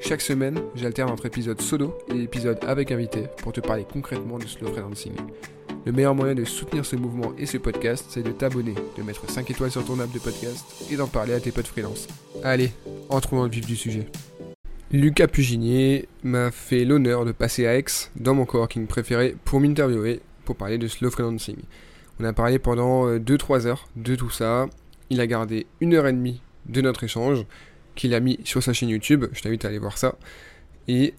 [0.00, 4.46] Chaque semaine, j'alterne entre épisodes solo et épisodes avec invité pour te parler concrètement du
[4.46, 5.12] slow freelancing.
[5.84, 9.28] Le meilleur moyen de soutenir ce mouvement et ce podcast, c'est de t'abonner, de mettre
[9.28, 12.06] 5 étoiles sur ton app de podcast et d'en parler à tes potes freelance.
[12.44, 12.70] Allez,
[13.08, 14.06] entrons dans le vif du sujet.
[14.92, 17.84] Lucas Puginier m'a fait l'honneur de passer à Aix,
[18.16, 21.58] dans mon coworking préféré, pour m'interviewer, pour parler de slow freelancing.
[22.20, 24.66] On a parlé pendant 2-3 heures de tout ça.
[25.10, 27.44] Il a gardé une heure et demie de notre échange
[27.98, 29.26] qu'il a mis sur sa chaîne YouTube.
[29.32, 30.14] Je t'invite à aller voir ça.
[30.86, 31.14] Et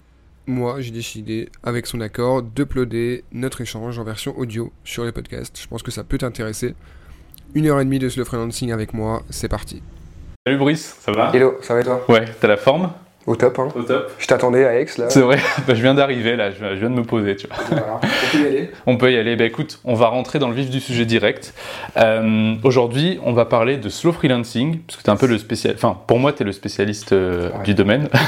[0.46, 5.60] moi, j'ai décidé, avec son accord, d'uploader notre échange en version audio sur les podcasts.
[5.60, 6.74] Je pense que ça peut t'intéresser.
[7.54, 9.82] Une heure et demie de slow freelancing avec moi, c'est parti.
[10.46, 11.30] Salut Brice, ça va?
[11.34, 12.04] Hello, ça va et toi?
[12.08, 12.90] Ouais, t'as la forme?
[13.30, 13.68] Au top, hein.
[13.76, 14.10] Au top.
[14.18, 15.08] Je t'attendais à Aix là.
[15.08, 15.36] C'est vrai,
[15.68, 17.56] bah, je viens d'arriver là, je je viens de me poser, tu vois.
[17.68, 18.00] Voilà.
[18.02, 19.36] On peut y aller On peut y aller.
[19.36, 21.54] Bah écoute, on va rentrer dans le vif du sujet direct.
[21.96, 25.38] Euh, Aujourd'hui, on va parler de slow freelancing, parce que tu es un peu le
[25.38, 25.74] spécial.
[25.76, 27.62] Enfin, pour moi, tu es le spécialiste euh, Ouais.
[27.64, 28.08] du domaine.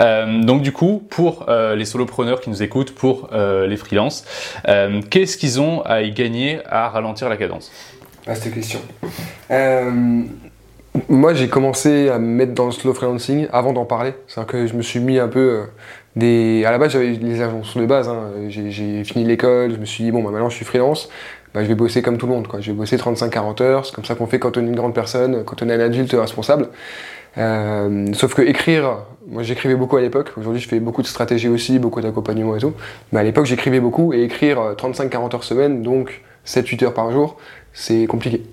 [0.00, 4.24] Euh, donc, du coup, pour euh, les solopreneurs qui nous écoutent, pour euh, les freelances,
[4.68, 7.72] euh, qu'est-ce qu'ils ont à y gagner à ralentir la cadence?
[8.24, 8.78] Vaste question.
[10.96, 14.12] Euh, moi, j'ai commencé à me mettre dans le slow freelancing avant d'en parler.
[14.26, 15.64] C'est-à-dire que je me suis mis un peu euh,
[16.16, 16.64] des.
[16.66, 18.08] À la base, j'avais les injonctions de base.
[18.08, 18.30] hein.
[18.48, 21.08] J'ai fini l'école, je me suis dit, bon, bah, maintenant je suis freelance,
[21.54, 22.48] bah, je vais bosser comme tout le monde.
[22.60, 23.86] Je vais bosser 35-40 heures.
[23.86, 25.80] C'est comme ça qu'on fait quand on est une grande personne, quand on est un
[25.80, 26.68] adulte responsable.
[27.36, 30.32] Euh, sauf que écrire, moi j'écrivais beaucoup à l'époque.
[30.36, 32.74] Aujourd'hui, je fais beaucoup de stratégie aussi, beaucoup d'accompagnement et tout.
[33.12, 37.12] Mais à l'époque, j'écrivais beaucoup et écrire euh, 35-40 heures semaine, donc 7-8 heures par
[37.12, 37.36] jour,
[37.78, 38.42] c'est compliqué.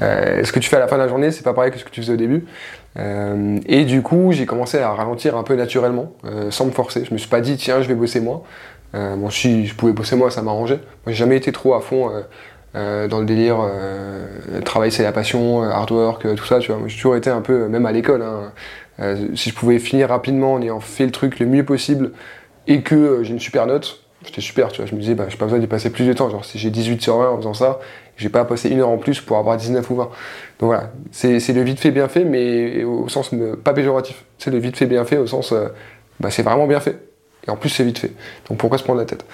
[0.00, 1.78] Euh, ce que tu fais à la fin de la journée, c'est pas pareil que
[1.78, 2.46] ce que tu faisais au début.
[2.96, 7.04] Euh, et du coup, j'ai commencé à ralentir un peu naturellement, euh, sans me forcer.
[7.04, 8.22] Je me suis pas dit, tiens, je vais bosser.
[8.94, 10.76] Euh, bon, si je pouvais bosser moins, ça m'arrangeait.
[10.76, 12.12] Moi, j'ai jamais été trop à fond
[12.74, 13.58] dans le délire.
[14.64, 16.60] Travail, c'est la passion, hard work, tout ça.
[16.60, 18.22] Tu vois, Moi, j'ai toujours été un peu, même à l'école.
[18.22, 18.52] hein,
[19.34, 22.12] si je pouvais finir rapidement en ayant fait le truc le mieux possible
[22.68, 24.68] et que j'ai une super note, c'était super.
[24.68, 26.30] Tu vois, je me disais, bah, j'ai pas besoin d'y passer plus de temps.
[26.30, 27.80] Genre, si j'ai 18 sur 20 en faisant ça,
[28.18, 30.02] j'ai pas à passer une heure en plus pour avoir 19 ou 20.
[30.04, 30.10] Donc
[30.60, 33.30] voilà, c'est le vite fait bien fait, mais au sens
[33.64, 34.24] pas péjoratif.
[34.38, 35.68] C'est le vite fait bien fait au sens, euh,
[36.20, 36.98] bah, c'est vraiment bien fait.
[37.46, 38.12] Et en plus, c'est vite fait.
[38.48, 39.24] Donc pourquoi se prendre la tête?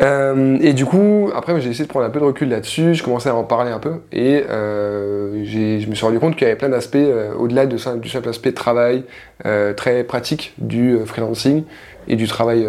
[0.00, 2.94] Euh, Et du coup, après, j'ai essayé de prendre un peu de recul là-dessus.
[2.94, 4.00] Je commençais à en parler un peu.
[4.10, 7.76] Et euh, je me suis rendu compte qu'il y avait plein d'aspects, euh, au-delà de
[7.98, 9.04] du simple aspect travail,
[9.46, 11.64] euh, très pratique du freelancing
[12.08, 12.66] et du travail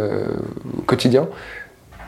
[0.86, 1.28] quotidien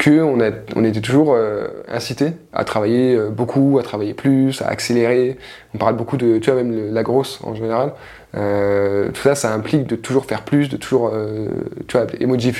[0.03, 0.39] qu'on
[0.75, 5.38] on était toujours euh, incité à travailler euh, beaucoup, à travailler plus, à accélérer.
[5.73, 7.94] On parle beaucoup de, tu vois, même la grosse en général.
[8.35, 11.47] Euh, tout ça, ça implique de toujours faire plus, de toujours, euh,
[11.88, 12.53] tu vois, emoji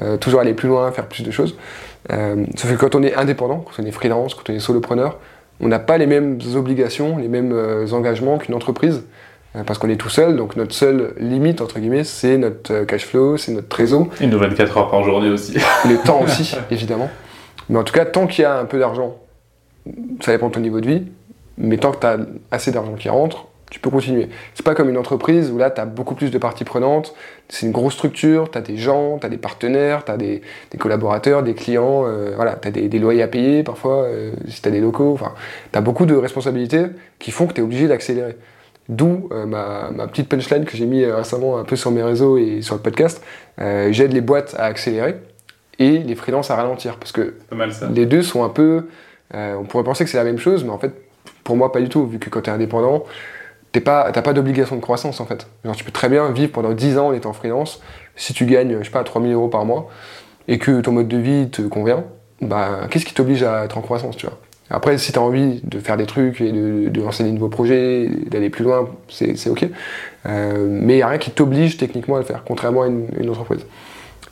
[0.00, 0.16] hein.
[0.18, 1.56] Toujours aller plus loin, faire plus de choses.
[2.10, 5.18] Sauf que quand on est indépendant, quand on est freelance, quand on est solopreneur,
[5.60, 7.54] on n'a pas les mêmes obligations, les mêmes
[7.92, 9.02] engagements qu'une entreprise.
[9.56, 12.84] Euh, Parce qu'on est tout seul, donc notre seule limite, entre guillemets, c'est notre euh,
[12.84, 14.08] cash flow, c'est notre trésor.
[14.20, 15.54] Une de 24 heures par journée aussi.
[15.88, 17.10] Le temps aussi, évidemment.
[17.68, 19.16] Mais en tout cas, tant qu'il y a un peu d'argent,
[20.20, 21.02] ça dépend de ton niveau de vie,
[21.58, 22.18] mais tant que tu as
[22.50, 24.28] assez d'argent qui rentre, tu peux continuer.
[24.54, 27.14] C'est pas comme une entreprise où là, tu as beaucoup plus de parties prenantes,
[27.48, 30.42] c'est une grosse structure, tu as des gens, tu as des partenaires, tu as des,
[30.70, 34.32] des collaborateurs, des clients, euh, voilà, tu as des, des loyers à payer parfois, euh,
[34.46, 35.32] si tu as des locaux, enfin,
[35.72, 36.84] tu as beaucoup de responsabilités
[37.18, 38.36] qui font que tu es obligé d'accélérer.
[38.88, 42.02] D'où euh, ma, ma petite punchline que j'ai mis euh, récemment un peu sur mes
[42.02, 43.22] réseaux et sur le podcast.
[43.60, 45.16] Euh, J'aide les boîtes à accélérer
[45.78, 46.96] et les freelances à ralentir.
[46.98, 47.88] Parce que Pas mal ça.
[47.88, 48.88] les deux sont un peu.
[49.32, 50.92] on pourrait penser que c'est la même chose, mais en fait,
[51.44, 52.06] pour moi, pas du tout.
[52.06, 53.04] Vu que quand tu es indépendant,
[53.70, 55.46] t'es pas, t'as pas d'obligation de croissance en fait.
[55.64, 57.80] Genre, tu peux très bien vivre pendant 10 ans en étant freelance.
[58.16, 59.88] Si tu gagnes, je sais pas, 3000 euros par mois
[60.48, 62.04] et que ton mode de vie te convient,
[62.40, 64.38] bah, qu'est-ce qui t'oblige à être en croissance, tu vois?
[64.74, 67.50] Après, si tu as envie de faire des trucs et de, de lancer des nouveaux
[67.50, 69.66] projets, d'aller plus loin, c'est ok.
[70.26, 73.28] Euh, mais il n'y a rien qui t'oblige techniquement à le faire, contrairement à une,
[73.28, 73.66] entreprise.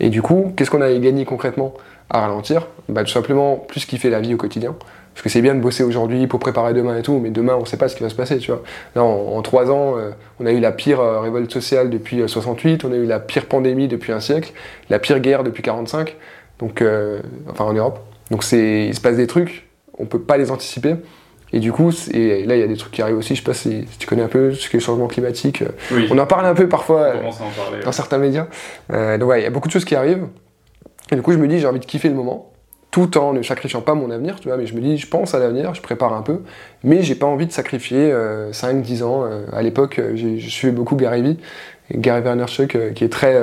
[0.01, 1.75] Et du coup, qu'est-ce qu'on a gagné concrètement
[2.09, 2.69] à ralentir?
[2.89, 4.75] Bah, Tout simplement plus kiffer la vie au quotidien.
[5.13, 7.67] Parce que c'est bien de bosser aujourd'hui pour préparer demain et tout, mais demain on
[7.67, 8.63] sait pas ce qui va se passer, tu vois.
[8.95, 12.29] Là, en, trois ans, euh, on a eu la pire euh, révolte sociale depuis euh,
[12.29, 14.53] 68, on a eu la pire pandémie depuis un siècle,
[14.89, 16.17] la pire guerre depuis 45,
[16.61, 16.83] donc,
[17.51, 17.99] enfin en Europe.
[18.31, 19.67] Donc il se passe des trucs,
[20.01, 20.97] on peut pas les anticiper.
[21.53, 23.35] Et du coup, et là, il y a des trucs qui arrivent aussi.
[23.35, 25.65] Je sais pas si, tu connais un peu ce qui est le changement climatique.
[26.11, 27.15] On en parle un peu parfois
[27.85, 28.47] dans certains médias.
[28.89, 30.27] donc, ouais, il y a beaucoup de choses qui arrivent.
[31.11, 32.47] Et du coup, je me dis, j'ai envie de kiffer le moment
[32.93, 35.33] tout en ne sacrifiant pas mon avenir, tu vois, mais je me dis, je pense
[35.35, 36.41] à l'avenir, je prépare un peu,
[36.83, 38.13] mais j'ai pas envie de sacrifier
[38.53, 39.29] 5-10 ans.
[39.53, 41.39] à l'époque, je suivais beaucoup Gary Vee,
[41.95, 43.37] Gary Vaynerchuk, qui est très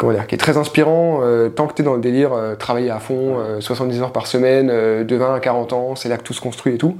[0.00, 1.20] comment dire, qui est très inspirant.
[1.22, 4.12] Euh, tant que tu es dans le délire, euh, travailler à fond, 70 euh, heures
[4.12, 4.68] par semaine,
[5.04, 6.96] de 20 à 40 ans, c'est là que tout se construit et tout.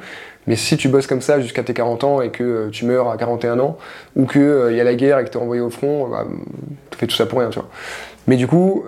[0.47, 3.17] Mais si tu bosses comme ça jusqu'à tes 40 ans et que tu meurs à
[3.17, 3.79] 41 ans,
[4.17, 6.27] ou qu'il il y a la guerre et que tu es envoyé au front, bah,
[6.91, 7.71] tu fais tout ça pour rien, tu vois.
[8.27, 8.85] Mais du coup,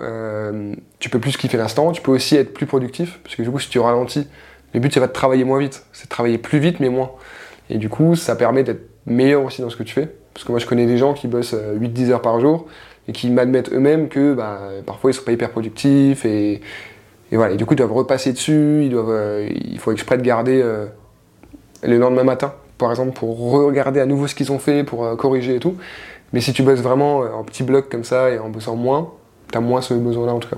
[0.99, 3.59] tu peux plus kiffer l'instant, tu peux aussi être plus productif, parce que du coup,
[3.59, 4.27] si tu ralentis,
[4.75, 7.11] le but c'est pas de travailler moins vite, c'est de travailler plus vite mais moins.
[7.69, 10.09] Et du coup, ça permet d'être meilleur aussi dans ce que tu fais.
[10.33, 12.67] Parce que moi, je connais des gens qui bossent 8-10 heures par jour,
[13.07, 16.61] et qui m'admettent eux-mêmes que bah, parfois ils sont pas hyper productifs et,
[17.31, 17.53] voilà.
[17.53, 20.61] Et du coup, ils doivent repasser dessus, ils doivent, euh, il faut exprès de garder
[20.63, 20.85] euh,
[21.81, 25.15] le lendemain matin, par exemple, pour regarder à nouveau ce qu'ils ont fait, pour euh,
[25.15, 25.75] corriger et tout.
[26.31, 29.11] Mais si tu bosses vraiment en petits blocs comme ça et en bossant moins,
[29.51, 30.57] tu as moins ce besoin-là en tout cas.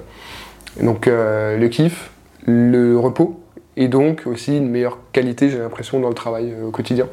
[0.81, 2.11] donc le kiff,
[2.45, 3.41] le repos
[3.75, 7.07] et donc aussi une meilleure qualité, j'ai l'impression, dans le travail au quotidien.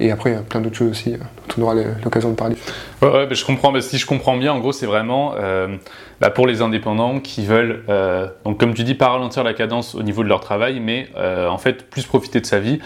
[0.00, 1.18] Et après, il y a plein d'autres choses aussi dont
[1.58, 2.56] on aura l'occasion de parler.
[3.02, 3.78] Ouais, ouais je comprends.
[3.80, 5.76] Si je comprends bien, en gros, c'est vraiment euh,
[6.20, 9.94] bah, pour les indépendants qui veulent, euh, donc comme tu dis, pas ralentir la cadence
[9.94, 12.80] au niveau de leur travail, mais euh, en fait plus profiter de sa vie,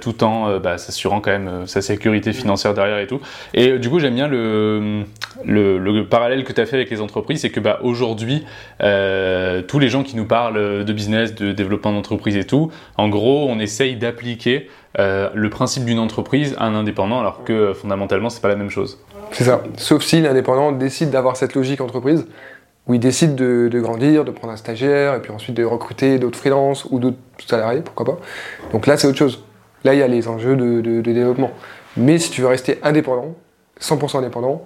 [0.00, 3.20] tout en bah, s'assurant quand même sa sécurité financière derrière et tout.
[3.54, 5.04] Et du coup, j'aime bien le,
[5.44, 8.44] le, le, parallèle que tu as fait avec les entreprises, c'est que bah, aujourd'hui,
[8.80, 13.46] tous les gens qui nous parlent de business, de développement d'entreprise et tout, en gros,
[13.48, 18.40] on essaye d'appliquer euh, le principe d'une entreprise à un indépendant, alors que fondamentalement, c'est
[18.40, 18.98] pas la même chose.
[19.32, 19.62] C'est ça.
[19.76, 22.26] Sauf si l'indépendant décide d'avoir cette logique entreprise,
[22.86, 26.38] où il décide de, grandir, de prendre un stagiaire, et puis ensuite de recruter d'autres
[26.38, 28.18] freelances ou d'autres salariés, pourquoi pas.
[28.72, 29.42] Donc là, c'est autre chose.
[29.84, 31.50] Là, il y a les enjeux de développement.
[31.96, 33.34] Mais si tu veux rester indépendant,
[33.80, 34.62] 100% indépendant,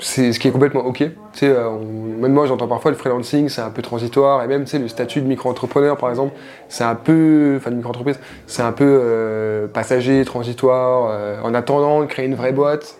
[0.00, 1.04] c'est ce qui est complètement ok.
[1.42, 1.70] Euh,
[2.20, 5.26] même moi, j'entends parfois le freelancing, c'est un peu transitoire, et même le statut de
[5.26, 6.34] micro-entrepreneur, par exemple,
[6.68, 12.00] c'est un peu, enfin de micro-entreprise, c'est un peu euh, passager, transitoire, euh, en attendant
[12.00, 12.98] de créer une vraie boîte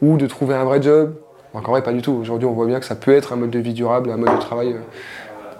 [0.00, 1.14] ou de trouver un vrai job.
[1.54, 2.12] Encore vrai, pas du tout.
[2.12, 4.34] Aujourd'hui, on voit bien que ça peut être un mode de vie durable, un mode
[4.34, 4.76] de travail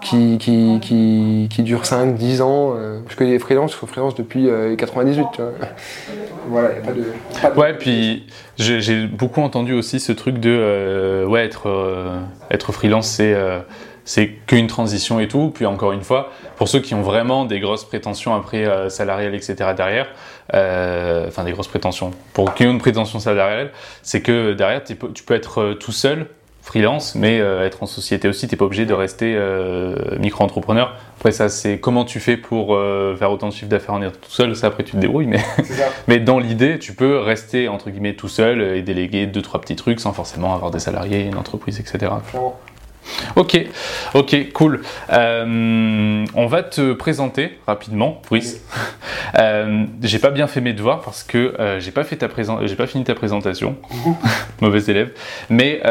[0.01, 2.73] qui, qui, qui, dure 5, 10 ans.
[2.75, 5.25] Euh, je connais des freelances, suis freelance depuis 98.
[5.39, 5.51] Euh,
[6.47, 6.91] voilà, il n'y a
[7.41, 11.69] pas de, Ouais, puis j'ai beaucoup entendu aussi ce truc de euh, ouais, être,
[12.51, 13.35] être freelance, c'est
[14.05, 15.51] c'est qu'une transition et tout.
[15.53, 19.55] Puis encore une fois, pour ceux qui ont vraiment des grosses prétentions après salariales, etc.
[19.75, 20.07] derrière,
[20.51, 23.71] enfin des grosses prétentions, pour qui ont une prétention salariale,
[24.01, 26.27] c'est que derrière tu peux être tout seul
[26.69, 30.95] freelance, mais euh, être en société aussi, tu n'es pas obligé de rester euh, micro-entrepreneur.
[31.17, 34.11] Après, ça, c'est comment tu fais pour euh, faire autant de chiffre d'affaires en étant
[34.21, 34.55] tout seul?
[34.55, 35.25] Ça, après, tu te débrouilles.
[35.25, 35.43] Mais,
[36.07, 39.75] mais dans l'idée, tu peux rester, entre guillemets, tout seul et déléguer deux, trois petits
[39.75, 42.11] trucs sans forcément avoir des salariés, une entreprise, etc.
[43.35, 43.59] Ok,
[44.13, 44.81] ok, cool.
[45.11, 48.61] Euh, on va te présenter rapidement, Brice.
[49.37, 52.27] Euh, j'ai pas bien fait mes devoirs parce que euh, j'ai pas fait ta
[52.65, 53.77] j'ai pas fini ta présentation.
[54.61, 55.11] Mauvais élève.
[55.51, 55.81] Mais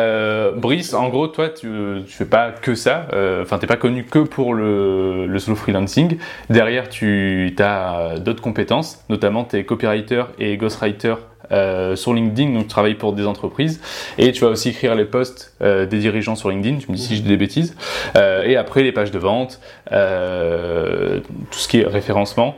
[0.56, 1.68] Brice, en gros, toi, tu,
[2.04, 3.06] tu fais pas que ça.
[3.42, 6.18] Enfin, t'es pas connu que pour le, le solo freelancing.
[6.50, 11.14] Derrière, tu as d'autres compétences, notamment tes copywriter et ghostwriter
[11.52, 13.80] euh, sur LinkedIn, donc tu travailles pour des entreprises,
[14.18, 17.02] et tu vas aussi écrire les posts euh, des dirigeants sur LinkedIn, tu me dis
[17.02, 17.74] si je dis des bêtises,
[18.16, 22.56] euh, et après les pages de vente, tout ce qui est référencement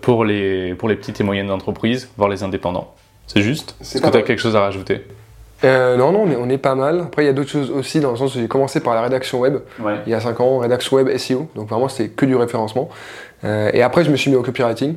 [0.00, 2.94] pour, les, pour les petites et moyennes entreprises, voire les indépendants.
[3.26, 3.74] C'est juste?
[3.80, 5.04] Est-ce que tu as quelque chose à rajouter?
[5.64, 7.00] Non, non, on est, pas mal.
[7.00, 9.02] Après, il y a d'autres choses aussi, dans le sens où j'ai commencé par la
[9.02, 9.58] rédaction web,
[10.06, 12.90] il y a 5 ans, rédaction web SEO, donc vraiment c'était que du référencement.
[13.42, 14.96] et après, je me suis mis au copywriting,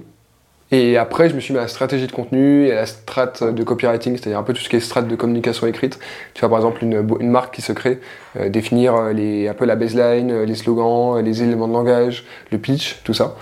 [0.72, 3.34] et après, je me suis mis à la stratégie de contenu et à la strat
[3.52, 6.00] de copywriting, c'est-à-dire un peu tout ce qui est strat de communication écrite.
[6.34, 8.00] Tu vois, par exemple, une, une marque qui se crée,
[8.40, 12.26] euh, définir euh, les, un peu la baseline, euh, les slogans, les éléments de langage,
[12.52, 13.36] le pitch, tout ça.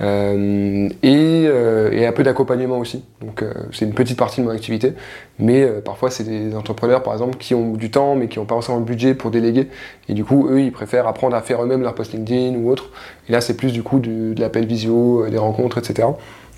[0.00, 3.02] Euh, et, et, un peu d'accompagnement aussi.
[3.20, 3.42] Donc,
[3.72, 4.92] c'est une petite partie de mon activité.
[5.40, 8.54] Mais parfois, c'est des entrepreneurs, par exemple, qui ont du temps, mais qui n'ont pas
[8.54, 9.66] forcément le budget pour déléguer.
[10.08, 12.90] Et du coup, eux, ils préfèrent apprendre à faire eux-mêmes leur post LinkedIn ou autre.
[13.28, 16.06] Et là, c'est plus du coup de l'appel visio, des rencontres, etc.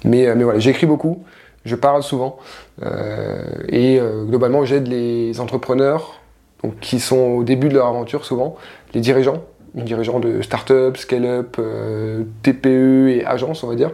[0.05, 1.23] Mais, euh, mais voilà, j'écris beaucoup,
[1.65, 2.39] je parle souvent,
[2.83, 6.21] euh, et euh, globalement, j'aide les entrepreneurs
[6.63, 8.57] donc, qui sont au début de leur aventure souvent,
[8.95, 11.61] les dirigeants, les dirigeants de start-up, scale-up,
[12.43, 13.91] TPE et agences, on va dire,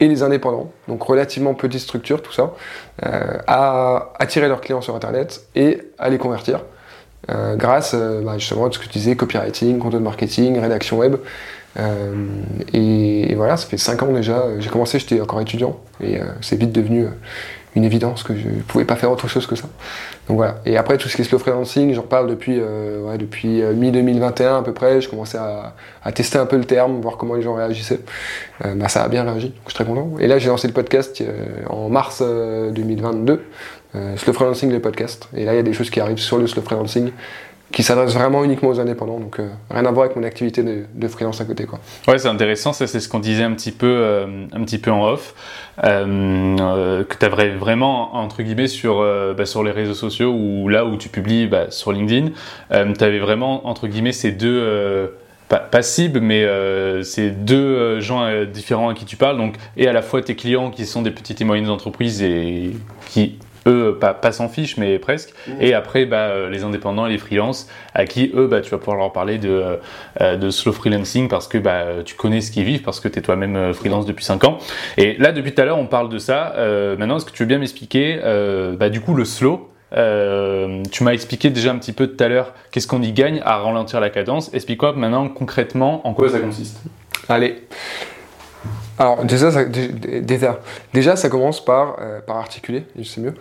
[0.00, 2.54] et les indépendants, donc relativement petites structures, tout ça,
[3.02, 6.64] à attirer leurs clients sur Internet et à les convertir.
[7.28, 11.16] grâce bah, justement à ce que tu disais, copywriting, content marketing, rédaction web,
[11.76, 14.44] Et, voilà, ça fait 5 ans déjà.
[14.58, 17.06] J'ai commencé, j'étais encore étudiant, et c'est vite devenu
[17.76, 19.68] une évidence que je ne pouvais pas faire autre chose que ça.
[20.28, 20.56] Donc voilà.
[20.66, 24.58] Et après, tout ce qui est slow freelancing, j'en parle depuis, euh, depuis euh, mi-2021
[24.58, 25.00] à peu près.
[25.00, 28.00] Je commençais à, tester un peu le terme, voir comment les gens réagissaient.
[28.64, 30.10] Euh, bah, ça a bien réagi, je suis très content.
[30.18, 31.22] Et là, j'ai lancé le podcast
[31.68, 33.44] en mars 2022,
[34.16, 35.28] Slow Freelancing, le podcast.
[35.36, 37.12] Et là, il y a des choses qui arrivent sur le Slow Freelancing
[37.72, 41.08] qui s'adresse vraiment uniquement aux indépendants, donc euh, rien à voir avec mon activité de,
[41.08, 41.64] freelance à côté.
[41.64, 41.78] Quoi.
[42.08, 44.90] Ouais, c'est intéressant, ça c'est ce qu'on disait un petit peu, euh, un petit peu
[44.90, 45.34] en off,
[45.84, 49.04] euh, que tu avais vraiment, entre guillemets, sur,
[49.36, 52.30] bah, sur les réseaux sociaux, ou là où tu publies bah, sur LinkedIn,
[52.70, 55.12] tu avais vraiment, entre guillemets, ces deux...
[55.48, 56.46] Pas, cibles, mais
[57.02, 60.70] ces deux gens différents à qui tu parles, donc, et à la fois tes clients
[60.70, 62.70] qui sont des petites et moyennes entreprises et
[63.08, 63.36] qui
[63.66, 65.30] eux, pas, pas s'en fichent, mais presque.
[65.46, 65.52] Mmh.
[65.60, 68.78] Et après, bah, euh, les indépendants et les freelances, à qui, eux, bah, tu vas
[68.78, 69.78] pouvoir leur parler de,
[70.20, 73.18] euh, de slow freelancing parce que bah, tu connais ce qu'ils vivent, parce que tu
[73.18, 74.58] es toi-même euh, freelance depuis 5 ans.
[74.96, 76.54] Et là, depuis tout à l'heure, on parle de ça.
[76.98, 78.20] maintenant, est-ce que tu veux bien m'expliquer,
[78.78, 82.54] bah, du coup, le slow tu m'as expliqué déjà un petit peu tout à l'heure
[82.70, 84.54] qu'est-ce qu'on y gagne à ralentir la cadence.
[84.54, 86.80] Explique-moi maintenant concrètement en quoi ça consiste.
[87.28, 87.62] Allez,
[89.00, 90.60] alors déjà ça, déjà,
[90.92, 93.32] déjà, ça commence par, euh, par articuler, c'est mieux.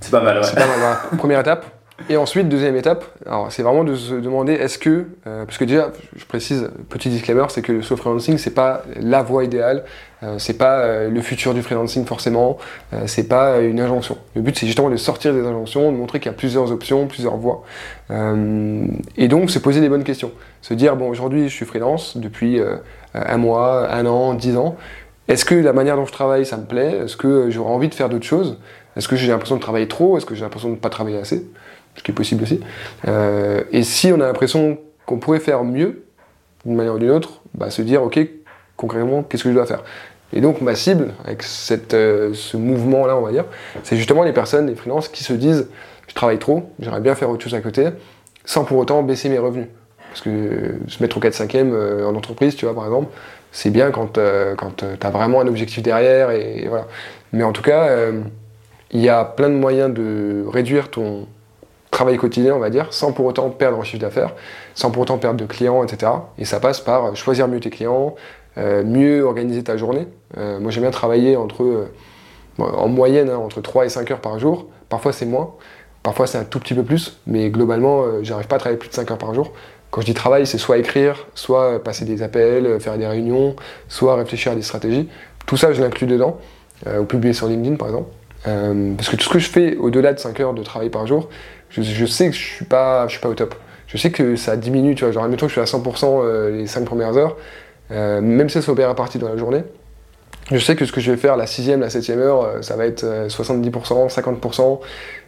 [0.00, 0.44] C'est pas mal, ouais.
[0.44, 1.64] C'est pas mal, Première étape.
[2.10, 5.64] Et ensuite, deuxième étape, alors c'est vraiment de se demander est-ce que, euh, parce que
[5.64, 9.82] déjà, je précise, petit disclaimer, c'est que le freelancing, c'est pas la voie idéale,
[10.22, 12.58] euh, c'est pas le futur du freelancing forcément,
[13.06, 14.18] c'est pas une injonction.
[14.36, 17.06] Le but, c'est justement de sortir des injonctions, de montrer qu'il y a plusieurs options,
[17.06, 17.64] plusieurs voies.
[18.10, 20.32] et donc, se poser des bonnes questions.
[20.60, 22.60] Se dire, bon, aujourd'hui, je suis freelance depuis
[23.26, 24.76] un mois, un an, dix ans.
[25.28, 27.00] Est-ce que la manière dont je travaille, ça me plaît?
[27.04, 28.58] Est-ce que j'aurais envie de faire d'autres choses?
[28.96, 30.16] Est-ce que j'ai l'impression de travailler trop?
[30.16, 31.46] Est-ce que j'ai l'impression de ne pas travailler assez?
[31.96, 32.60] Ce qui est possible aussi.
[33.06, 36.04] Euh, et si on a l'impression qu'on pourrait faire mieux,
[36.64, 38.18] d'une manière ou d'une autre, bah, se dire, ok,
[38.76, 39.82] concrètement, qu'est-ce que je dois faire?
[40.32, 43.44] Et donc ma cible, avec cette, euh, ce mouvement-là, on va dire,
[43.82, 45.68] c'est justement les personnes, les freelances, qui se disent,
[46.06, 47.88] je travaille trop, j'aimerais bien faire autre chose à côté,
[48.44, 49.68] sans pour autant baisser mes revenus.
[50.18, 53.08] Parce que se mettre au 4-5e euh, en entreprise, tu vois, par exemple,
[53.52, 56.32] c'est bien quand, euh, quand euh, tu as vraiment un objectif derrière.
[56.32, 56.86] Et, voilà.
[57.32, 57.88] Mais en tout cas,
[58.90, 61.26] il y a plein de moyens de réduire ton
[61.90, 64.34] travail quotidien, on va dire, sans pour autant perdre en chiffre d'affaires,
[64.74, 66.10] sans pour autant perdre de clients, etc.
[66.38, 68.14] Et ça passe par choisir mieux tes clients,
[68.56, 70.08] mieux organiser ta journée.
[70.36, 71.88] moi, j'aime bien travailler entre,
[72.58, 74.66] en moyenne, hein, entre 3 et 5 heures par jour.
[74.88, 75.54] Parfois, c'est moins.
[76.02, 77.20] Parfois, c'est un tout petit peu plus.
[77.26, 79.52] Mais globalement, j'arrive pas à travailler plus de 5 heures par jour.
[79.90, 83.56] Quand je dis travail, c'est soit écrire, soit passer des appels, faire des réunions,
[83.88, 85.08] soit réfléchir à des stratégies.
[85.46, 86.38] Tout ça, je l'inclus dedans,
[86.86, 88.10] euh, ou publier sur LinkedIn par exemple.
[88.46, 91.06] Euh, parce que tout ce que je fais au-delà de 5 heures de travail par
[91.06, 91.28] jour,
[91.70, 93.54] je, sais que je suis pas, je suis pas au top.
[93.86, 95.12] Je sais que ça diminue, tu vois.
[95.12, 97.36] Genre, admettons que je suis à 100% euh, les 5 premières heures,
[97.90, 99.64] même si ça s'opère à partie dans la journée,
[100.50, 102.86] je sais que ce que je vais faire la sixième, la septième heure, ça va
[102.86, 104.80] être 70%, 50%.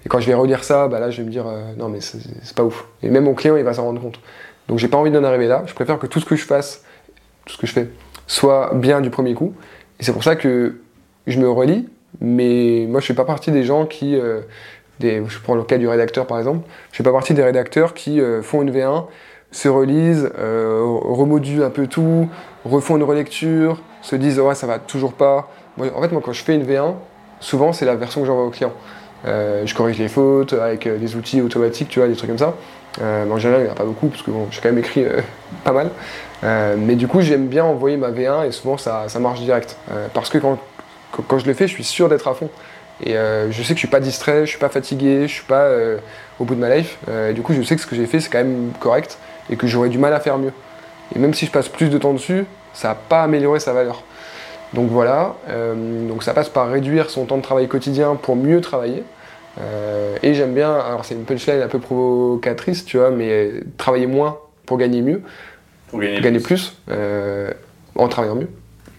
[0.05, 1.47] Et quand je vais relire ça, bah là, je vais me dire,
[1.79, 2.87] non, mais c'est pas ouf.
[3.03, 4.21] Et même mon client, il va s'en rendre compte.
[4.71, 5.65] Donc j'ai pas envie d'en arriver là.
[5.67, 6.85] Je préfère que tout ce que je fasse,
[7.45, 7.89] tout ce que je fais,
[8.29, 9.53] soit bien du premier coup.
[9.99, 10.77] Et c'est pour ça que
[11.27, 11.89] je me relis,
[12.21, 14.15] mais moi je fais pas partie des gens qui.
[14.15, 14.43] Euh,
[15.01, 16.69] je prends le cas du rédacteur par exemple.
[16.93, 19.07] Je fais pas partie des rédacteurs qui euh, font une V1,
[19.51, 22.29] se relisent, euh, remoduent un peu tout,
[22.65, 25.51] refont une relecture, se disent ouais ça va toujours pas.
[25.81, 26.95] en fait moi quand je fais une V1,
[27.41, 28.73] souvent c'est la version que j'envoie au client.
[29.25, 32.55] je corrige les fautes avec des outils automatiques, tu vois, des trucs comme ça.
[33.01, 34.79] Euh, en général, il n'y en a pas beaucoup, parce que bon, j'ai quand même
[34.79, 35.21] écrit euh,
[35.65, 35.91] pas mal.
[36.43, 39.77] Euh, mais du coup, j'aime bien envoyer ma V1 et souvent ça, ça marche direct.
[40.15, 40.59] parce que quand,
[41.29, 42.49] quand, je le fais, je suis sûr d'être à fond.
[43.03, 45.71] Et je sais que je suis pas distrait, je suis pas fatigué, je suis pas
[46.39, 46.99] au bout de ma life.
[47.35, 49.19] du coup, je sais que ce que j'ai fait, c'est quand même correct
[49.49, 50.53] et que j'aurais du mal à faire mieux.
[51.15, 54.03] Et même si je passe plus de temps dessus, ça n'a pas amélioré sa valeur.
[54.73, 55.35] Donc voilà,
[56.09, 59.05] donc ça passe par réduire son temps de travail quotidien pour mieux travailler.
[59.61, 64.07] Euh, et j'aime bien, alors c'est une punchline un peu provocatrice, tu vois, mais travailler
[64.07, 65.23] moins pour gagner mieux,
[65.89, 67.51] pour gagner, plus, euh,
[67.95, 68.51] en travaillant mieux.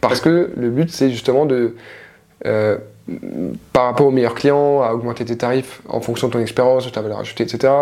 [0.02, 1.76] Parce que le but, c'est justement de,
[2.46, 2.78] euh,
[3.74, 6.92] par rapport aux meilleurs clients, à augmenter tes tarifs en fonction de ton expérience, de
[6.92, 7.74] ta valeur ajoutée, etc.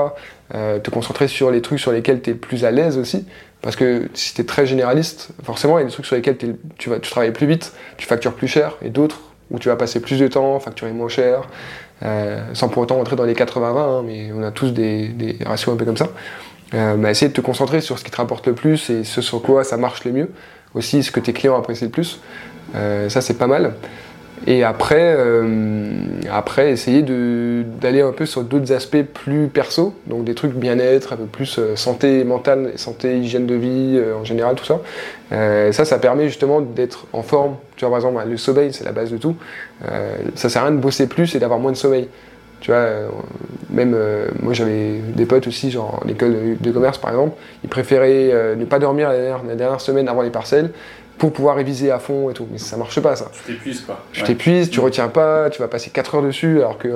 [0.50, 3.26] te concentrer sur les trucs sur lesquels tu es le plus à l'aise aussi.
[3.62, 6.38] Parce que si tu es très généraliste, forcément, il y a des trucs sur lesquels
[6.78, 9.20] tu, vas, tu travailles plus vite, tu factures plus cher, et d'autres
[9.52, 11.42] où tu vas passer plus de temps, facturer moins cher,
[12.04, 15.74] euh, sans pour autant rentrer dans les 80-20, hein, mais on a tous des, ratios
[15.74, 16.08] un peu comme ça.
[16.74, 19.42] Euh, essayer de te concentrer sur ce qui te rapporte le plus et ce sur
[19.42, 20.30] quoi ça marche le mieux.
[20.76, 22.20] Aussi, ce que tes clients apprécient le plus.
[22.76, 23.74] Euh, ça, c'est pas mal.
[24.48, 25.18] Et après,
[26.32, 31.18] après essayer d'aller un peu sur d'autres aspects plus perso, donc des trucs bien-être, un
[31.18, 34.80] peu plus santé mentale, santé, hygiène de vie en général, tout ça.
[35.30, 37.58] ça, ça permet justement d'être en forme.
[37.76, 39.36] Tu vois, par exemple, le sommeil, c'est la base de tout.
[40.36, 42.08] ça sert à rien de bosser plus et d'avoir moins de sommeil.
[42.62, 43.08] Tu vois, euh,
[43.70, 47.70] même euh, moi j'avais des potes aussi, genre en école de, commerce par exemple, ils
[47.70, 50.72] préféraient euh, ne pas dormir la dernière, semaine avant les parcelles
[51.20, 52.48] pour pouvoir réviser à fond et tout.
[52.52, 53.30] Mais ça marche pas ça.
[53.32, 54.04] Tu t'épuises quoi.
[54.12, 56.90] Tu t'épuises, tu retiens pas, tu vas passer 4 heures dessus alors que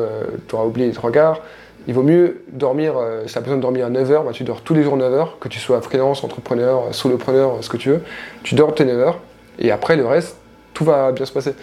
[0.47, 1.41] tu auras oublié les 3 quarts.
[1.87, 2.95] Il vaut mieux dormir,
[3.27, 4.95] si tu as besoin de dormir à 9 heures, bah, tu dors tous les jours
[4.95, 8.01] 9 heures, que tu sois freelance, entrepreneur, solopreneur, ce que tu veux.
[8.43, 9.19] Tu dors tes 9 heures
[9.59, 10.37] et après le reste,
[10.73, 11.53] tout va bien se passer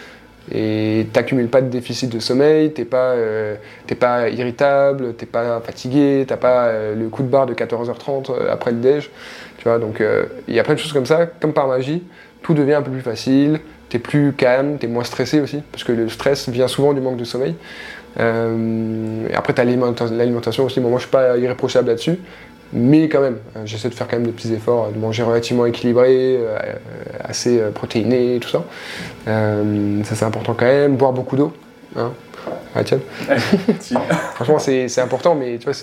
[0.52, 3.56] et t'accumules pas de déficit de sommeil, t'es pas, euh,
[3.98, 8.52] pas irritable, t'es pas fatigué, t'as pas euh, le coup de barre de 14h30 euh,
[8.52, 9.10] après le déj,
[9.58, 10.02] tu vois, donc
[10.48, 12.02] il y a plein de choses comme ça, comme par magie,
[12.42, 15.92] tout devient un peu plus facile, t'es plus calme, t'es moins stressé aussi, parce que
[15.92, 17.54] le stress vient souvent du manque de sommeil.
[18.18, 22.18] et après t'as l'alimentation aussi, moi je suis pas irréprochable là-dessus,
[22.72, 25.66] mais quand même, euh, j'essaie de faire quand même des petits efforts, de manger relativement
[25.66, 26.56] équilibré, euh,
[27.20, 28.64] assez euh, protéiné, tout ça.
[29.26, 30.96] ça c'est important quand même.
[30.96, 31.52] Boire beaucoup d'eau.
[31.96, 32.12] Hein
[32.74, 33.00] ah, tiens.
[34.34, 35.74] Franchement, c'est important, mais tu vois,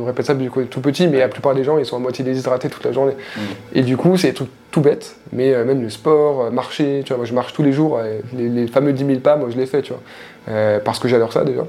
[0.00, 2.24] on répète ça depuis tout petit, mais la plupart des gens, ils sont à moitié
[2.24, 3.14] déshydratés toute la journée.
[3.36, 3.40] Mm.
[3.74, 7.18] Et du coup, c'est des trucs tout bêtes, mais même le sport, marcher, tu vois,
[7.18, 8.00] moi je marche tous les jours,
[8.32, 11.44] les, fameux 10 000 pas, moi je les fais, tu vois, parce que j'adore ça
[11.44, 11.66] déjà.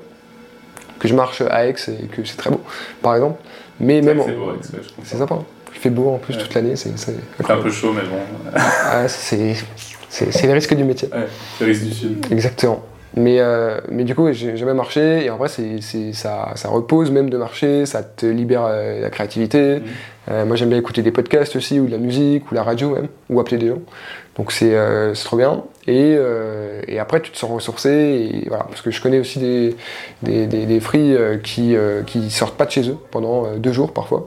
[1.00, 2.62] Que je marche à Aix et que c'est très beau,
[3.02, 3.42] par exemple.
[3.80, 4.22] Mais même.
[5.04, 5.36] C'est sympa.
[5.36, 5.44] Hein.
[5.74, 6.76] Il fait beau en plus toute l'année.
[6.76, 6.92] C'est
[7.50, 8.18] un peu chaud, mais bon.
[8.56, 9.56] ah, c'est
[10.44, 11.10] les risques du métier.
[11.12, 11.28] Ouais,
[11.60, 12.26] les risques du sud.
[12.32, 12.84] Exactement.
[13.16, 17.12] Mais, euh, mais du coup, j'ai jamais marché et en vrai, c'est ça, ça repose
[17.12, 19.80] même de marcher, ça te libère euh, la créativité.
[19.80, 19.84] Mmh.
[20.32, 22.90] Euh, moi, j'aime bien écouter des podcasts aussi, ou de la musique, ou la radio
[22.90, 23.80] même, ou appeler des gens.
[24.36, 24.76] Donc c'est
[25.26, 25.64] trop bien.
[25.86, 26.18] Et,
[26.88, 27.90] et, après, tu te sens ressourcé.
[27.92, 29.76] Et voilà, parce que je connais aussi des,
[30.24, 31.76] des, des, des free qui,
[32.08, 34.26] qui sortent pas de chez eux pendant deux jours parfois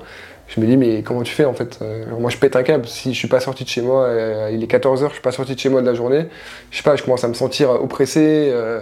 [0.49, 2.87] je me dis mais comment tu fais en fait euh, Moi je pète un câble,
[2.87, 5.33] si je suis pas sorti de chez moi, euh, il est 14h, je suis pas
[5.33, 6.27] sorti de chez moi de la journée,
[6.71, 8.81] je sais pas, je commence à me sentir oppressé, euh,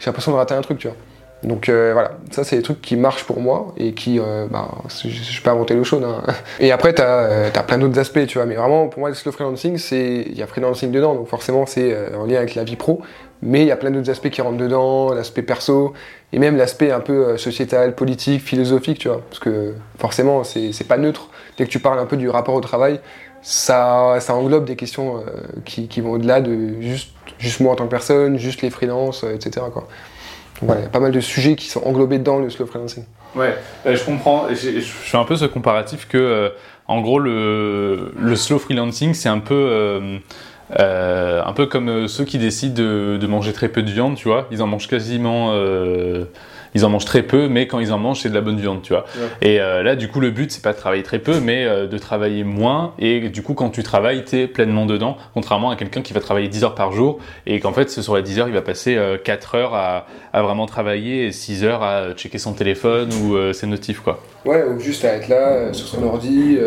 [0.00, 0.96] j'ai l'impression de rater un truc, tu vois.
[1.44, 4.18] Donc voilà, ça c'est des trucs qui marchent pour moi et qui,
[4.50, 4.70] bah,
[5.04, 6.02] je, je peux inventer l'eau chaude.
[6.02, 6.22] Hein.
[6.58, 8.46] Et après, tu as, plein d'autres aspects, tu vois.
[8.46, 12.14] Mais vraiment, pour moi, le slow freelancing, il y a freelancing dedans, donc forcément c'est
[12.14, 13.02] en lien avec la vie pro.
[13.46, 15.92] Mais il y a plein d'autres aspects qui rentrent dedans, l'aspect perso,
[16.32, 19.20] et même l'aspect un peu euh, sociétal, politique, philosophique, tu vois.
[19.28, 21.28] Parce que forcément, c'est pas neutre.
[21.58, 23.00] Dès que tu parles un peu du rapport au travail,
[23.42, 25.20] ça, ça englobe des questions euh,
[25.66, 29.24] qui, qui, vont au-delà de juste, juste moi en tant que personne, juste les freelances,
[29.24, 29.66] euh, etc.
[30.62, 33.04] Il y a pas mal de sujets qui sont englobés dans le slow freelancing.
[33.36, 33.54] Ouais,
[33.84, 34.46] je comprends.
[34.48, 36.52] Je, fais un peu ce comparatif que,
[36.88, 40.20] en gros, le, le slow freelancing, c'est un peu
[40.78, 44.46] un peu comme euh, ceux qui décident de, manger très peu de viande, tu vois.
[44.50, 45.50] Ils en mangent quasiment.
[45.52, 46.24] Euh,
[46.74, 48.82] ils en mangent très peu, mais quand ils en mangent, c'est de la bonne viande,
[48.82, 49.04] tu vois.
[49.42, 52.42] Et là, du coup, le but, c'est pas de travailler très peu, mais de travailler
[52.42, 52.94] moins.
[52.98, 56.18] Et du coup, quand tu travailles, tu es pleinement dedans, contrairement à quelqu'un qui va
[56.18, 58.98] travailler 10 heures par jour et qu'en fait, sur les 10 heures, il va passer
[59.22, 64.00] 4 heures à, vraiment travailler et 6 heures à checker son téléphone ou ses notifs,
[64.00, 64.20] quoi.
[64.44, 66.58] Ouais, ou juste à être là, sur son ordi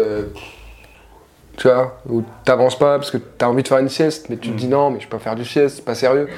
[1.58, 4.50] tu vois, où t'avances pas parce que t'as envie de faire une sieste, mais tu
[4.50, 4.72] te dis mm.
[4.72, 6.30] non, mais je peux pas faire du sieste, c'est pas sérieux.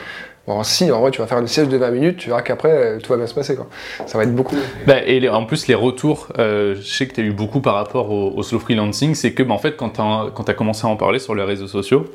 [0.48, 2.72] Bon, si, en vrai, tu vas faire une sieste de 20 minutes, tu verras qu'après,
[2.72, 3.56] euh, tout va bien se passer.
[3.56, 3.68] Quoi.
[4.08, 4.56] Ça va être beaucoup.
[4.88, 7.76] Bah, et en plus, les retours, euh, je sais que tu as eu beaucoup par
[7.76, 10.90] rapport au, slow freelancing, c'est que bah, en fait, quand tu as, as, commencé à
[10.90, 12.08] en parler sur les réseaux sociaux,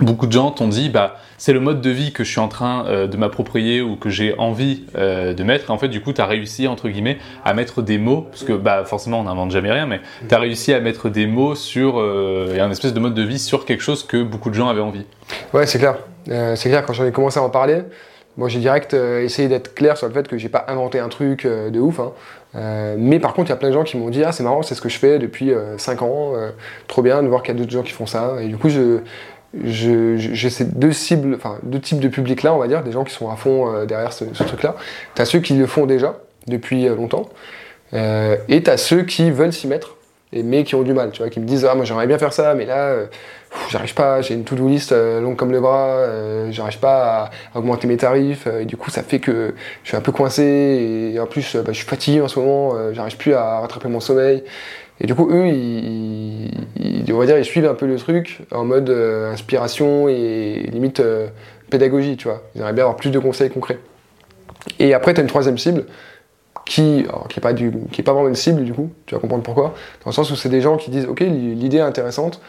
[0.00, 2.48] beaucoup de gens t'ont dit bah c'est le mode de vie que je suis en
[2.48, 5.68] train euh, de m'approprier ou que j'ai envie euh, de mettre.
[5.68, 8.44] Et en fait, du coup, tu as réussi, entre guillemets, à mettre des mots, parce
[8.44, 11.54] que bah, forcément, on n'invente jamais rien, mais tu as réussi à mettre des mots
[11.54, 14.68] sur, euh, un espèce de mode de vie sur quelque chose que beaucoup de gens
[14.68, 15.04] avaient envie.
[15.52, 15.96] Ouais, c'est clair.
[16.26, 17.82] c'est clair, quand j'en ai commencé à en parler,
[18.36, 21.46] moi j'ai direct essayé d'être clair sur le fait que j'ai pas inventé un truc
[21.46, 22.00] de ouf.
[22.00, 22.12] Hein.
[22.96, 24.62] mais par contre, il y a plein de gens qui m'ont dit Ah, c'est marrant,
[24.62, 26.32] c'est ce que je fais depuis 5 ans,
[26.88, 28.36] trop bien de voir qu'il y a d'autres gens qui font ça.
[28.40, 29.00] Et du coup, je,
[29.62, 33.04] j'ai ces deux cibles, enfin deux types de publics là, on va dire, des gens
[33.04, 34.76] qui sont à fond euh, derrière ce, truc-là.
[35.14, 37.28] Tu as ceux qui le font déjà depuis euh, longtemps,
[37.92, 39.96] euh, et tu as ceux qui veulent s'y mettre,
[40.32, 42.18] et, mais qui ont du mal, tu vois, qui me disent ah moi j'aimerais bien
[42.18, 42.94] faire ça, mais là
[43.70, 46.04] j'arrive pas, j'ai une to-do list longue comme le bras,
[46.50, 50.00] j'arrive pas à, augmenter mes tarifs, et du coup ça fait que je suis un
[50.00, 53.60] peu coincé, et en plus bah, je suis fatigué en ce moment, j'arrive plus à
[53.60, 54.42] rattraper mon sommeil.
[55.00, 58.64] Et du coup, eux, ils, on va dire, ils suivent un peu le truc en
[58.64, 61.28] mode euh, inspiration et limite euh,
[61.70, 62.42] pédagogie, tu vois.
[62.54, 63.78] Ils aimeraient bien avoir plus de conseils concrets.
[64.78, 65.84] Et après, tu as une troisième cible
[66.64, 69.74] qui n'est qui est, pas pas vraiment une cible, du coup, tu vas comprendre pourquoi.
[70.04, 72.40] Dans le sens où c'est des gens qui disent, ok, l'idée est intéressante,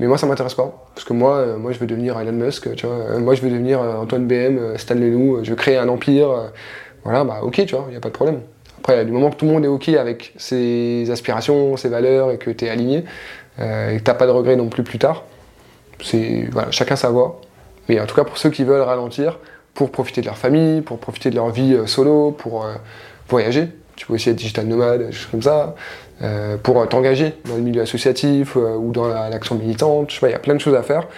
[0.00, 0.86] Mais moi, ça m'intéresse pas.
[0.94, 3.18] Parce que moi, euh, moi, je veux devenir Elon Musk, tu vois.
[3.20, 6.50] Moi, je veux devenir Antoine BM, Stanley Lou, je veux créer un empire.
[7.04, 8.40] voilà, bah ok, tu vois, il n'y a pas de problème.
[8.82, 12.38] Après, du moment que tout le monde est ok avec ses aspirations, ses valeurs et
[12.38, 13.04] que tu es aligné,
[13.58, 15.24] et que tu pas de regrets non plus plus tard,
[16.02, 17.40] c'est chacun sa voix.
[17.88, 19.38] Mais en tout cas, pour ceux qui veulent ralentir,
[19.72, 22.66] pour profiter de leur famille, pour profiter de leur vie solo, pour
[23.28, 25.76] voyager, tu peux aussi être digital nomade, des choses comme ça.
[26.22, 30.10] Euh, pour t'engager dans le milieu associatif euh, ou dans l'action militante.
[30.10, 31.08] Je sais pas, il y a plein de choses à faire.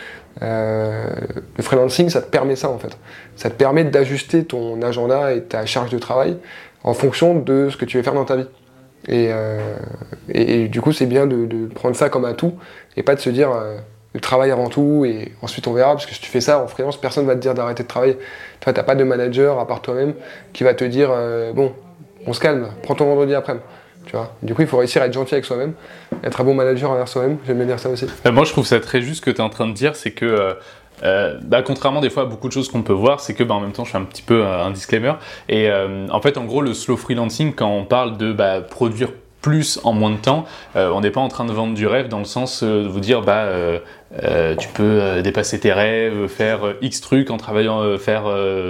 [0.41, 1.11] Euh,
[1.59, 2.97] le freelancing, ça te permet ça en fait.
[3.37, 6.39] Ça te permet d'ajuster ton agenda et ta charge de travail
[6.85, 8.47] en fonction de ce que tu veux faire dans ta vie.
[9.09, 9.31] Et,
[10.31, 12.55] et, du coup, c'est bien de, prendre ça comme un tout
[12.97, 13.51] et pas de se dire
[14.15, 16.69] le travail avant tout et ensuite on verra parce que si tu fais ça en
[16.69, 18.17] freelance, personne va te dire d'arrêter de travailler.
[18.61, 20.15] Tu n'as pas de manager à part toi-même
[20.55, 21.11] qui va te dire
[21.55, 21.75] bon,
[22.27, 23.57] on se calme, prends ton vendredi après.
[24.07, 25.73] Tu vois du coup, il faut réussir à être gentil avec soi-même,
[26.23, 27.39] être un bon manager envers soi-même.
[27.47, 28.07] J'aime bien dire ça aussi.
[28.27, 29.97] Euh, moi, je trouve ça très juste ce que tu es en train de dire,
[29.97, 30.57] c'est que.
[31.03, 33.45] Euh, euh, bah, contrairement des fois à beaucoup de choses qu'on peut voir, c'est que
[33.45, 35.15] bah, en même temps je fais un petit peu un disclaimer.
[35.49, 39.79] Et en fait, en gros, le slow freelancing, quand on parle de bah, produire plus
[39.85, 42.25] en moins de temps, on n'est pas en train de vendre du rêve dans le
[42.25, 43.47] sens de vous dire bah
[44.59, 48.25] tu peux dépasser tes rêves, faire X trucs en travaillant, faire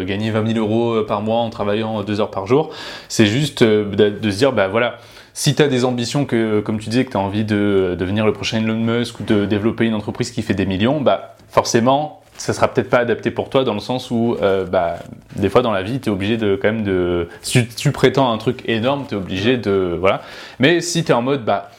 [0.05, 2.71] gagner 20 000 euros par mois en travaillant deux heures par jour.
[3.09, 4.99] C'est juste de, de, se dire bah voilà
[5.37, 8.25] si tu as des ambitions que, comme tu disais, que tu as envie de devenir
[8.25, 12.21] le prochain Elon Musk ou de développer une entreprise qui fait des millions, bah forcément,
[12.37, 14.97] ça sera peut-être pas adapté pour toi dans le sens où, euh, bah,
[15.37, 17.29] des fois dans la vie, tu es obligé de quand même de.
[17.43, 19.97] Si tu, prétends un truc énorme, tu es obligé de.
[19.99, 20.23] Voilà.
[20.59, 21.71] Mais si tu es en mode, bah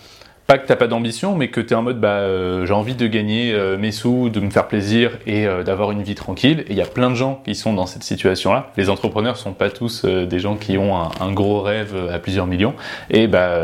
[0.48, 2.94] pas que t'as pas d'ambition, mais que tu es en mode bah, euh, j'ai envie
[2.94, 6.62] de gagner euh, mes sous, de me faire plaisir et d'avoir une vie tranquille.
[6.68, 8.72] Et il y a plein de gens qui sont dans cette situation-là.
[8.78, 12.76] Les entrepreneurs sont pas tous des gens qui ont un, gros rêve à plusieurs millions.
[13.10, 13.60] Et bah,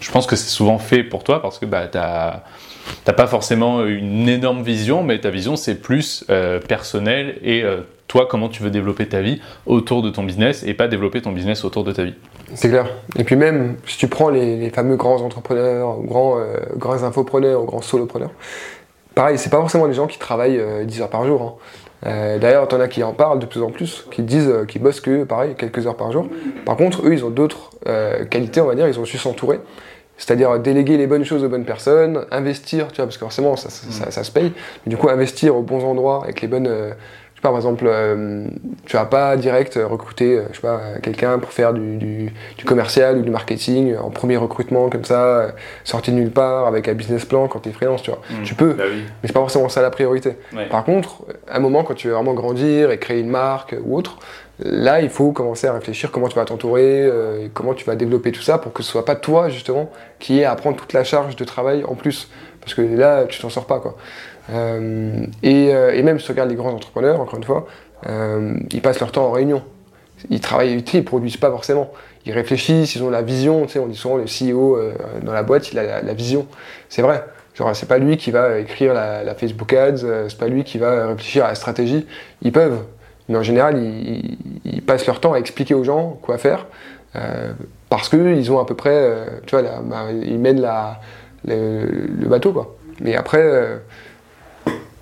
[0.00, 1.98] je pense que c'est souvent fait pour toi parce que bah, tu
[3.04, 6.24] t'as pas forcément une énorme vision, mais ta vision c'est plus
[6.68, 7.64] personnel et
[8.08, 11.32] toi comment tu veux développer ta vie autour de ton business et pas développer ton
[11.32, 12.14] business autour de ta vie.
[12.54, 12.86] C'est clair.
[13.16, 17.82] Et puis même, si tu prends les, fameux grands entrepreneurs, grands, euh, grands infopreneurs grands
[17.82, 18.30] solopreneurs,
[19.14, 21.42] pareil, c'est pas forcément des gens qui travaillent 10 euh, heures par jour.
[21.42, 21.54] Hein.
[22.06, 24.82] Euh, D'ailleurs, t'en as qui en parlent de plus en plus, qui disent euh, qu'ils
[24.82, 26.26] bossent que, pareil, quelques heures par jour.
[26.66, 27.70] Par contre, eux, ils ont d'autres
[28.30, 29.60] qualités, on va dire, ils ont su s'entourer.
[30.16, 33.68] C'est-à-dire déléguer les bonnes choses aux bonnes personnes, investir, tu vois, parce que forcément, ça,
[33.70, 34.52] ça, se paye.
[34.84, 36.94] Mais du coup, investir aux bons endroits avec les bonnes
[37.44, 38.46] par exemple, euh,
[38.86, 42.32] tu vas pas direct recruter, euh, je sais pas, quelqu'un pour faire du,
[42.64, 45.50] commercial ou du marketing en premier recrutement comme ça, euh,
[45.84, 48.20] sorti de nulle part avec un business plan quand tu es freelance, tu vois.
[48.30, 48.42] Mm.
[48.44, 50.38] tu peux, bah mais c'est pas forcément ça la priorité.
[50.70, 53.94] Par contre, à un moment quand tu veux vraiment grandir et créer une marque ou
[53.94, 54.16] autre,
[54.58, 58.32] là il faut commencer à réfléchir comment tu vas t'entourer, et comment tu vas développer
[58.32, 61.04] tout ça pour que ce soit pas toi justement qui ait à prendre toute la
[61.04, 62.30] charge de travail en plus,
[62.62, 63.96] parce que là tu t'en sors pas quoi.
[64.50, 67.66] Euh, euh, et, même si tu regardes les grands entrepreneurs, encore une fois,
[68.08, 69.62] euh, ils passent leur temps en réunion.
[70.30, 71.90] Ils travaillent, ils produisent pas forcément.
[72.26, 73.66] Ils réfléchissent, ils ont la vision.
[73.66, 74.78] Tu sais, on dit souvent le CEO
[75.22, 76.46] dans la boîte, il a la, vision.
[76.88, 77.24] C'est vrai.
[77.54, 81.08] Genre, c'est pas lui qui va écrire la, Facebook Ads, c'est pas lui qui va
[81.08, 82.06] réfléchir à la stratégie.
[82.42, 82.78] Ils peuvent,
[83.28, 86.66] mais en général, ils, passent leur temps à expliquer aux gens quoi faire,
[87.90, 90.66] parce qu'ils ont à peu près, tu vois, bah, ils mènent
[91.46, 92.76] le, bateau.
[93.00, 93.42] Mais après,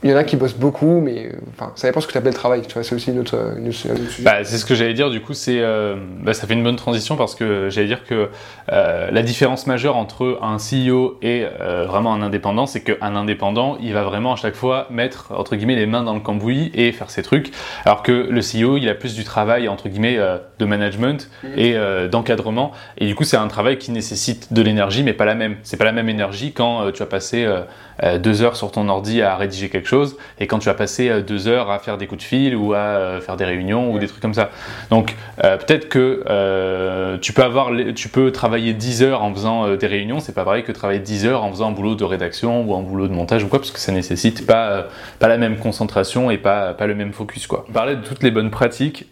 [0.02, 2.34] il y en a qui bossent beaucoup, mais enfin, ça dépend ce que tu appelles
[2.34, 2.62] travail.
[2.62, 3.94] Tu vois, c'est aussi notre, sujet.
[4.24, 5.10] Bah, c'est ce que j'allais dire.
[5.10, 8.28] Du coup, c'est, euh, bah, ça fait une bonne transition parce que j'allais dire que
[8.72, 13.78] euh, la différence majeure entre un CEO et euh, vraiment un indépendant, c'est qu'un indépendant,
[13.80, 16.90] il va vraiment à chaque fois mettre entre guillemets les mains dans le cambouis et
[16.90, 17.52] faire ses trucs,
[17.84, 20.18] alors que le CEO, il a plus du travail entre guillemets
[20.58, 21.58] de management mhm.
[21.58, 22.72] et d'encadrement.
[22.98, 25.56] Et du coup, c'est un travail qui nécessite de l'énergie, mais pas la même.
[25.62, 27.46] C'est pas la même énergie quand tu as passé
[28.18, 31.22] deux heures sur ton ordi à rédiger quelque chose et quand tu vas passer euh,
[31.22, 33.98] deux heures à faire des coups de fil ou à euh, faire des réunions ou
[33.98, 34.50] des trucs comme ça.
[34.90, 36.22] Donc euh, peut-être que
[37.20, 40.62] tu peux avoir, tu peux travailler 10 heures en faisant des réunions, c'est pas pareil
[40.62, 43.44] que travailler 10 heures en faisant un boulot de rédaction ou un boulot de montage
[43.44, 44.86] ou quoi, parce que ça nécessite pas,
[45.18, 47.64] pas la même concentration et pas, pas le même focus quoi.
[47.68, 49.06] On parlait de toutes les bonnes pratiques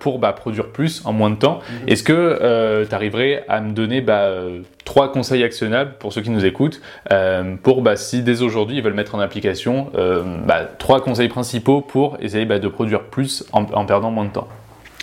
[0.00, 1.60] pour bah, produire plus en moins de temps.
[1.82, 1.88] Mhm.
[1.88, 4.30] Est-ce que tu arriverais à me donner bah,
[4.90, 6.80] trois conseils actionnables pour ceux qui nous écoutent
[7.62, 11.80] pour bah, si dès aujourd'hui ils veulent mettre en application euh, bah, trois conseils principaux
[11.80, 14.48] pour essayer bah, de produire plus en, perdant moins de temps.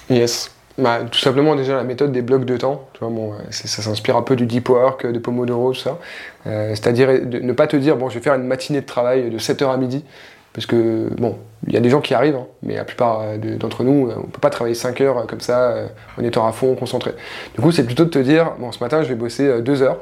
[0.09, 0.51] Yes.
[0.75, 2.89] Tout simplement déjà la méthode des blocs de temps.
[2.93, 5.97] Tu vois, bon, ça s'inspire un peu du deep work, de Pomodoro, tout ça.
[6.47, 9.39] Euh, c'est-à-dire ne pas te dire, bon, je vais faire une matinée de travail de
[9.39, 10.03] 7h à midi.
[10.51, 13.57] Parce que, bon, il y a des gens qui arrivent, hein, mais la plupart euh,
[13.57, 15.75] d'entre nous, on ne peut pas travailler 5 heures comme ça,
[16.17, 17.13] en étant à fond, concentré.
[17.55, 19.97] Du coup, c'est plutôt de te dire, bon, ce matin, je vais bosser 2 heures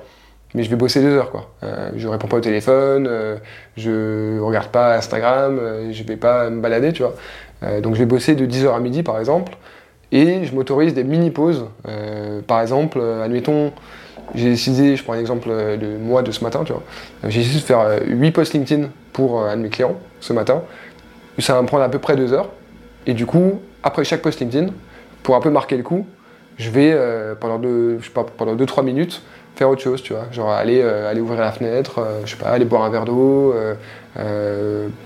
[0.54, 1.50] mais je vais bosser deux heures quoi.
[1.98, 3.10] je réponds pas au téléphone,
[3.76, 5.60] je regarde pas Instagram,
[5.92, 7.82] je vais pas me balader, tu vois.
[7.82, 9.58] donc je vais bosser de 10h à midi par exemple,
[10.14, 11.66] et je m'autorise des mini pauses.
[12.48, 13.74] par exemple, admettons,
[14.34, 16.84] j'ai décidé, je prends l'exemple de moi de ce matin, tu vois,
[17.28, 20.62] j'ai décidé de faire 8 posts LinkedIn pour un de mes clients ce matin.
[21.40, 22.50] Ça va me prendre à peu près deux heures.
[23.08, 24.72] Et du coup, après chaque post LinkedIn,
[25.24, 26.06] pour un peu marquer le coup,
[26.58, 28.00] je vais euh, pendant 2
[28.38, 29.22] pendant deux, 3 minutes
[29.56, 30.26] faire autre chose, tu vois.
[30.32, 33.06] Genre aller, euh, aller ouvrir la fenêtre, euh, je sais pas, aller boire un verre
[33.06, 33.54] d'eau,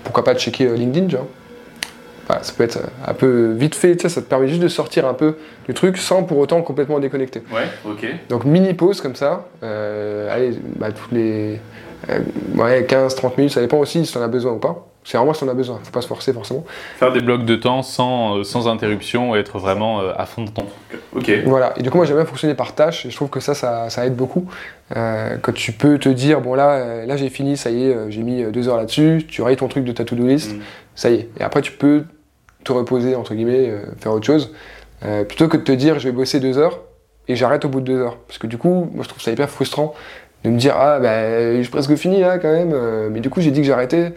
[0.04, 2.42] pourquoi pas checker LinkedIn, tu vois.
[2.42, 5.06] ça peut être un peu vite fait, tu sais, ça te permet juste de sortir
[5.06, 7.42] un peu du truc sans pour autant complètement déconnecter.
[7.52, 8.06] Ouais, ok.
[8.28, 11.60] Donc mini pause comme ça, allez, bah, toutes les
[12.54, 14.89] ouais, 15-30 minutes, ça dépend aussi si tu en as besoin ou pas.
[15.02, 16.64] C'est vraiment si on a besoin, faut pas se forcer forcément.
[16.98, 20.44] Faire des blocs de temps sans, euh, sans interruption et être vraiment euh, à fond
[20.44, 20.66] de temps.
[21.16, 21.30] Ok.
[21.46, 23.54] Voilà, et du coup moi j'aime bien fonctionner par tâche et je trouve que ça,
[23.54, 24.46] ça, aide beaucoup.
[24.94, 28.22] Euh, quand tu peux te dire, bon là, là j'ai fini, ça y est, j'ai
[28.22, 30.60] mis deux heures là-dessus, tu rayes ton truc de ta to-do list, mm.
[30.94, 31.28] ça y est.
[31.38, 32.04] Et après tu peux
[32.62, 34.52] te reposer, entre guillemets, faire autre chose.
[35.28, 36.80] plutôt que de te dire, je vais bosser deux heures
[37.26, 38.18] et j'arrête au bout de deux heures.
[38.28, 39.94] Parce que du coup, moi je trouve ça hyper frustrant
[40.44, 42.74] de me dire, ah ben j'ai presque fini là quand même,
[43.10, 44.12] mais du coup j'ai dit que j'arrêtais.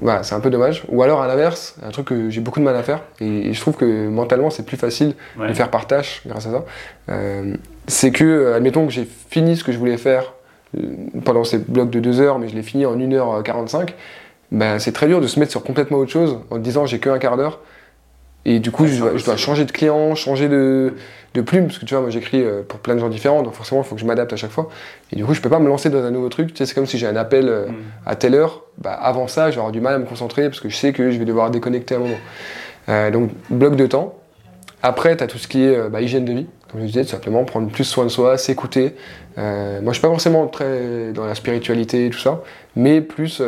[0.00, 0.84] Voilà, c'est un peu dommage.
[0.88, 3.60] Ou alors à l'inverse, un truc que j'ai beaucoup de mal à faire, et, je
[3.60, 6.64] trouve que mentalement c'est plus facile de faire par tâche grâce à ça,
[7.10, 7.54] euh,
[7.86, 10.34] c'est que, euh, admettons que j'ai fini ce que je voulais faire
[10.76, 10.82] euh,
[11.24, 13.94] pendant ces blocs de 2 heures, mais je l'ai fini en 1h45,
[14.52, 17.10] ben, c'est très dur de se mettre sur complètement autre chose en disant j'ai que
[17.10, 17.60] un quart d'heure
[18.44, 20.94] et du coup, je, dois, changer de client, changer de,
[21.44, 23.82] plume, parce que tu vois, moi j'écris euh, pour plein de gens différents, donc forcément,
[23.82, 24.68] il faut que je m'adapte à chaque fois.
[25.12, 26.48] Et du coup, je peux pas me lancer dans un nouveau truc.
[26.48, 27.74] Tu sais, c'est comme si j'ai un appel euh, mm.
[28.06, 28.64] à telle heure.
[28.78, 30.92] Bah, avant ça, je vais avoir du mal à me concentrer, parce que je sais
[30.92, 32.16] que je vais devoir déconnecter à un moment.
[32.88, 34.14] Euh, donc, bloc de temps.
[34.82, 36.46] Après, tu as tout ce qui est bah, hygiène de vie.
[36.72, 38.94] Comme je disais, tout simplement prendre plus soin de soi, s'écouter.
[39.36, 42.42] moi, je suis pas forcément très dans la spiritualité et tout ça,
[42.76, 43.42] mais plus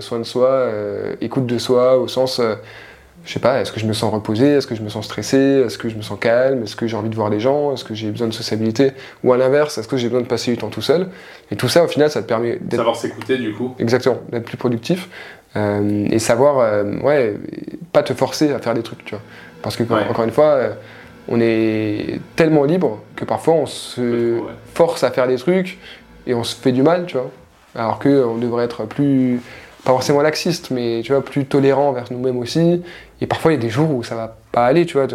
[0.00, 0.68] soin de soi,
[1.20, 2.40] écoute de soi, au sens
[3.26, 5.36] je sais pas, est-ce que je me sens reposé, est-ce que je me sens stressé,
[5.66, 7.84] est-ce que je me sens calme, est-ce que j'ai envie de voir des gens, est-ce
[7.84, 8.92] que j'ai besoin de sociabilité,
[9.24, 11.08] ou à l'inverse, est-ce que j'ai besoin de passer du temps tout seul.
[11.50, 12.76] Et tout ça, au final, ça te permet d'être...
[12.76, 13.74] Savoir s'écouter, du coup.
[13.80, 15.08] Exactement, d'être plus productif.
[15.56, 17.34] Euh, et savoir, euh, ouais,
[17.92, 19.22] pas te forcer à faire des trucs, tu vois.
[19.60, 20.72] Parce que, encore une fois, euh,
[21.28, 24.40] on est tellement libre que parfois on se
[24.74, 25.78] force à faire des trucs
[26.26, 27.30] et on se fait du mal, tu vois.
[27.74, 29.40] Alors qu'on devrait être plus
[29.86, 32.82] pas forcément laxiste, mais tu vois, plus tolérant vers nous-mêmes aussi.
[33.20, 35.06] Et parfois, il y a des jours où ça va pas aller, tu vois,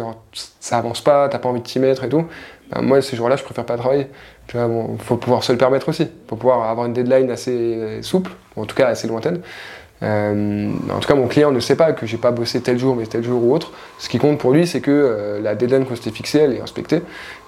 [0.60, 2.26] ça avance pas, t'as pas envie de t'y mettre et tout.
[2.70, 4.08] Ben, moi, ces jours-là, je préfère pas travailler.
[4.46, 6.08] Tu vois, bon, faut pouvoir se le permettre aussi.
[6.28, 9.40] Faut pouvoir avoir une deadline assez souple, en tout cas assez lointaine.
[10.02, 12.96] Euh, en tout cas, mon client ne sait pas que j'ai pas bossé tel jour,
[12.96, 13.72] mais tel jour ou autre.
[13.98, 16.60] Ce qui compte pour lui, c'est que euh, la deadline qu'on s'était fixée, elle est
[16.60, 17.02] respectée.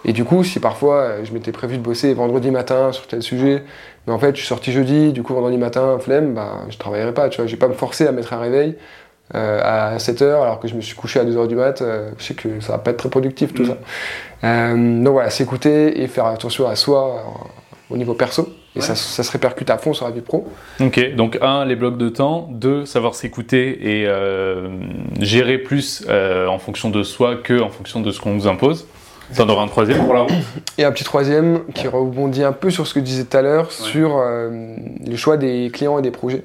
[0.04, 3.22] Et du coup, si parfois euh, je m'étais prévu de bosser vendredi matin sur tel
[3.22, 3.64] sujet,
[4.06, 7.12] mais en fait je suis sorti jeudi, du coup vendredi matin, flemme, bah, je travaillerai
[7.12, 7.28] pas.
[7.28, 8.76] Tu vois, je vais pas me forcer à mettre un réveil
[9.32, 11.82] à 7h alors que je me suis couché à 2h du mat.
[12.18, 13.76] je sais que ça va pas être très productif tout mm.
[14.42, 14.74] ça.
[14.76, 17.24] donc voilà, s'écouter et faire attention à soi
[17.90, 18.48] au niveau perso.
[18.76, 20.48] Et ça, se répercute à fond sur la vie pro.
[20.80, 22.48] Ok, donc un, les blocs de temps.
[22.50, 24.68] Deux, savoir s'écouter et euh,
[25.20, 28.88] gérer plus euh, en fonction de soi que en fonction de ce qu'on nous impose.
[29.30, 30.32] Ça en aura un troisième pour la route
[30.76, 33.42] Et un petit troisième qui rebondit un peu sur ce que je disais tout à
[33.42, 36.42] l'heure, sur euh, le choix des clients et des projets.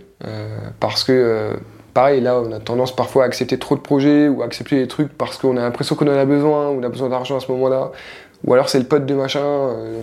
[0.79, 1.53] parce que,
[1.99, 4.87] pareil, là, on a tendance parfois à accepter trop de projets ou à accepter des
[4.87, 7.41] trucs parce qu'on a l'impression qu'on en a besoin, ou on a besoin d'argent à
[7.41, 7.91] ce moment-là,
[8.45, 9.99] ou alors c'est le pote de machin, euh,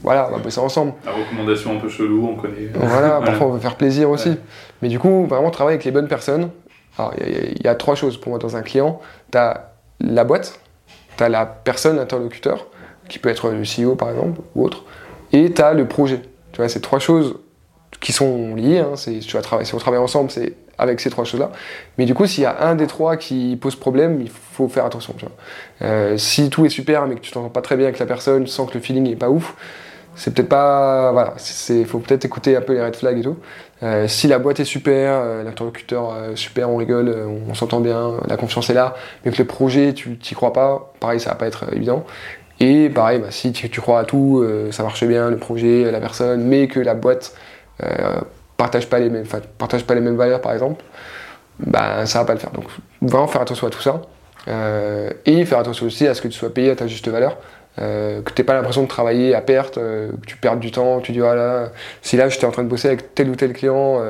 [0.00, 0.92] voilà, on va bosser ensemble.
[1.04, 2.70] La recommandation un peu chelou, on connaît.
[2.74, 4.36] Voilà, parfois on veut faire plaisir aussi.
[4.80, 6.50] Mais du coup, vraiment travailler avec les bonnes personnes.
[6.96, 9.00] Alors, il y, a trois choses pour moi dans un client.
[9.32, 10.60] Tu as la boîte,
[11.16, 12.68] tu as la personne, l'interlocuteur,
[13.08, 14.84] qui peut être le CEO par exemple, ou autre,
[15.32, 16.22] et tu as le projet.
[16.52, 17.40] Tu vois, c'est trois choses
[18.00, 18.78] qui sont liées.
[18.78, 18.94] Hein.
[18.96, 21.50] Tu vas travailler, si on travaille ensemble, c'est avec ces trois choses-là.
[21.98, 24.86] Mais du coup, s'il y a un des trois qui pose problème, il faut faire
[24.86, 25.14] attention.
[25.82, 28.44] Euh, si tout est super, mais que tu t'entends pas très bien avec la personne,
[28.44, 29.54] tu sens que le feeling est pas ouf,
[30.16, 31.12] c'est peut-être pas.
[31.12, 31.34] Voilà,
[31.68, 33.36] il faut peut-être écouter un peu les red flags et tout.
[33.82, 37.14] Euh, si la boîte est super, euh, l'interlocuteur super, on rigole,
[37.48, 40.92] on, s'entend bien, la confiance est là, mais que le projet, tu t'y crois pas,
[40.98, 42.04] pareil, ça va pas être évident.
[42.58, 46.00] Et pareil, bah, si tu, tu, crois à tout, ça marche bien, le projet, la
[46.00, 47.34] personne, mais que la boîte
[48.60, 50.82] partage pas les mêmes, pas les mêmes valeurs par exemple,
[51.58, 52.50] ben ça va pas le faire.
[52.50, 52.66] Donc
[53.00, 54.02] vraiment faire attention à tout ça.
[54.48, 57.38] Euh, et faire attention aussi à ce que tu sois payé à ta juste valeur.
[57.80, 60.70] Euh, que tu n'aies pas l'impression de travailler à perte, euh, que tu perds du
[60.70, 61.70] temps, tu dis voilà,
[62.02, 64.02] si là j'étais en train de bosser avec tel ou tel client,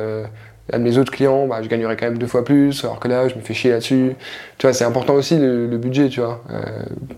[0.72, 3.08] un de mes autres clients, bah, je gagnerais quand même deux fois plus, alors que
[3.08, 4.16] là je me fais chier là-dessus.
[4.58, 6.42] Tu vois, c'est important aussi le, budget, tu vois.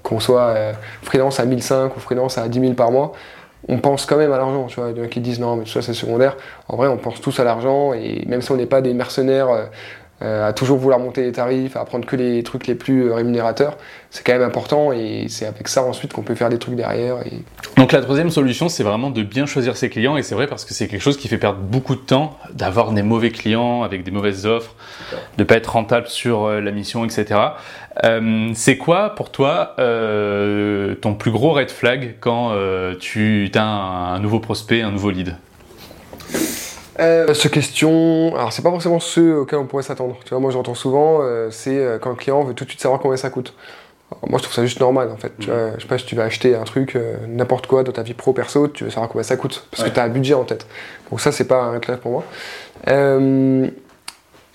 [0.02, 0.54] qu'on soit
[1.02, 3.12] freelance à 1005 ou freelance à 10 000 par mois,
[3.68, 4.90] on pense quand même à l'argent, tu vois.
[4.90, 6.36] Il y en a qui disent non, mais tout ça c'est secondaire.
[6.68, 9.50] En vrai, on pense tous à l'argent et même si on n'est pas des mercenaires
[9.50, 9.66] euh,
[10.22, 13.76] à toujours vouloir monter les tarifs, à prendre que les trucs les plus euh, rémunérateurs,
[14.10, 17.16] c'est quand même important et c'est avec ça ensuite qu'on peut faire des trucs derrière.
[17.76, 20.64] Donc la troisième solution, c'est vraiment de bien choisir ses clients et c'est vrai parce
[20.64, 24.04] que c'est quelque chose qui fait perdre beaucoup de temps d'avoir des mauvais clients avec
[24.04, 24.74] des mauvaises offres,
[25.38, 27.40] de pas être rentable sur euh, la mission, etc.
[28.54, 32.52] c'est quoi pour toi ton plus gros red flag quand
[33.00, 35.36] tu as un nouveau prospect, un nouveau lead?
[37.00, 40.18] Euh, ce question, alors c'est pas forcément ceux auxquels on pourrait s'attendre.
[40.24, 42.82] Tu vois, moi j'entends souvent, euh, c'est euh, quand le client veut tout de suite
[42.82, 43.54] savoir combien ça coûte.
[44.28, 45.32] moi je trouve ça juste normal en fait.
[45.38, 48.02] Tu vois, je sais pas si tu vas acheter un truc, n'importe quoi dans ta
[48.02, 50.34] vie pro perso, tu veux savoir combien ça coûte parce que tu as un budget
[50.34, 50.66] en tête.
[51.10, 52.24] Donc ça c'est pas un clair pour moi.
[52.86, 53.70] je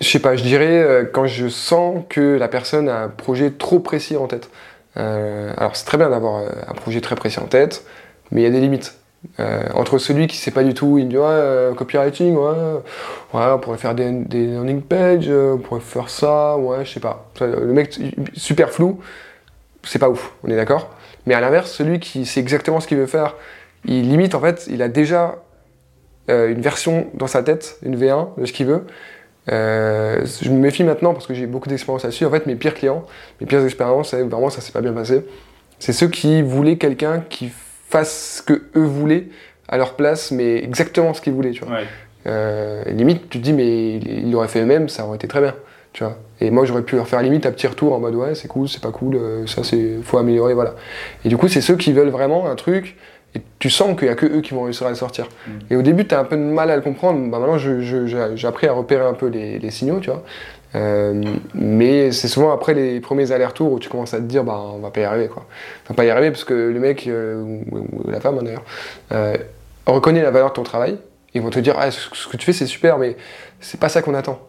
[0.00, 4.16] sais pas, je dirais quand je sens que la personne a un projet trop précis
[4.16, 4.48] en tête.
[4.94, 7.84] alors c'est très bien d'avoir un projet très précis en tête,
[8.30, 8.94] mais il y a des limites.
[9.40, 12.54] Euh, entre celui qui sait pas du tout, il me dit ouais, euh, copywriting, ouais,
[13.34, 14.12] ouais, on pourrait faire des,
[14.46, 17.28] landing pages, euh, on pourrait faire ça, ouais, je sais pas.
[17.40, 17.98] Le mec
[18.34, 19.00] super flou,
[19.82, 20.90] c'est pas ouf, on est d'accord.
[21.26, 23.34] Mais à l'inverse, celui qui sait exactement ce qu'il veut faire,
[23.84, 25.36] il limite en fait, il a déjà
[26.28, 28.84] une version dans sa tête, une V1 de ce qu'il veut.
[29.48, 32.26] je me méfie maintenant parce que j'ai beaucoup d'expérience là-dessus.
[32.26, 33.04] En fait, mes pires clients,
[33.40, 35.24] mes pires expériences, vraiment ça s'est pas bien passé.
[35.78, 37.50] C'est ceux qui voulaient quelqu'un qui
[37.88, 39.26] fassent ce que eux voulaient
[39.68, 41.78] à leur place, mais exactement ce qu'ils voulaient, tu vois.
[42.26, 45.54] Euh, limite, tu te dis, mais ils l'auraient fait eux-mêmes, ça aurait été très bien,
[45.92, 46.18] tu vois.
[46.40, 48.68] Et moi, j'aurais pu leur faire limite un petit retour en mode, ouais, c'est cool,
[48.68, 50.74] c'est pas cool, euh, ça, c'est, faut améliorer, voilà.
[51.24, 52.96] Et du coup, c'est ceux qui veulent vraiment un truc,
[53.34, 55.28] et tu sens qu'il y a que eux qui vont réussir à le sortir.
[55.46, 55.50] Mm.
[55.70, 58.46] Et au début, tu as un peu de mal à le comprendre, bah maintenant, j'ai
[58.46, 60.24] appris à repérer un peu les, les signaux, tu vois.
[60.74, 61.22] Euh,
[61.54, 64.80] mais c'est souvent après les premiers allers-retours où tu commences à te dire bah on
[64.80, 65.46] va pas y arriver quoi.
[65.88, 68.64] va pas y arriver parce que le mec euh, ou, la femme hein, d'ailleurs
[69.12, 69.36] euh,
[69.86, 70.98] reconnaît la valeur de ton travail.
[71.32, 73.16] Ils vont te dire ah, ce que tu fais c'est super mais
[73.60, 74.40] c'est pas ça qu'on attend.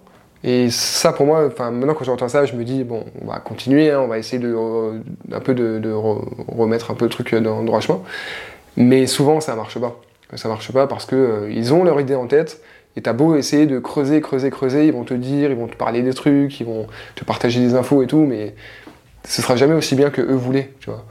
[0.43, 3.39] Et ça pour moi, enfin maintenant quand j'entends ça, je me dis bon on va
[3.39, 4.55] continuer, hein, on va essayer de
[5.31, 8.01] un peu de, remettre un peu le truc dans le droit chemin.
[8.75, 9.99] Mais souvent ça marche pas.
[10.35, 12.61] Ça marche pas parce que ils ont leur idée en tête
[12.99, 15.77] et t'as beau essayer de creuser, creuser, creuser, ils vont te dire, ils vont te
[15.77, 16.85] parler des trucs, ils vont
[17.15, 18.55] te partager des infos et tout, mais
[19.23, 21.05] ce sera jamais aussi bien que eux voulaient, tu vois.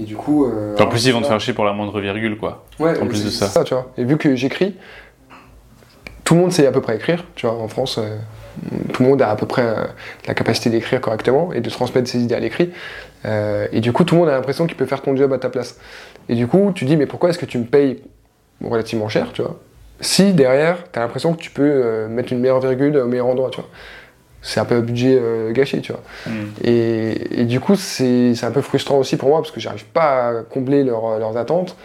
[0.00, 0.46] Et du coup.
[0.46, 2.64] Euh, en plus, ils vont te faire chier pour la moindre virgule, quoi.
[2.80, 3.46] Ouais, en plus de ça.
[3.46, 3.62] ça.
[3.62, 3.92] tu vois.
[3.96, 4.74] Et vu que j'écris,
[6.24, 7.54] tout le monde sait à peu près écrire, tu vois.
[7.54, 8.16] En France, euh,
[8.92, 9.84] tout le monde a à peu près euh,
[10.26, 12.70] la capacité d'écrire correctement et de transmettre ses idées à l'écrit.
[13.24, 15.50] et du coup, tout le monde a l'impression qu'il peut faire ton job à ta
[15.50, 15.78] place.
[16.28, 18.02] Et du coup, tu dis, mais pourquoi est-ce que tu me payes
[18.60, 19.56] relativement cher, tu vois?
[20.00, 23.26] Si derrière, tu as l'impression que tu peux euh, mettre une meilleure virgule au meilleur
[23.26, 23.68] endroit, tu vois.
[24.40, 26.02] C'est un peu un budget euh, gâché, tu vois.
[26.26, 26.30] Mm.
[26.64, 30.42] Et, du coup, c'est un peu frustrant aussi pour moi parce que j'arrive pas à
[30.42, 31.76] combler leurs attentes.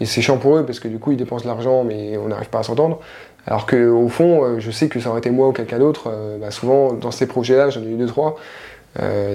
[0.00, 2.28] Et c'est chiant pour eux parce que du coup, ils dépensent de l'argent, mais on
[2.28, 3.00] n'arrive pas à s'entendre.
[3.46, 6.12] Alors qu'au fond, euh, je sais que ça aurait été moi ou quelqu'un d'autre.
[6.40, 8.36] Bah, souvent, dans ces projets-là, j'en ai eu deux, trois,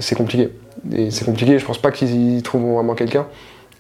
[0.01, 0.49] c'est compliqué.
[0.91, 3.25] Et c'est compliqué, je pense pas qu'ils trouvent vraiment quelqu'un.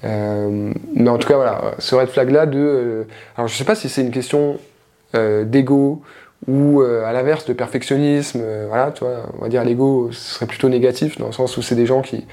[0.05, 2.59] Euh, mais en tout cas, voilà, ce red flag-là de.
[2.59, 3.03] Euh,
[3.37, 4.59] alors, je sais pas si c'est une question
[5.15, 6.01] euh, d'ego
[6.47, 8.43] ou à l'inverse de perfectionnisme.
[8.67, 11.63] voilà, tu vois, on va dire l'ego, ce serait plutôt négatif dans le sens où
[11.63, 12.27] c'est des gens qui,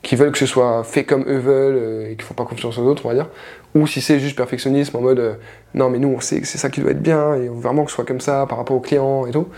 [0.00, 2.84] qui veulent que ce soit fait comme eux veulent et qui font pas confiance aux
[2.84, 3.28] autres, on va dire.
[3.74, 5.36] Ou si c'est juste perfectionnisme en mode
[5.74, 7.90] non, mais nous on sait que c'est ça qui doit être bien et vraiment que
[7.90, 9.48] ce soit comme ça par rapport aux clients et tout.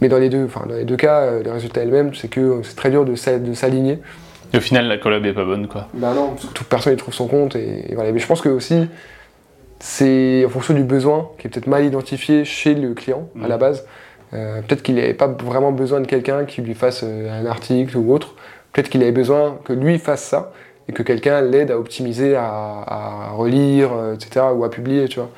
[0.00, 2.28] Mais dans les deux, enfin, dans les deux cas, le résultat est le même, c'est
[2.28, 4.00] que c'est très dur de s'aligner.
[4.56, 5.88] Et au final, la collab est pas bonne, quoi.
[5.92, 7.56] Bah non, parce que toute personne y trouve son compte.
[7.56, 8.10] Et, voilà.
[8.10, 8.88] Mais je pense que aussi,
[9.80, 13.56] c'est en fonction du besoin qui est peut-être mal identifié chez le client à la
[13.56, 13.60] mm.
[13.60, 13.86] base.
[14.32, 17.98] Euh, peut-être qu'il n'avait pas vraiment besoin de quelqu'un qui lui fasse euh, un article
[17.98, 18.34] ou autre.
[18.72, 20.52] Peut-être qu'il avait besoin que lui fasse ça
[20.88, 25.30] et que quelqu'un l'aide à optimiser, à, relire, euh, etc., ou à publier, tu vois.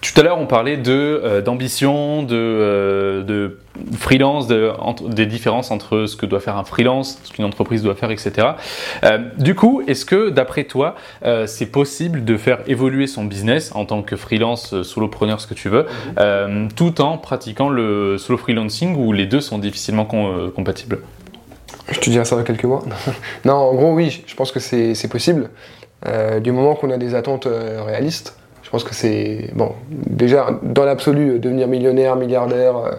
[0.00, 3.58] Tout à l'heure, on parlait de euh, d'ambition, de, euh, de
[3.96, 4.70] freelance, de,
[5.08, 8.48] des différences entre ce que doit faire un freelance, ce qu'une entreprise doit faire, etc.
[9.38, 10.94] du coup, est-ce que, d'après toi,
[11.46, 15.70] c'est possible de faire évoluer son business en tant que freelance, solopreneur, ce que tu
[15.70, 15.86] veux,
[16.76, 20.98] tout en pratiquant le solo freelancing, où les deux sont difficilement compatibles?
[21.92, 22.82] Je te dirai ça dans quelques mois.
[23.44, 25.50] non, en gros, oui, je pense que c'est possible.
[26.06, 29.50] Euh, du moment qu'on a des attentes euh, réalistes, je pense que c'est.
[29.54, 32.90] Bon, déjà, dans l'absolu, devenir millionnaire, milliardaire euh,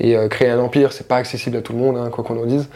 [0.00, 2.46] et créer un empire, c'est pas accessible à tout le monde, hein, quoi qu'on en
[2.46, 2.68] dise.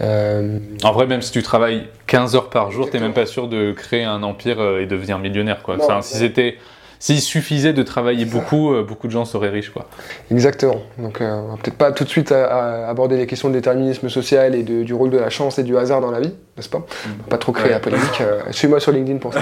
[0.00, 3.70] En vrai, même si tu travailles 15 heures par jour, t'es même pas sûr de
[3.70, 5.62] créer un empire et devenir millionnaire.
[5.62, 5.76] Quoi.
[6.02, 6.56] si c'était
[7.02, 9.88] s'il suffisait de travailler beaucoup, beaucoup de gens seraient riches, quoi.
[10.30, 10.82] Exactement.
[10.98, 14.62] Donc, on va peut-être pas tout de suite aborder les questions de déterminisme social et
[14.62, 16.78] du rôle de la chance et du hasard dans la vie, n'est-ce pas?
[16.78, 17.28] Mm.
[17.28, 18.22] Pas trop créer la polémique.
[18.52, 19.40] Suis-moi sur LinkedIn pour ça.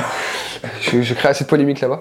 [0.81, 2.01] je, je, crée assez de polémique là-bas.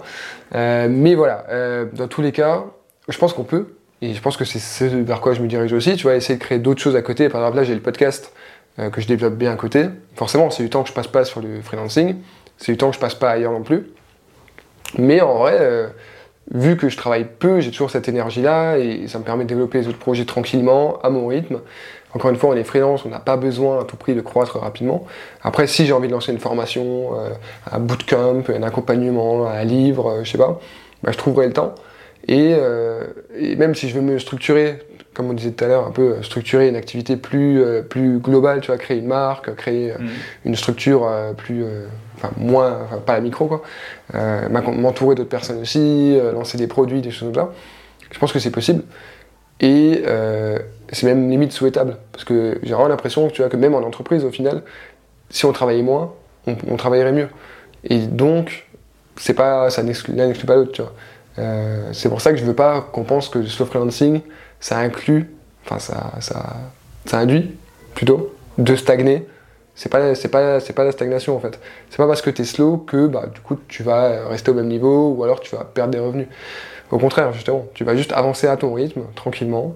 [0.87, 1.45] mais voilà,
[1.93, 2.63] dans tous les cas,
[3.09, 3.67] je pense qu'on peut.
[4.01, 5.95] Et je pense que c'est vers quoi je me dirige aussi.
[5.95, 7.27] Tu vois, essayer de créer d'autres choses à côté.
[7.27, 8.31] Par exemple, là, j'ai le podcast
[8.79, 9.87] euh, que je développe bien à côté.
[10.15, 12.15] Forcément, c'est du temps que je passe pas sur le freelancing,
[12.57, 13.87] c'est du temps que je passe pas ailleurs non plus.
[14.97, 15.87] Mais en vrai, euh,
[16.51, 19.79] vu que je travaille peu, j'ai toujours cette énergie-là et ça me permet de développer
[19.79, 21.59] les autres projets tranquillement, à mon rythme.
[22.15, 24.57] Encore une fois, on est freelance, on n'a pas besoin à tout prix de croître
[24.57, 25.05] rapidement.
[25.43, 27.29] Après, si j'ai envie de lancer une formation, euh,
[27.71, 30.59] un bootcamp, un accompagnement, un livre, je sais pas,
[31.03, 31.75] bah, je trouverai le temps.
[32.27, 32.53] Et,
[33.37, 34.79] et, même si je veux me structurer
[35.19, 38.19] comme on disait tout à l'heure, un peu euh, structurer une activité plus, euh, plus
[38.19, 40.09] globale, tu vois, créer une marque, créer euh, mm.
[40.45, 41.65] une structure plus,
[42.19, 43.61] enfin moins, pas la micro quoi,
[44.49, 47.53] m'entourer d'autres personnes aussi, lancer des produits, des choses comme ça.
[48.11, 48.83] Je pense que c'est possible
[49.61, 50.03] et
[50.91, 54.23] c'est même limite souhaitable parce que j'ai vraiment l'impression tu vois, que même en entreprise,
[54.25, 54.63] au final,
[55.29, 56.13] si on travaillait moins,
[56.47, 57.29] on, travaillerait mieux.
[57.83, 58.67] Et donc,
[59.15, 60.15] c'est pas, ça n'exclut
[60.45, 60.93] pas l'autre,
[61.91, 64.21] c'est pour ça que je veux pas qu'on pense que le slow freelancing,
[64.59, 65.29] ça inclut,
[65.65, 66.55] enfin ça, ça,
[67.05, 67.55] ça induit
[67.95, 69.25] plutôt de stagner.
[69.79, 71.57] C'est pas, c'est pas, c'est pas la stagnation en fait.
[71.89, 74.53] C'est pas parce que tu es slow que bah, du coup tu vas rester au
[74.53, 76.27] même niveau ou alors tu vas perdre des revenus.
[76.91, 79.75] Au contraire, justement, tu vas juste avancer à ton rythme, tranquillement,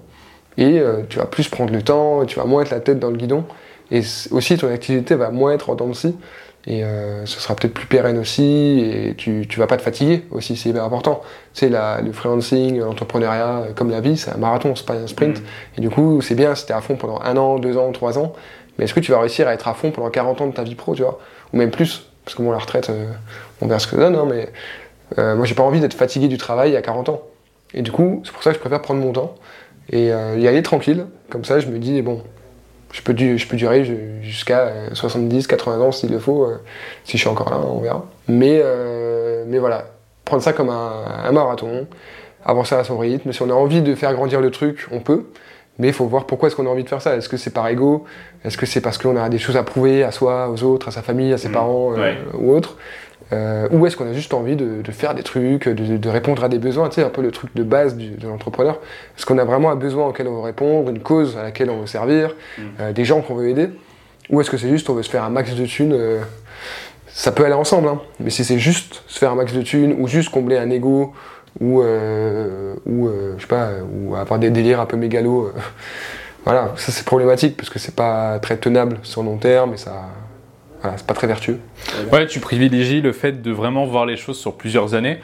[0.57, 3.11] et euh, tu vas plus prendre le temps, tu vas moins être la tête dans
[3.11, 3.45] le guidon,
[3.91, 4.01] et
[4.31, 6.17] aussi ton activité va moins être en dents de scie.
[6.65, 10.23] Et euh, ce sera peut-être plus pérenne aussi, et tu, tu vas pas te fatiguer
[10.31, 11.21] aussi, c'est hyper important.
[11.53, 15.39] Sais, le freelancing, l'entrepreneuriat, comme la vie, c'est un marathon, c'est pas un sprint.
[15.39, 15.43] Mm.
[15.77, 18.17] Et du coup, c'est bien si t'es à fond pendant un an, deux ans, trois
[18.17, 18.33] ans,
[18.77, 20.63] mais est-ce que tu vas réussir à être à fond pendant 40 ans de ta
[20.63, 21.19] vie pro, tu vois?
[21.53, 23.11] Ou même plus, parce que bon, la retraite, euh,
[23.61, 24.49] on verra ce que ça donne, hein, mais
[25.17, 27.21] euh, moi j'ai pas envie d'être fatigué du travail à 40 ans.
[27.73, 29.35] Et du coup, c'est pour ça que je préfère prendre mon temps
[29.91, 32.21] et y aller tranquille, comme ça je me dis, bon,
[32.93, 36.61] je peux, durer jusqu'à 70, 80 ans s'il le faut, euh,
[37.03, 38.05] si je suis encore là, on verra.
[38.27, 39.87] Mais, euh, mais voilà,
[40.25, 41.87] prendre ça comme un, marathon,
[42.45, 43.33] avancer à son rythme.
[43.33, 45.25] Si on a envie de faire grandir le truc, on peut.
[45.79, 47.15] Mais il faut voir pourquoi est-ce qu'on a envie de faire ça.
[47.15, 48.05] Est-ce que c'est par ego?
[48.45, 50.91] Est-ce que c'est parce qu'on a des choses à prouver à soi, aux autres, à
[50.91, 51.53] sa famille, à ses mmh.
[51.53, 52.77] parents euh, ou autres
[53.31, 56.59] euh, ou est-ce qu'on a juste envie de, faire des trucs, de, répondre à des
[56.59, 58.79] besoins, tu sais, un peu le truc de base de l'entrepreneur
[59.17, 61.81] Est-ce qu'on a vraiment un besoin auquel on veut répondre, une cause à laquelle on
[61.81, 62.61] veut servir, mm.
[62.79, 63.69] euh, des gens qu'on veut aider?
[64.29, 65.97] Ou est-ce que c'est juste on veut se faire un max de thunes
[67.07, 68.01] Ça peut aller ensemble, hein.
[68.19, 71.13] mais si c'est juste se faire un max de thunes, ou juste combler un ego,
[73.39, 75.51] sais pas, ou avoir des délires un peu mégalos,
[76.45, 80.09] voilà, ça c'est problématique parce que c'est pas très tenable sur long terme et ça
[80.97, 81.59] c'est pas très vertueux.
[82.11, 85.19] Ouais, tu privilégies le fait de vraiment voir les choses sur plusieurs années.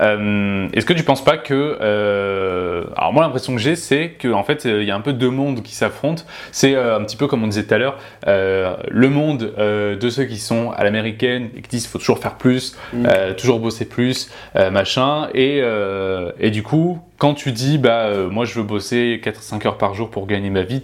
[0.00, 1.78] Euh, est-ce que tu penses pas que.
[1.80, 5.12] Euh, alors, moi, l'impression que j'ai, c'est qu'en en fait, il y a un peu
[5.12, 6.24] deux mondes qui s'affrontent.
[6.52, 10.24] C'est euh, un petit peu comme on disait tout à l'heure, le monde de ceux
[10.24, 13.34] qui sont à l'américaine et qui disent faut toujours faire plus, mm.
[13.36, 15.28] toujours bosser plus, machin.
[15.34, 15.62] Et,
[16.40, 20.10] et du coup, quand tu dis bah moi je veux bosser 4-5 heures par jour
[20.10, 20.82] pour gagner ma vie,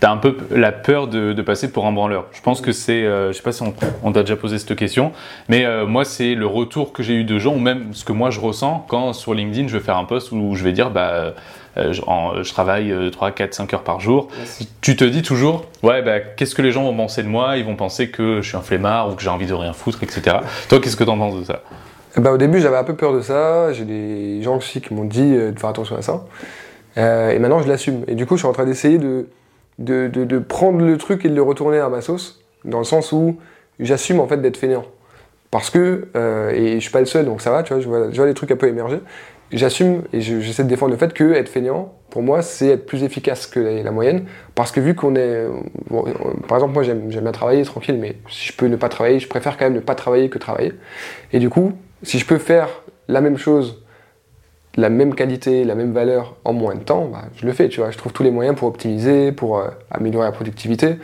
[0.00, 2.26] tu as un peu la peur de, de, passer pour un branleur.
[2.32, 3.72] Je pense que c'est, je sais pas si on,
[4.02, 5.12] on t'a déjà posé cette question,
[5.48, 8.30] mais moi c'est le retour que j'ai eu de gens, ou même ce que moi
[8.30, 11.34] je ressens quand sur LinkedIn je vais faire un post où je vais dire bah
[11.78, 14.28] euh, je, travaille 3, 4, 5 heures par jour.
[14.80, 17.56] Tu te dis toujours, ouais, bah, qu'est-ce que les gens vont penser de moi?
[17.56, 20.02] Ils vont penser que je suis un flemmard ou que j'ai envie de rien foutre,
[20.02, 20.38] etc.
[20.68, 21.62] Toi, qu'est-ce que tu en penses de ça?
[22.16, 23.72] Bah, Au début, j'avais un peu peur de ça.
[23.72, 26.24] J'ai des gens aussi qui m'ont dit euh, de faire attention à ça.
[26.96, 28.04] Euh, et maintenant, je l'assume.
[28.08, 29.26] Et du coup, je suis en train d'essayer de
[29.78, 33.38] de, prendre le truc et de le retourner à ma sauce, dans le sens où
[33.80, 34.84] j'assume en fait d'être fainéant.
[35.50, 37.88] Parce que, euh, et je suis pas le seul, donc ça va, tu vois, je
[37.88, 38.98] vois, je vois des trucs un peu émerger.
[39.50, 43.02] J'assume et j'essaie de défendre le fait que être fainéant, pour moi, c'est être plus
[43.02, 44.26] efficace que la, moyenne.
[44.54, 45.46] Parce que vu qu'on est.
[46.46, 49.28] par exemple, moi, j'aime bien travailler tranquille, mais si je peux ne pas travailler, je
[49.28, 50.74] préfère quand même ne pas travailler que travailler.
[51.32, 51.72] Et du coup,
[52.02, 52.68] si je peux faire
[53.08, 53.82] la même chose,
[54.76, 57.80] la même qualité, la même valeur en moins de temps, bah, je le fais, tu
[57.80, 57.90] vois.
[57.90, 60.98] Je trouve tous les moyens pour optimiser, pour euh, améliorer la productivité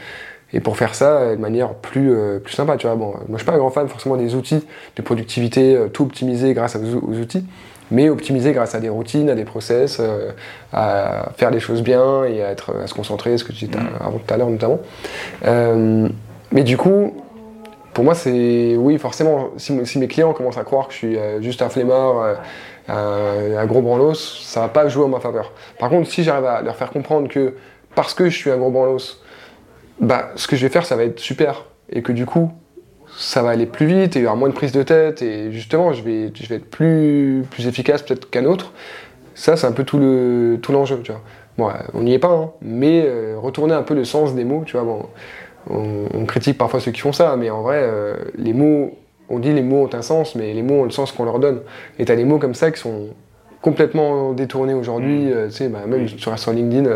[0.55, 2.77] et pour faire ça de manière plus, euh, plus sympa.
[2.77, 2.97] Tu vois.
[2.97, 4.65] Bon, moi, je suis pas un grand fan forcément des outils
[4.97, 7.45] de productivité, euh, tout optimiser grâce aux, outils,
[7.91, 10.31] mais optimiser grâce à des routines, à des process, euh,
[10.73, 13.79] à faire les choses bien et à, être, à se concentrer, ce que tu disais
[13.79, 13.89] mm.
[14.01, 14.79] avant tout à l'heure notamment.
[16.53, 17.24] mais du coup,
[17.95, 21.63] pour moi, c'est oui, forcément, si, mes clients commencent à croire que je suis juste
[21.63, 22.37] un flemmard,
[22.89, 25.53] un, gros branlos, ça va pas jouer en ma faveur.
[25.79, 27.55] Par contre, si j'arrive à leur faire comprendre que
[27.95, 29.21] parce que je suis un gros branlos,
[30.01, 31.65] bah, ce que je vais faire, ça va être super.
[31.91, 32.53] Et que du coup,
[33.17, 35.53] ça va aller plus vite et il y aura moins de prise de tête et
[35.53, 38.73] justement je vais, être plus, efficace peut-être qu'un autre.
[39.35, 41.21] Ça, c'est un peu tout le tout l'enjeu, tu vois.
[41.57, 44.65] Bon, on n'y est pas, hein, mais euh, retourner un peu le sens des mots,
[44.67, 44.85] tu vois.
[44.85, 45.07] Bon,
[45.71, 48.97] on, critique parfois ceux qui font ça, mais en vrai, euh, les mots,
[49.29, 51.39] on dit les mots ont un sens, mais les mots ont le sens qu'on leur
[51.39, 51.61] donne.
[51.99, 53.09] Et t'as des mots comme ça qui sont
[53.63, 55.33] complètement détournés aujourd'hui, mm.
[55.33, 56.91] euh, tu sais, bah, même sur, sur LinkedIn,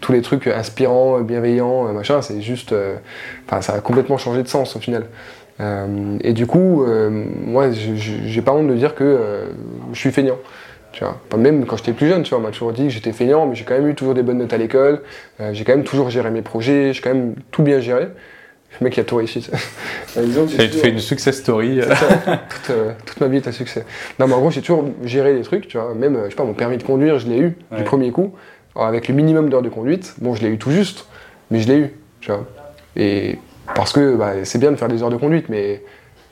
[0.00, 2.74] tous les trucs inspirants, bienveillants, machin, c'est juste,
[3.46, 5.06] enfin, ça a complètement changé de sens au final.
[6.22, 6.84] et du coup,
[7.46, 9.48] moi, j'ai pas honte de dire que
[9.92, 10.38] je suis feignant.
[10.92, 11.18] Tu vois.
[11.38, 13.54] même quand j'étais plus jeune, tu vois, on m'a toujours dit que j'étais feignant, mais
[13.54, 15.00] j'ai quand même eu toujours des bonnes notes à l'école.
[15.40, 18.08] Euh, j'ai quand même toujours géré mes projets, j'ai quand même tout bien géré.
[18.80, 19.42] Le mec qui a tout réussi.
[20.06, 21.80] Ça fait une success story.
[22.70, 23.84] Euh, toute, ma vie est un succès.
[24.18, 25.94] Non, mais en gros, j'ai toujours géré des trucs, tu vois.
[25.94, 28.34] Même, je sais pas, mon permis de conduire, je l'ai eu du premier coup.
[28.76, 30.14] avec le minimum d'heures de conduite.
[30.20, 31.06] Bon, je l'ai eu tout juste,
[31.50, 31.90] mais je l'ai eu,
[32.20, 32.46] tu vois.
[32.96, 33.38] Et
[33.74, 35.82] parce que bah, c'est bien de faire des heures de conduite, mais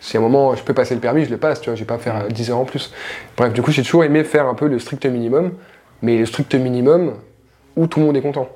[0.01, 1.81] si à un moment je peux passer le permis, je le passe, tu vois, je
[1.81, 2.53] vais pas faire 10 mm.
[2.53, 2.93] heures en plus.
[3.37, 5.53] Bref, du coup, j'ai toujours aimé faire un peu le strict minimum,
[6.03, 7.15] mais le strict minimum
[7.77, 8.49] où tout le monde est content.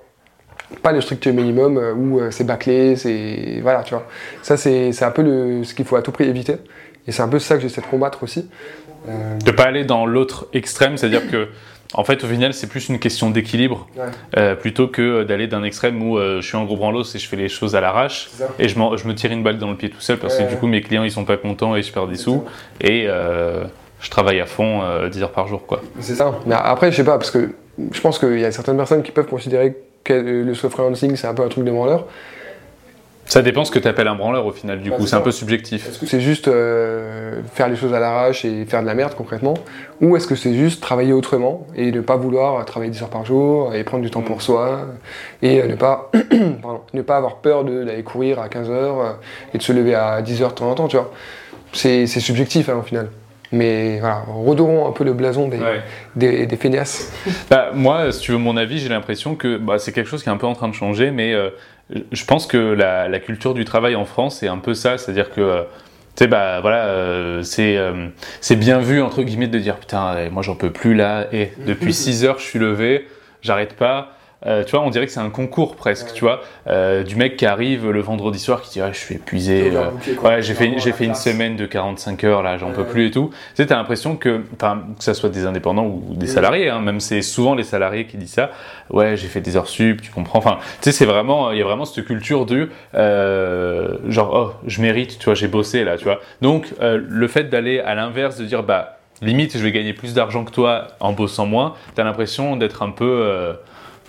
[0.82, 3.60] Pas le strict minimum euh, où euh, c'est bâclé, c'est.
[3.62, 4.06] Voilà, tu vois.
[4.42, 6.56] Ça, c'est un peu le, ce qu'il faut à tout prix éviter.
[7.06, 8.48] Et c'est un peu ça que j'essaie de combattre aussi.
[9.08, 9.38] Euh...
[9.38, 11.48] De pas aller dans l'autre extrême, c'est-à-dire que
[11.94, 13.86] en fait, au final, c'est plus une question d'équilibre
[14.36, 17.28] euh, plutôt que d'aller d'un extrême où euh, je suis en gros branlos et je
[17.28, 19.90] fais les choses à l'arrache et je, je, me tire une balle dans le pied
[19.90, 22.08] tout seul parce que du coup, mes clients ils sont pas contents et je perds
[22.08, 22.44] des sous
[22.80, 23.64] et euh,
[24.00, 25.66] je travaille à fond 10 heures par jour.
[25.66, 25.80] quoi.
[26.00, 26.34] C'est ça.
[26.46, 27.50] Mais après, je sais pas, parce que
[27.92, 31.26] je pense qu'il y a certaines personnes qui peuvent considérer que le soft freelancing c'est
[31.26, 32.06] un peu un truc de vendeur.
[33.26, 35.20] Ça dépend ce que tu appelles un branleur au final, du bah, coup, c'est un
[35.20, 35.88] peu subjectif.
[35.88, 39.14] Est-ce que c'est juste euh, faire les choses à l'arrache et faire de la merde
[39.14, 39.54] concrètement?
[40.00, 43.24] Ou est-ce que c'est juste travailler autrement et ne pas vouloir travailler 10 heures par
[43.24, 44.40] jour et prendre du temps pour mm.
[44.40, 44.86] soi
[45.42, 46.10] et euh, ne, pas,
[46.94, 49.12] ne pas avoir peur d'aller courir à 15 heures euh,
[49.54, 51.10] et de se lever à 10 heures de temps en temps, tu vois?
[51.72, 53.08] C'est subjectif hein, au final.
[53.50, 55.60] Mais voilà, redorons un peu le blason des,
[56.16, 57.12] des, des feignasses.
[57.50, 60.28] Bah, moi, si tu veux mon avis, j'ai l'impression que bah, c'est quelque chose qui
[60.28, 61.34] est un peu en train de changer, mais
[61.90, 65.40] je pense que la, culture du travail en France, c'est un peu ça, c'est-à-dire que
[65.40, 65.62] euh,
[66.16, 68.08] tu sais, bah voilà, euh, c'est euh,
[68.40, 71.92] c'est bien vu, entre guillemets, de dire putain, moi j'en peux plus là, et depuis
[71.94, 73.08] 6 heures je suis levé,
[73.42, 74.16] j'arrête pas.
[74.46, 77.36] Euh, tu vois, on dirait que c'est un concours presque, tu vois, euh, du mec
[77.36, 79.90] qui arrive le vendredi soir qui dit je suis épuisé, euh,
[80.22, 83.10] ouais, j'ai fait, j'ai fait une semaine de 45 heures là, j'en peux plus et
[83.10, 83.30] tout.
[83.30, 86.80] Tu sais, t'as l'impression que, enfin, que ça soit des indépendants ou des salariés, hein,
[86.80, 88.50] même c'est souvent les salariés qui disent ça.
[88.90, 90.38] Ouais, j'ai fait des heures sup, tu comprends.
[90.38, 94.82] Enfin, tu sais, c'est vraiment, il y a vraiment cette culture du genre oh, je
[94.82, 96.20] mérite, tu vois, j'ai bossé là, tu vois.
[96.42, 100.44] Donc le fait d'aller à l'inverse, de dire bah limite je vais gagner plus d'argent
[100.44, 103.54] que toi en bossant moins, t'as l'impression d'être un peu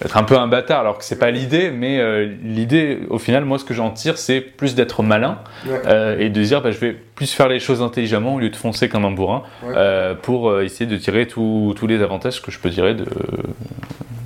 [0.04, 3.46] être un peu un bâtard, alors que c'est pas l'idée, mais euh, l'idée, au final,
[3.46, 6.80] moi, ce que j'en tire, c'est plus d'être malin euh, et de dire, bah, je
[6.80, 10.60] vais plus faire les choses intelligemment au lieu de foncer comme un bourrin euh, pour
[10.60, 13.06] essayer de tirer tous les avantages que je peux tirer de,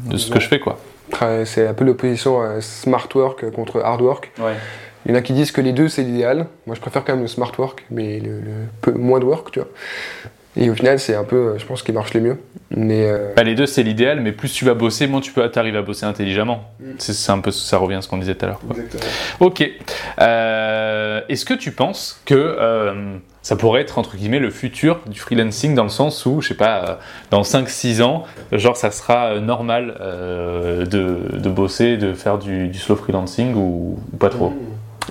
[0.05, 0.79] de ce que je fais, quoi.
[1.45, 4.31] C'est un peu l'opposition smart work contre hard work.
[5.05, 6.45] Il y en a qui disent que les deux c'est l'idéal.
[6.67, 8.41] Moi je préfère quand même le smart work, mais le,
[8.81, 9.69] peu moins de work, tu vois.
[10.57, 12.37] Et au final, c'est un peu, euh, je pense, ce qui marche le mieux.
[12.71, 15.49] Mais euh, bah, les deux, c'est l'idéal, mais plus tu vas bosser, moins tu peux
[15.55, 16.63] arriver à bosser intelligemment.
[16.79, 16.85] Mm.
[16.97, 18.61] C'est un peu, ça revient à ce qu'on disait tout à l'heure.
[19.39, 19.63] Ok.
[20.19, 22.57] Euh, est-ce que tu penses que
[23.41, 26.55] ça pourrait être entre guillemets le futur du freelancing dans le sens où, je sais
[26.55, 26.99] pas,
[27.31, 33.53] dans 5-6 ans, genre ça sera normal de, de, bosser, de faire du, slow freelancing
[33.55, 34.49] ou, pas trop?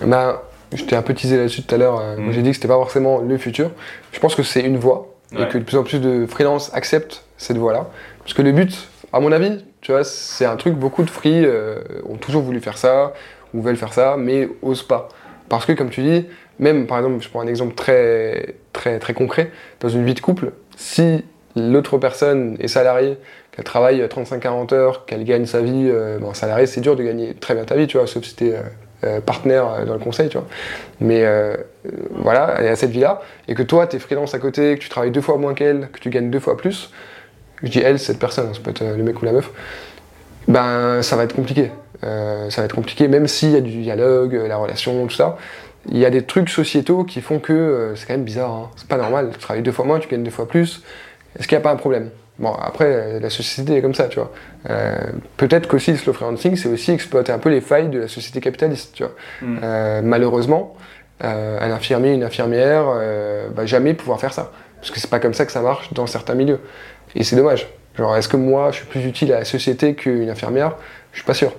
[0.03, 0.11] Mm.
[0.11, 0.43] bah,
[0.75, 2.03] je t'ai un peu teasé là-dessus tout à l'heure.
[2.19, 2.33] Mm.
[2.33, 3.71] J'ai dit que c'était pas forcément le futur.
[4.13, 7.25] Je pense que c'est une voie et que de plus en plus de freelance acceptent
[7.37, 7.87] cette voie-là.
[8.21, 11.45] Parce que le but, à mon avis, tu vois, c'est un truc, beaucoup de free
[11.45, 13.13] euh, ont toujours voulu faire ça,
[13.55, 15.09] ou veulent faire ça, mais osent pas.
[15.49, 16.27] Parce que, comme tu dis,
[16.59, 19.51] même, par exemple, je prends un exemple très, très, très concret,
[19.81, 21.25] dans une vie de couple, si
[21.57, 23.19] l'autre personne est salariée,
[23.53, 27.35] qu'elle travaille 35-40 heures, qu'elle gagne sa vie, euh, bon, salarié, c'est dur de gagner
[27.35, 28.61] très bien ta vie, tu vois, sauf si t'es euh,
[29.05, 30.47] euh, partenaire euh, dans le conseil, tu vois.
[31.01, 31.55] Mais euh,
[32.11, 34.81] voilà, elle est à cette vie-là, et que toi, tu es freelance à côté, que
[34.81, 36.91] tu travailles deux fois moins qu'elle, que tu gagnes deux fois plus,
[37.63, 39.51] je dis elle, cette personne, ça peut être le mec ou la meuf,
[40.47, 41.71] ben ça va être compliqué.
[42.03, 45.37] ça va être compliqué, même s'il y a du dialogue, la relation, tout ça.
[45.91, 48.71] Il y a des trucs sociétaux qui font que c'est quand même bizarre, hein.
[48.77, 49.31] c'est pas normal.
[49.33, 50.83] Tu travailles deux fois moins, tu gagnes deux fois plus.
[51.39, 52.11] Est-ce qu'il n'y a pas un problème?
[52.39, 54.33] Bon, après, la société est comme ça, tu vois.
[54.71, 54.97] Euh,
[55.37, 58.41] peut-être qu'aussi le slow freelancing, c'est aussi exploiter un peu les failles de la société
[58.41, 59.13] capitaliste, tu vois.
[59.43, 59.61] Mm.
[59.63, 60.77] Euh, malheureusement,
[61.25, 62.85] euh, un infirmier, une infirmière,
[63.55, 64.53] va jamais pouvoir faire ça.
[64.81, 66.61] Parce que c'est pas comme ça que ça marche dans certains milieux.
[67.15, 67.69] Et c'est dommage.
[67.97, 70.77] Genre, est-ce que moi, je suis plus utile à la société qu'une infirmière?
[71.13, 71.53] Je suis pas sûr.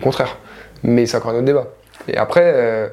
[0.00, 0.36] Au contraire.
[0.82, 1.68] Mais c'est encore un autre débat.
[2.08, 2.90] Et après,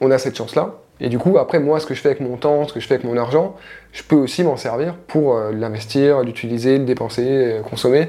[0.00, 2.36] on a cette chance-là, Et du coup, après, moi, ce que je fais avec mon
[2.36, 3.56] temps, ce que je fais avec mon argent,
[3.92, 8.08] je peux aussi m'en servir pour euh, l'investir, l'utiliser, le dépenser, euh, consommer,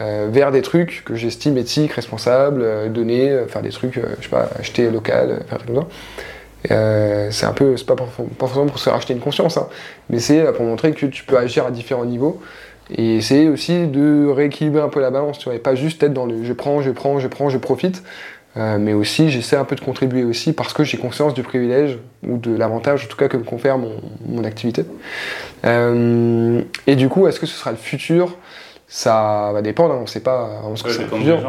[0.00, 4.48] euh, vers des trucs que j'estime éthiques, responsables, donner, faire des trucs, je sais pas,
[4.58, 5.88] acheter local, faire des trucs comme ça.
[6.64, 8.06] C'est un peu, c'est pas, pas,
[8.38, 9.68] forcément pour se faire acheter une conscience, hein,
[10.10, 12.40] mais c'est pour montrer que tu peux agir à différents niveaux
[12.90, 16.12] et essayer aussi de rééquilibrer un peu la balance, tu vois, et pas juste être
[16.12, 18.02] dans le je prends, je prends, je prends, je profite,
[18.56, 21.98] euh, mais aussi j'essaie un peu de contribuer aussi parce que j'ai conscience du privilège
[22.26, 24.84] ou de l'avantage en tout cas que me confère mon, mon activité.
[25.64, 28.36] Euh, et du coup, est-ce que ce sera le futur?
[28.86, 31.40] Ça va dépendre, hein, on ne sait pas ce que c'est le futur.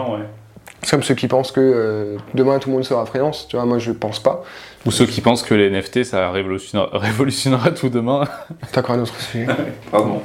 [0.81, 3.65] C'est comme ceux qui pensent que euh, demain tout le monde sera freelance, tu vois,
[3.65, 4.43] moi je pense pas.
[4.85, 8.25] Ou ceux qui pensent que les NFT ça révolutionnera, révolutionnera tout demain.
[8.71, 9.47] T'as encore un autre sujet
[9.91, 10.21] Pardon.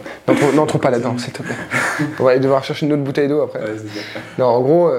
[0.54, 1.56] N'entre pas là-dedans, s'il te plaît.
[2.20, 3.60] On va devoir chercher une autre bouteille d'eau après.
[4.38, 4.90] non, en gros,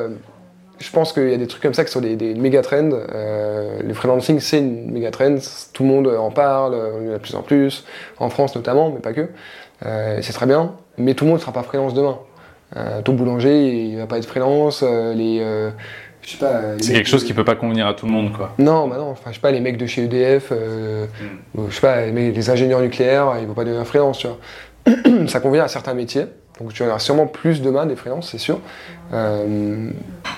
[0.80, 2.90] je pense qu'il y a des trucs comme ça qui sont des, méga trends.
[2.92, 5.38] Euh, le freelancing, c'est une méga trend.
[5.74, 7.86] Tout le monde en parle, il y en a de plus en plus,
[8.20, 9.30] en France notamment, mais pas que.
[9.86, 12.18] Euh, c'est très bien, mais tout le monde ne sera pas freelance demain.
[12.76, 14.82] Euh, ton boulanger, il va pas être freelance.
[14.82, 15.40] les,
[16.22, 16.62] je sais pas.
[16.80, 18.54] C'est quelque chose qui peut pas convenir à tout le monde, quoi.
[18.58, 19.12] Non, bah non.
[19.12, 20.56] Enfin, je sais pas, les mecs de chez EDF, mm.
[21.70, 24.40] je sais pas, les, ingénieurs nucléaires, ils vont pas devenir freelance, tu vois.
[25.28, 26.26] ça convient à certains métiers.
[26.60, 28.60] Donc tu en auras sûrement plus demain des freelances, c'est sûr.
[29.14, 29.90] Euh,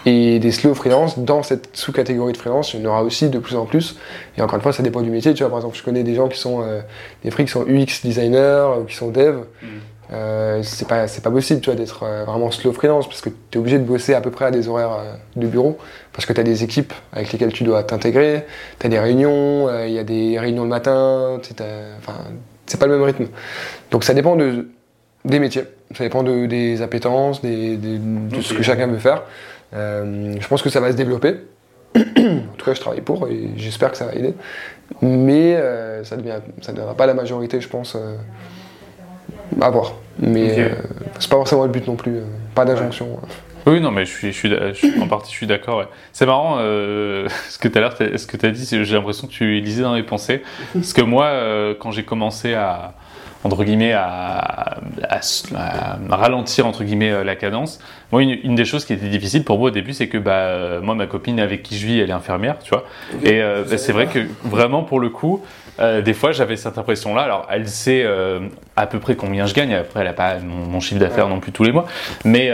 [0.05, 3.37] et des slow freelance, dans cette sous-catégorie de freelance, il y en aura aussi de
[3.37, 3.97] plus en plus.
[4.37, 5.33] Et encore une fois, ça dépend du métier.
[5.33, 6.81] Tu vois, par exemple, je connais des gens qui sont euh,
[7.23, 9.37] des freaks qui sont UX designers ou qui sont dev.
[9.61, 9.65] Mm.
[10.13, 13.59] Euh, c'est pas, pas possible tu vois, d'être vraiment slow freelance parce que tu es
[13.59, 15.03] obligé de bosser à peu près à des horaires
[15.35, 15.77] de bureau
[16.13, 18.45] parce que tu as des équipes avec lesquelles tu dois t'intégrer,
[18.79, 21.37] tu as des réunions, il y a des réunions le matin,
[21.97, 22.13] enfin,
[22.67, 23.27] c'est pas le même rythme.
[23.91, 24.67] Donc ça dépend de,
[25.25, 25.63] des métiers.
[25.95, 29.23] Ça dépend de, des appétences, des, de ce que chacun veut faire.
[29.73, 31.35] Euh, je pense que ça va se développer.
[31.95, 32.01] en
[32.57, 34.33] tout cas, je travaille pour et j'espère que ça va aider.
[35.01, 36.23] Mais euh, ça ne
[36.61, 37.97] ça deviendra pas la majorité, je pense.
[39.57, 39.93] Euh, à voir.
[40.19, 40.71] Mais
[41.19, 42.19] c'est pas forcément le but non plus.
[42.55, 43.19] pas d'injonction.
[43.65, 45.83] Oui, non, mais je suis, je suis, en partie, je suis d'accord.
[46.13, 48.65] C'est marrant ce que tu as, ce que as dit.
[48.65, 50.41] J'ai l'impression que tu lisais dans mes pensées.
[50.73, 51.31] Parce que moi,
[51.79, 52.93] quand j'ai commencé à,
[53.43, 54.77] entre guillemets à,
[56.09, 57.79] ralentir entre guillemets euh, la cadence.
[58.11, 60.81] Moi, une, des choses qui était difficile pour moi au début, c'est que bah, euh,
[60.81, 62.85] moi, ma copine avec qui je vis, elle est infirmière, tu vois.
[63.23, 65.43] Et euh, bah, c'est vrai que vraiment pour le coup,
[65.79, 67.21] des fois, j'avais cette impression-là.
[67.21, 68.05] Alors, elle sait
[68.75, 69.73] à peu près combien je gagne.
[69.73, 71.85] Après, elle n'a pas mon, chiffre d'affaires non plus tous les mois,
[72.25, 72.51] mais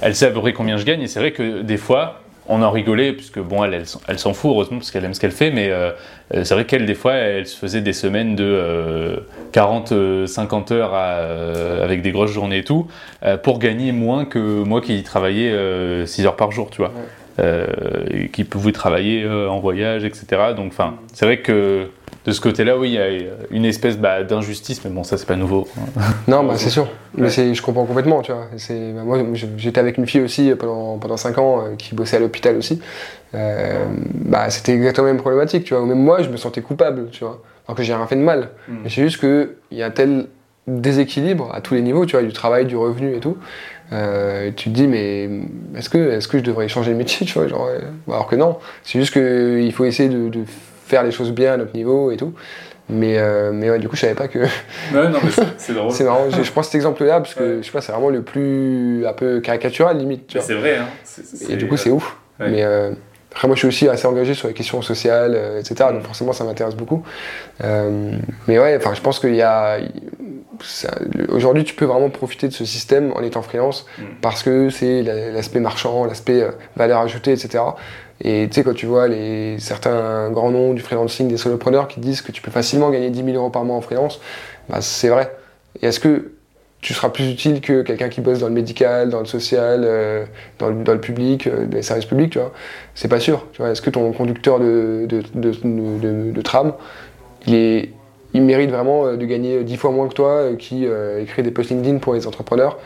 [0.00, 1.02] elle sait à peu près combien je gagne.
[1.02, 4.50] Et c'est vrai que des fois, on en rigolait, puisque bon, elle, elle, s'en fout,
[4.50, 5.90] heureusement, parce qu'elle aime ce qu'elle fait, mais euh,
[6.34, 9.22] euh, c'est vrai qu'elle, des fois, elle se faisait des semaines de
[9.52, 12.86] 40, euh, 50 heures avec des grosses journées et tout,
[13.42, 16.92] pour gagner moins que moi qui travaillais 6 heures par jour, tu vois.
[18.32, 20.26] Qui pouvait travailler en voyage, etc.
[20.56, 21.88] Donc, enfin, c'est vrai que
[22.24, 23.08] de ce côté-là, oui, il y a
[23.50, 25.68] une espèce bah, d'injustice, mais bon, ça, c'est pas nouveau.
[26.28, 26.88] Non, bah, c'est sûr.
[27.16, 28.46] Mais je comprends complètement, tu vois.
[28.50, 29.18] Bah, moi,
[29.56, 32.80] j'étais avec une fille aussi pendant, pendant 5 ans euh, qui bossait à l'hôpital aussi.
[33.34, 35.84] Euh, bah, c'était exactement la même problématique, tu vois.
[35.84, 37.42] Même moi, je me sentais coupable, tu vois.
[37.68, 38.50] Alors que j'ai rien fait de mal.
[38.68, 38.74] Mm.
[38.84, 40.26] C'est juste qu'il y a tel
[40.66, 43.36] déséquilibre à tous les niveaux, tu vois, du travail, du revenu et tout.
[43.92, 45.28] Euh, tu te dis, mais
[45.76, 47.68] est-ce que, est que je devrais changer de métier, tu vois genre,
[48.08, 48.58] Alors que non.
[48.82, 50.44] C'est juste qu'il faut essayer de, de
[50.86, 52.34] faire les choses bien à notre niveau et tout.
[52.88, 54.40] Mais, euh, mais ouais, du coup, je savais pas que.
[54.94, 55.92] Ouais, non, mais c'est drôle.
[55.92, 56.28] c'est marrant.
[56.30, 59.40] Je, prends cet exemple-là parce que je sais pas, c'est vraiment le plus un peu
[59.40, 60.36] caricatural limite.
[60.40, 60.76] C'est vrai.
[60.76, 60.86] Hein.
[61.48, 62.16] Et du coup, c'est ouf.
[62.38, 62.92] Mais euh,
[63.32, 65.90] après, moi, je suis aussi assez engagé sur les questions sociales, euh, etc.
[65.92, 67.02] Donc forcément, ça m'intéresse beaucoup.
[67.62, 69.78] mais ouais, enfin, je pense qu'il y a.
[71.28, 74.02] Aujourd'hui, tu peux vraiment profiter de ce système en étant freelance mm.
[74.20, 76.46] parce que c'est l'aspect marchand, l'aspect
[76.76, 77.62] valeur ajoutée, etc.
[78.20, 82.00] Et tu sais, quand tu vois les, certains grands noms du freelancing, des solopreneurs qui
[82.00, 84.20] disent que tu peux facilement gagner 10 000 euros par mois en freelance,
[84.68, 85.36] bah, c'est vrai.
[85.82, 86.32] Et est-ce que
[86.80, 90.26] tu seras plus utile que quelqu'un qui bosse dans le médical, dans le social, euh,
[90.58, 92.52] dans, le, dans, le, public, euh, dans les services publics, tu vois?
[92.94, 93.46] C'est pas sûr.
[93.52, 96.74] Tu vois Est-ce que ton conducteur de, de, de, de, tram,
[97.46, 97.90] il, est,
[98.34, 100.86] il mérite vraiment euh, de gagner 10 fois moins que toi, qui
[101.20, 102.78] écrit des posts LinkedIn pour les entrepreneurs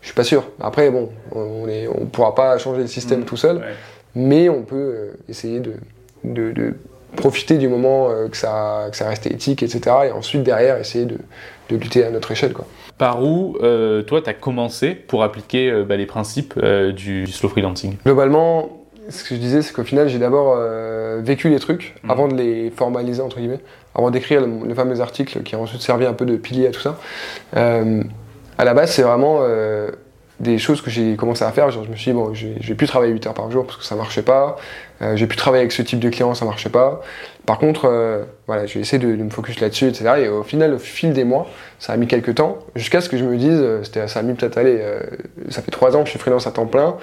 [0.00, 0.44] Je suis pas sûr.
[0.60, 3.24] Après, bon, on ne on pourra pas changer le système mmh.
[3.24, 3.62] tout seul
[4.14, 5.74] mais on peut euh, essayer de,
[6.24, 6.74] de,
[7.16, 9.96] profiter du moment euh, que, ça, que ça reste éthique, etc.
[10.08, 11.18] Et ensuite, derrière, essayer de,
[11.68, 12.52] de lutter à notre échelle.
[12.52, 12.66] Quoi.
[12.98, 17.96] Par où, euh, toi, tu as commencé pour appliquer bah, les principes du slow freelancing?
[18.04, 20.58] Globalement, ce que je disais, c'est qu'au final, j'ai d'abord
[21.20, 22.10] vécu les trucs mmh.
[22.10, 23.60] avant de les formaliser, entre guillemets,
[23.94, 26.80] avant d'écrire le, fameux article qui a ensuite servi un peu de pilier à tout
[26.80, 26.96] ça.
[27.54, 29.40] à la base, c'est vraiment
[30.40, 31.70] des choses que j'ai commencé à faire.
[31.70, 33.78] Genre, je me suis dit, bon, je vais plus travailler 8 heures par jour parce
[33.78, 34.56] que ça marchait pas.
[35.02, 37.02] Euh, j'ai pu travailler avec ce type de client, ça marchait pas.
[37.46, 40.14] Par contre, euh, voilà, j'ai essayé de, me focus là-dessus, etc.
[40.18, 41.46] Et au final, au fil des mois,
[41.78, 44.22] ça a mis quelques temps, jusqu'à ce que je me dise, euh, c'était, ça a
[44.22, 45.00] mis peut-être, allez, euh,
[45.50, 46.96] ça fait 3 ans que je suis freelance à temps plein,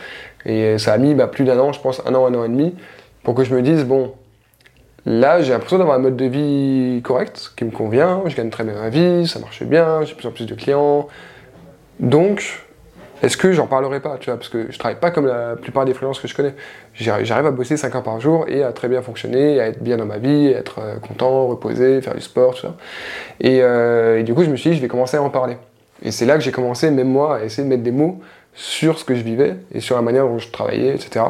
[0.45, 2.49] et ça a mis bah, plus d'un an, je pense, un an, un an et
[2.49, 2.75] demi,
[3.23, 4.13] pour que je me dise, bon,
[5.05, 8.63] là, j'ai l'impression d'avoir un mode de vie correct, qui me convient, je gagne très
[8.63, 11.07] bien ma vie, ça marche bien, j'ai plus en plus de clients.
[11.99, 12.63] Donc,
[13.21, 15.85] est-ce que j'en parlerai pas, tu vois, parce que je travaille pas comme la plupart
[15.85, 16.55] des freelances que je connais.
[16.95, 19.97] J'arrive à bosser 5 heures par jour et à très bien fonctionner, à être bien
[19.97, 22.75] dans ma vie, à être euh, content, reposer, faire du sport, tout ça.
[23.45, 25.57] Euh, et, du coup, je me suis dit, je vais commencer à en parler.
[26.01, 28.19] Et c'est là que j'ai commencé, même moi, à essayer de mettre des mots
[28.55, 31.25] sur ce que je vivais et sur la manière dont je travaillais, etc.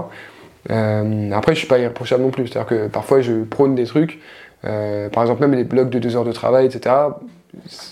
[0.70, 2.48] Euh, après, je suis pas irréprochable non plus.
[2.48, 4.20] C'est-à-dire que parfois, je prône des trucs.
[4.66, 6.96] Euh, par exemple, même les blocs de 2 heures de travail, etc.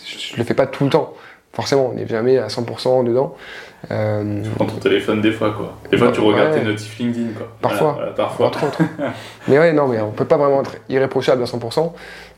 [0.06, 1.14] Je le fais pas tout le temps.
[1.52, 3.36] Forcément, on n'est jamais à 100% dedans.
[3.92, 4.44] Euh...
[4.44, 5.78] Tu prends ton téléphone des fois, quoi.
[5.90, 6.60] Des fois, tu regardes ouais.
[6.60, 7.48] tes notifs LinkedIn, quoi.
[7.60, 7.94] Parfois.
[7.94, 8.48] Voilà, parfois.
[8.48, 8.82] Entre autres.
[9.48, 11.92] mais ouais, non, mais on peut pas vraiment être irréprochable à 100%.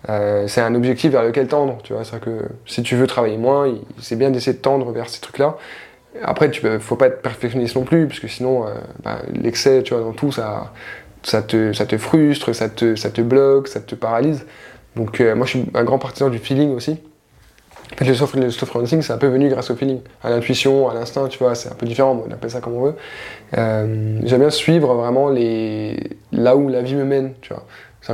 [0.10, 2.06] Euh, c'est un objectif vers lequel tendre, tu vois.
[2.06, 5.58] C'est que si tu veux travailler moins, c'est bien d'essayer de tendre vers ces trucs-là.
[6.24, 8.72] Après, tu faut pas être perfectionniste non plus, parce que sinon, euh,
[9.04, 10.74] bah, l'excès, tu vois, dans tout, ça,
[11.24, 14.46] ça, te, ça te frustre, ça te, ça te bloque, ça te paralyse.
[14.96, 17.00] Donc, euh, moi, je suis un grand partisan du feeling aussi.
[17.94, 20.30] En fait, le soft, le soft freelancing, c'est un peu venu grâce au feeling, à
[20.30, 22.96] l'intuition, à l'instinct, tu vois, c'est un peu différent, on appelle ça comme on veut.
[23.58, 25.98] Euh, J'aime bien suivre vraiment les...
[26.32, 27.66] là où la vie me mène, tu vois.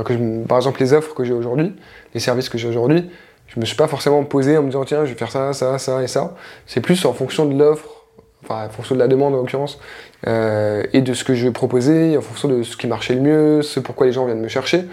[0.04, 1.74] Que je, par exemple, les offres que j'ai aujourd'hui,
[2.14, 3.10] les services que j'ai aujourd'hui,
[3.48, 5.78] je me suis pas forcément posé en me disant tiens, je vais faire ça, ça,
[5.78, 6.34] ça et ça.
[6.66, 8.04] C'est plus en fonction de l'offre,
[8.44, 9.80] enfin en fonction de la demande en l'occurrence,
[10.26, 13.20] euh, et de ce que je vais proposer, en fonction de ce qui marchait le
[13.20, 14.84] mieux, ce pourquoi les gens viennent me chercher.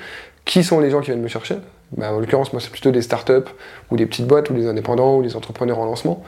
[0.45, 1.55] Qui sont les gens qui viennent me chercher?
[1.97, 3.49] Bah, En l'occurrence, moi, c'est plutôt des startups
[3.91, 6.23] ou des petites boîtes ou des indépendants ou des entrepreneurs en lancement.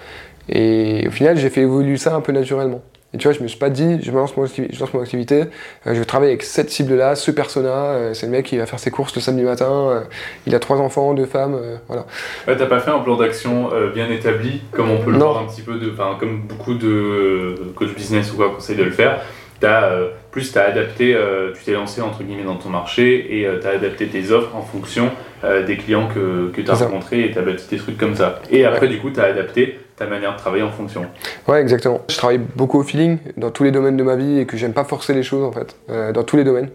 [0.49, 2.81] Et au final, j'ai fait évoluer ça un peu naturellement.
[3.13, 5.41] Et tu vois, je me suis pas dit, je lance mon, je lance mon activité,
[5.43, 8.65] euh, je vais travailler avec cette cible-là, ce persona, euh, c'est le mec qui va
[8.65, 10.01] faire ses courses le samedi matin, euh,
[10.45, 12.05] il a trois enfants, deux femmes, voilà.
[12.47, 15.31] Ouais, t'as pas fait un plan d'action bien établi, comme on peut le Non.
[15.31, 15.89] voir un petit peu, de,
[16.19, 19.21] comme beaucoup de coach business ou quoi conseillent de le faire.
[19.63, 23.39] As, euh, plus tu as adapté, euh, tu t'es lancé entre guillemets dans ton marché
[23.39, 25.09] et euh, tu as adapté tes offres en fonction
[25.43, 26.85] euh, des clients que, que tu as C'est ça.
[26.85, 28.39] rencontrés et tu as bâti des trucs comme ça.
[28.51, 28.87] Et après, Ouais.
[28.89, 31.05] du coup, tu as adapté ta manière de travailler en fonction.
[31.47, 32.01] Ouais, exactement.
[32.07, 34.73] Je travaille beaucoup au feeling dans tous les domaines de ma vie et que j'aime
[34.73, 36.69] pas forcer les choses en fait, euh, dans tous les domaines.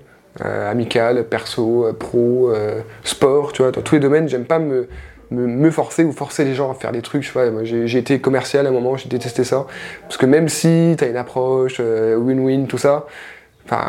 [0.45, 2.53] Euh, amical, perso, euh, pro,
[3.05, 4.89] sport, tu vois, dans tous les domaines, j'aime pas me,
[5.31, 7.31] me, forcer ou forcer les gens à faire des trucs.
[7.63, 9.67] J'ai été commercial à un moment, j'ai détesté ça.
[10.03, 13.07] Parce que même si t'as une approche win-win, tout ça,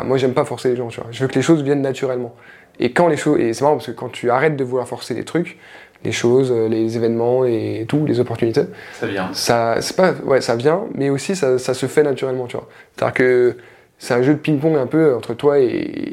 [0.04, 1.08] moi j'aime pas forcer les gens, tu vois.
[1.10, 2.34] Je veux que les choses viennent naturellement.
[2.78, 5.14] Et quand les choses, et c'est marrant parce que quand tu arrêtes de vouloir forcer
[5.14, 5.58] les trucs,
[6.04, 8.64] les choses, euh, les événements et tout, les opportunités,
[9.00, 9.30] Ça vient.
[9.32, 12.68] ça, c'est pas, ouais, ça vient, mais aussi ça, ça se fait naturellement, tu vois.
[12.96, 13.56] C'est-à-dire que
[13.98, 15.64] c'est un jeu de ping-pong un peu entre toi et,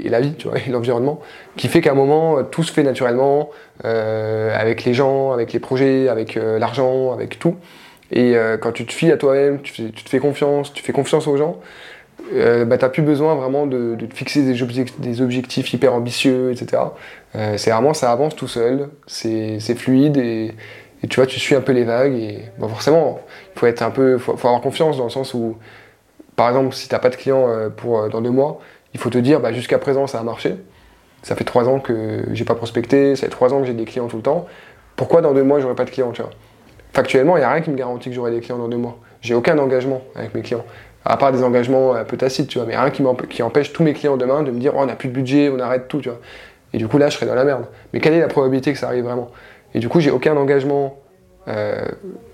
[0.06, 1.20] et la vie, tu vois, et l'environnement,
[1.58, 3.50] qui fait qu'à un moment, euh, tout se fait naturellement,
[3.86, 7.56] euh, avec les gens, avec les projets, avec euh, l'argent, avec tout.
[8.12, 10.94] Et euh, quand tu te fies à toi-même, tu, tu te fais confiance, tu fais
[10.94, 11.58] confiance aux gens,
[12.66, 16.82] bah, t'as plus besoin vraiment de, de te fixer des objectifs hyper ambitieux, etc.
[17.36, 20.54] Euh, c'est vraiment, ça avance tout seul, c'est fluide et,
[21.10, 23.20] tu vois, tu suis un peu les vagues et forcément,
[23.56, 25.58] il faut être un peu, faut, faut avoir confiance dans le sens où,
[26.36, 28.60] par exemple, si t'as pas de clients euh, pour euh, dans deux mois,
[28.94, 30.58] il faut te dire, bah, jusqu'à présent, ça a marché.
[31.24, 33.86] Ça fait trois ans que j'ai pas prospecté, ça fait trois ans que j'ai des
[33.86, 34.48] clients tout le temps.
[34.96, 36.32] Pourquoi dans deux mois j'aurai pas de clients, tu vois?
[36.94, 38.98] Factuellement, il n'y a rien qui me garantit que j'aurai des clients dans deux mois.
[39.22, 40.66] J'ai aucun engagement avec mes clients.
[41.06, 43.72] À part des engagements un peu tacites, tu vois, mais rien qui, m'emp- qui empêche
[43.72, 45.88] tous mes clients demain de me dire oh, on n'a plus de budget, on arrête
[45.88, 46.20] tout, tu vois.
[46.74, 47.66] Et du coup, là, je serais dans la merde.
[47.94, 49.30] Mais quelle est la probabilité que ça arrive vraiment?
[49.74, 50.98] Et du coup, j'ai aucun engagement,
[51.48, 51.86] euh,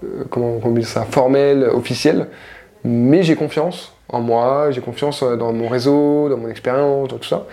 [0.04, 2.28] euh, comment on dit ça, formel, officiel,
[2.84, 7.18] mais j'ai confiance en moi, j'ai confiance euh, dans mon réseau, dans mon expérience, dans
[7.18, 7.46] tout ça.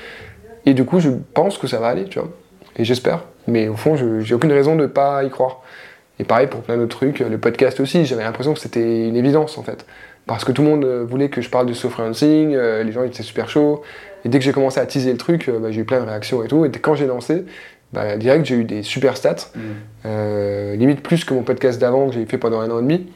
[0.66, 2.28] Et du coup, je pense que ça va aller, tu vois.
[2.76, 3.24] Et j'espère.
[3.46, 5.60] Mais au fond, j'ai aucune raison de ne pas y croire.
[6.18, 7.18] Et pareil pour plein d'autres trucs.
[7.18, 9.84] Le podcast aussi, j'avais l'impression que c'était une évidence en fait.
[10.26, 13.22] Parce que tout le monde voulait que je parle de soft freelancing, les gens étaient
[13.22, 13.82] super chauds.
[14.24, 16.06] Et dès que j'ai commencé à teaser le truc, euh, bah, j'ai eu plein de
[16.06, 16.64] réactions et tout.
[16.64, 17.44] Et quand j'ai lancé,
[17.92, 19.50] bah, direct, j'ai eu des super stats.
[20.06, 23.06] Euh, limite plus que mon podcast d'avant que j'ai fait pendant un an et demi.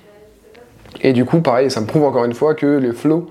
[1.02, 3.30] Et du coup, pareil, ça me prouve encore une fois que le flow,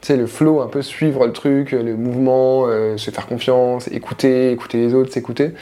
[0.00, 3.88] tu sais, le flow, un peu suivre le truc, le mouvement, euh, se faire confiance,
[3.88, 5.52] écouter, écouter les autres, s'écouter,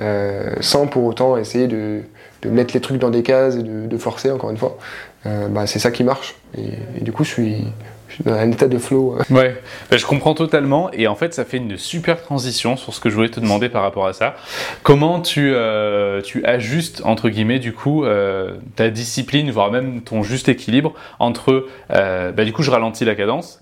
[0.00, 2.00] euh, sans pour autant essayer de,
[2.42, 4.78] de mettre les trucs dans des cases et de, de forcer, encore une fois,
[5.24, 6.36] bah, c'est ça qui marche.
[6.56, 7.64] Et, et du coup, je suis,
[8.12, 9.16] je suis dans un état de flow.
[9.30, 9.60] Ouais,
[9.90, 10.90] bah, je comprends totalement.
[10.92, 13.70] Et en fait, ça fait une super transition sur ce que je voulais te demander
[13.70, 14.34] par rapport à ça.
[14.82, 20.22] Comment tu, euh, tu ajustes, entre guillemets, du coup, euh, ta discipline, voire même ton
[20.22, 23.60] juste équilibre entre, euh, bah, du coup, je ralentis la cadence,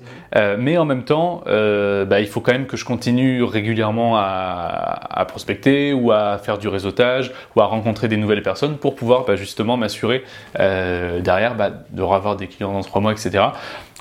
[0.58, 5.24] mais en même temps, bah, il faut quand même que je continue régulièrement à, à,
[5.26, 9.76] prospecter ou à faire du réseautage ou à rencontrer des nouvelles personnes pour pouvoir justement
[9.76, 10.24] m'assurer
[10.56, 11.54] derrière
[11.90, 13.44] de revoir des clients dans trois mois, etc.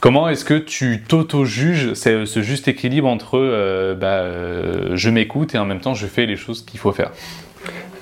[0.02, 5.58] Comment est-ce que tu t'auto-juges ce juste équilibre entre euh, bah, euh, je m'écoute et
[5.58, 7.12] en même temps je fais les choses qu'il faut faire?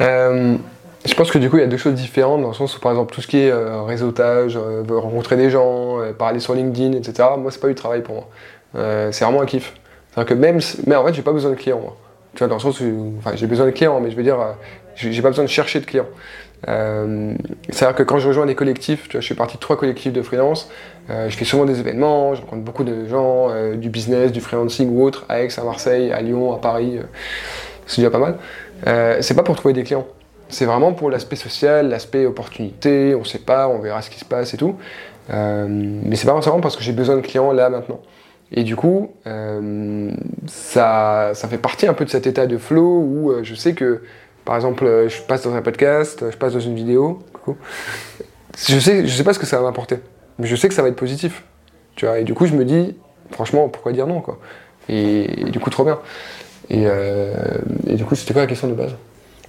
[0.01, 0.57] Euh,
[1.05, 2.79] Je pense que du coup il y a deux choses différentes dans le sens où
[2.79, 7.29] par exemple tout ce qui est réseautage, rencontrer des gens, parler sur LinkedIn, etc.
[7.39, 9.11] Moi c'est pas du travail pour moi.
[9.11, 9.73] c'est vraiment un kiff.
[10.15, 11.97] Mais en fait j'ai pas besoin de clients moi.
[12.35, 14.37] Tu vois dans le sens où, j'ai besoin de clients mais je veux dire
[14.95, 16.09] j'ai pas besoin de chercher de clients.
[16.67, 17.33] Euh,
[17.69, 20.69] C'est-à-dire que quand je rejoins des collectifs, je suis parti de trois collectifs de freelance,
[21.09, 24.41] euh, je fais souvent des événements, je rencontre beaucoup de gens, euh, du business, du
[24.41, 27.03] freelancing ou autre, à Aix, à Marseille, à Lyon, à Paris, euh,
[27.85, 28.37] c'est déjà pas mal.
[28.87, 30.07] Euh, c'est pas pour trouver des clients,
[30.49, 34.25] c'est vraiment pour l'aspect social, l'aspect opportunité, on sait pas, on verra ce qui se
[34.25, 34.75] passe et tout.
[35.29, 37.99] mais c'est pas forcément parce que j'ai besoin de clients là maintenant.
[38.53, 39.11] Et du coup,
[40.47, 44.03] ça, ça fait partie un peu de cet état de flow où je sais que
[44.47, 47.19] par exemple, euh, je passe dans un podcast, je passe dans une vidéo.
[48.57, 49.97] Je sais, je sais pas ce que ça va m'apporter,
[50.39, 51.43] mais je sais que ça va être positif.
[51.97, 52.95] Tu vois, et du coup, je me dis,
[53.31, 54.39] franchement, pourquoi dire non, quoi?
[54.87, 55.99] Et, du coup, trop bien.
[56.71, 58.95] Euh, et, du coup, c'était quoi la question de base?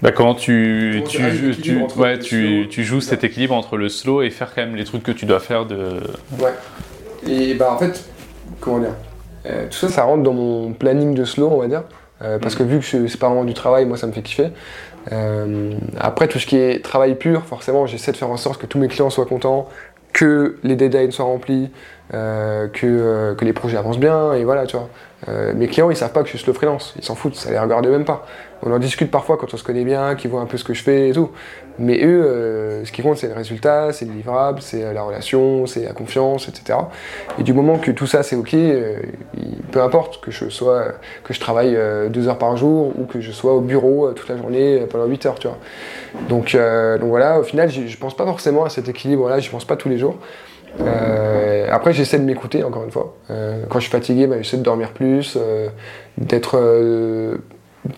[0.03, 1.18] Bah, comment tu, tu,
[1.62, 4.84] tu, ouais, tu, tu, joues cet équilibre entre le slow et faire quand même les
[4.84, 6.01] trucs que tu dois faire de.
[6.40, 6.55] Ouais.
[7.24, 8.05] Et bah en fait,
[8.59, 8.94] comment dire?
[9.46, 11.84] Euh, Tout ça, ça rentre dans mon planning de slow, on va dire.
[12.18, 12.59] parce mm.
[12.59, 14.51] que vu que c'est pas vraiment du travail, moi ça me fait kiffer.
[15.12, 18.66] Euh, après, tout ce qui est travail pur, forcément, j'essaie de faire en sorte que
[18.66, 19.68] tous mes clients soient contents,
[20.12, 21.70] que les deadlines soient remplis,
[22.14, 24.88] euh, que, euh, que, les projets avancent bien, et voilà, tu vois.
[25.55, 27.59] Mes clients, ils savent pas que je suis le freelance, ils s'en foutent, ça les
[27.59, 28.24] regarde même pas.
[28.62, 30.74] On en discute parfois quand on se connaît bien, qu'ils voient un peu ce que
[30.74, 31.30] je fais et tout.
[31.79, 35.66] Mais eux, euh, ce qui compte, c'est le résultat, c'est le livrable, c'est la relation,
[35.66, 36.79] c'est la confiance, etc.
[37.39, 38.57] Et du moment que tout ça c'est ok,
[39.70, 40.93] peu importe que je sois,
[41.24, 41.79] que je travaille
[42.11, 45.26] deux heures par jour ou que je sois au bureau toute la journée pendant 8
[45.26, 45.59] heures, tu vois.
[46.29, 49.76] Donc, donc voilà, au final, je pense pas forcément à cet équilibre-là, je pense pas
[49.76, 50.18] tous les jours.
[50.81, 53.16] Euh, après, j'essaie de m'écouter, encore une fois.
[53.31, 55.68] Euh, quand je suis fatigué, bah, j'essaie de dormir plus, euh,
[56.16, 56.59] d'être.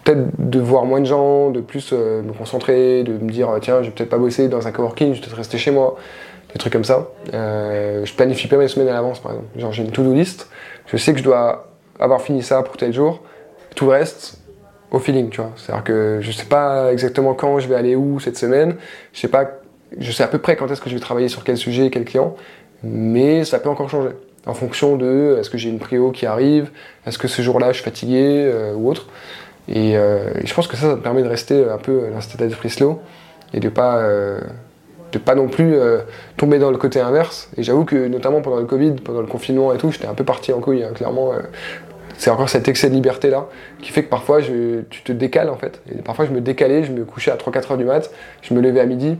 [0.05, 3.87] Peut-être de voir moins de gens, de plus me concentrer, de me dire tiens, je
[3.87, 5.97] vais peut-être pas bosser dans un coworking, je vais peut-être rester chez moi.
[6.53, 7.09] Des trucs comme ça.
[7.33, 9.49] je planifie pas mes semaines à l'avance, par exemple.
[9.57, 10.49] Genre, j'ai une to-do list.
[10.87, 11.69] Je sais que je dois
[12.01, 13.21] avoir fini ça pour tel jour.
[13.77, 14.41] Tout le reste,
[14.91, 15.53] au feeling, tu vois.
[15.55, 18.77] C'est-à-dire que je sais pas exactement quand je vais aller où cette semaine.
[19.13, 19.49] Je sais pas,
[19.97, 22.05] je sais à peu près quand est-ce que je vais travailler sur quel sujet, quel
[22.05, 22.35] client
[22.83, 24.11] mais ça peut encore changer
[24.47, 26.71] en fonction de est-ce que j'ai une préo qui arrive,
[27.07, 29.09] est-ce que ce jour-là je suis fatigué euh, ou autre?
[29.75, 32.35] Euh, et, je pense que ça, ça me permet de rester un peu dans cet
[32.35, 33.01] état d'esprit slow
[33.53, 34.41] et de pas euh,
[35.13, 35.75] de pas non plus
[36.37, 37.51] tomber dans le côté inverse.
[37.57, 40.23] Et j'avoue que notamment pendant le Covid, pendant le confinement et tout, j'étais un peu
[40.23, 41.33] parti en couille, hein, clairement.
[42.17, 43.49] c'est encore cet excès de liberté là
[43.83, 45.83] qui fait que parfois je, tu te décales en fait.
[45.93, 48.09] Et parfois je me décalais, je me couchais à 3-4 heures du mat,
[48.43, 49.19] je me levais à midi.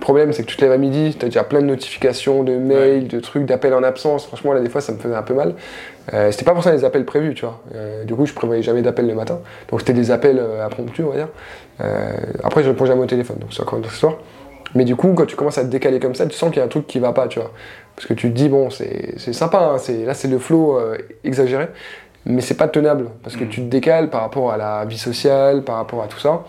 [0.00, 2.42] Le problème, c'est que tu te lèves à midi, tu as déjà plein de notifications,
[2.42, 4.24] de mails, de trucs, d'appels en absence.
[4.24, 5.52] Franchement, là, des fois, ça me faisait un peu mal.
[6.12, 7.60] Euh, c'était pas pour ça les appels prévus, tu vois.
[7.74, 9.40] Euh, du coup, je prévoyais jamais d'appels le matin.
[9.68, 11.28] Donc, c'était des appels euh, impromptus, on va dire.
[11.80, 14.14] Euh, après, je réponds jamais au téléphone, donc c'est encore une autre histoire.
[14.74, 16.62] Mais du coup, quand tu commences à te décaler comme ça, tu sens qu'il y
[16.62, 17.50] a un truc qui va pas, tu vois.
[17.96, 20.78] Parce que tu te dis, bon, c'est sympa, hein, là, c'est le flow
[21.24, 21.68] exagéré,
[22.24, 23.06] mais c'est pas tenable.
[23.24, 23.48] Parce que mm.
[23.48, 26.44] tu te décales par rapport à la vie sociale, par rapport à tout ça.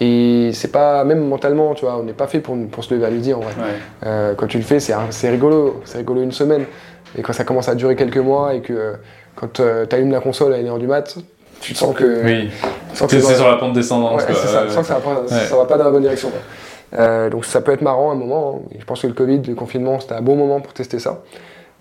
[0.00, 3.06] Et c'est pas, même mentalement, tu vois, on n'est pas fait pour, pour se lever
[3.06, 3.52] à midi en vrai.
[4.04, 6.64] Euh, quand tu le fais, c'est rigolo, c'est rigolo une semaine.
[7.16, 8.94] Et quand ça commence à durer quelques mois et que
[9.34, 11.16] quand euh, tu allumes la console à 1h du mat,
[11.60, 12.24] tu sens que.
[12.24, 12.50] Oui,
[12.92, 14.20] c'est sur la pente descendante.
[14.20, 16.30] Ouais, c'est ça, tu sens que ça va, ça va pas dans la bonne direction.
[16.94, 18.62] Euh, donc ça peut être marrant à un moment.
[18.64, 18.76] Hein.
[18.78, 21.22] Je pense que le Covid, le confinement, c'était un bon moment pour tester ça.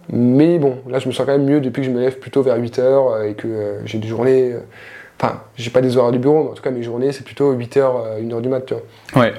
[0.10, 2.44] Mais bon, là je me sens quand même mieux depuis que je me lève plutôt
[2.44, 4.54] vers 8h et que j'ai des journées
[5.18, 7.54] Enfin, j'ai pas des horaires du bureau, mais en tout cas, mes journées, c'est plutôt
[7.54, 9.22] 8h, 1h euh, du mat, tu vois.
[9.22, 9.34] Ouais.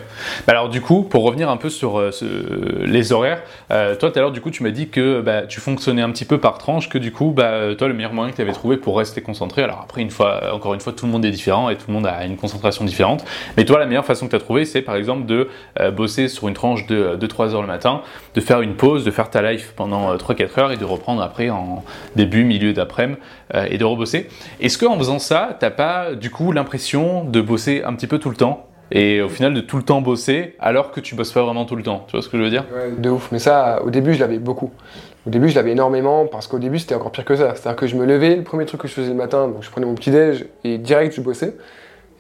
[0.46, 2.10] Bah alors, du coup, pour revenir un peu sur euh,
[2.82, 5.60] les horaires, euh, toi, tout à l'heure, du coup, tu m'as dit que bah, tu
[5.60, 8.36] fonctionnais un petit peu par tranche, que du coup, bah, toi, le meilleur moyen que
[8.36, 11.12] tu avais trouvé pour rester concentré, alors après, une fois, encore une fois, tout le
[11.12, 13.26] monde est différent et tout le monde a une concentration différente,
[13.58, 15.48] mais toi, la meilleure façon que tu as trouvé, c'est par exemple de
[15.90, 18.00] bosser sur une tranche de 2-3 heures le matin,
[18.34, 21.50] de faire une pause, de faire ta life pendant 3-4 heures et de reprendre après
[21.50, 23.18] en début, milieu d'après-midi
[23.54, 24.28] et de rebosser.
[24.60, 28.36] Est-ce qu'en faisant ça, pas du coup l'impression de bosser un petit peu tout le
[28.36, 31.64] temps et au final de tout le temps bosser alors que tu bosses pas vraiment
[31.64, 32.04] tout le temps.
[32.06, 32.64] Tu vois ce que je veux dire?
[32.98, 34.70] De ouf, mais ça au début je l'avais beaucoup.
[35.26, 37.56] Au début, je l'avais énormément parce qu'au début, c'était encore pire que ça.
[37.56, 39.70] C'est-à-dire que je me levais, le premier truc que je faisais le matin, donc je
[39.70, 41.56] prenais mon petit déj et direct, je bossais.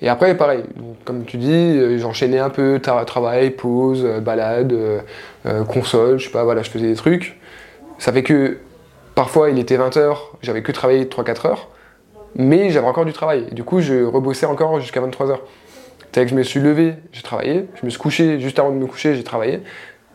[0.02, 0.64] Et après, pareil,
[1.04, 6.32] comme tu dis, euh, j'enchaînais un peu travail, pause, euh, balade, euh, console, je sais
[6.32, 7.38] pas, voilà, je faisais des trucs.
[7.98, 8.58] Ça fait que
[9.14, 11.68] parfois il était 20h, j'avais que travaillé 3-4 heures,
[12.34, 13.46] mais j'avais encore du travail.
[13.50, 15.38] Et du coup, je rebossais encore jusqu'à 23h.
[16.12, 18.76] C'est que je me suis levé, j'ai travaillé, je me suis couché, juste avant de
[18.76, 19.60] me coucher, j'ai travaillé.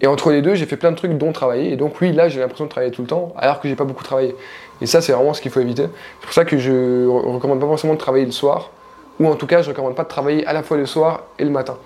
[0.01, 1.71] Et entre les deux, j'ai fait plein de trucs dont travailler.
[1.71, 3.83] Et donc, oui, là, j'ai l'impression de travailler tout le temps, alors que j'ai pas
[3.83, 4.35] beaucoup travaillé.
[4.81, 5.83] Et ça, c'est vraiment ce qu'il faut éviter.
[5.83, 8.71] C'est pour ça que je recommande pas forcément de travailler le soir,
[9.19, 11.43] ou en tout cas, je recommande pas de travailler à la fois le soir et
[11.43, 11.77] le matin.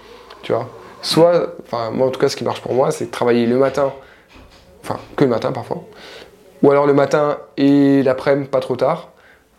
[0.44, 0.70] Tu vois?
[1.02, 3.92] Soit, enfin, moi en tout cas, ce qui marche pour moi, c'est travailler le matin,
[4.82, 5.84] enfin, que le matin parfois,
[6.64, 9.10] ou alors le matin et l'après-midi, pas trop tard,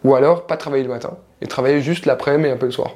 [0.07, 2.93] ou alors pas travailler le matin, et travailler juste l'après-midi et un peu le soir.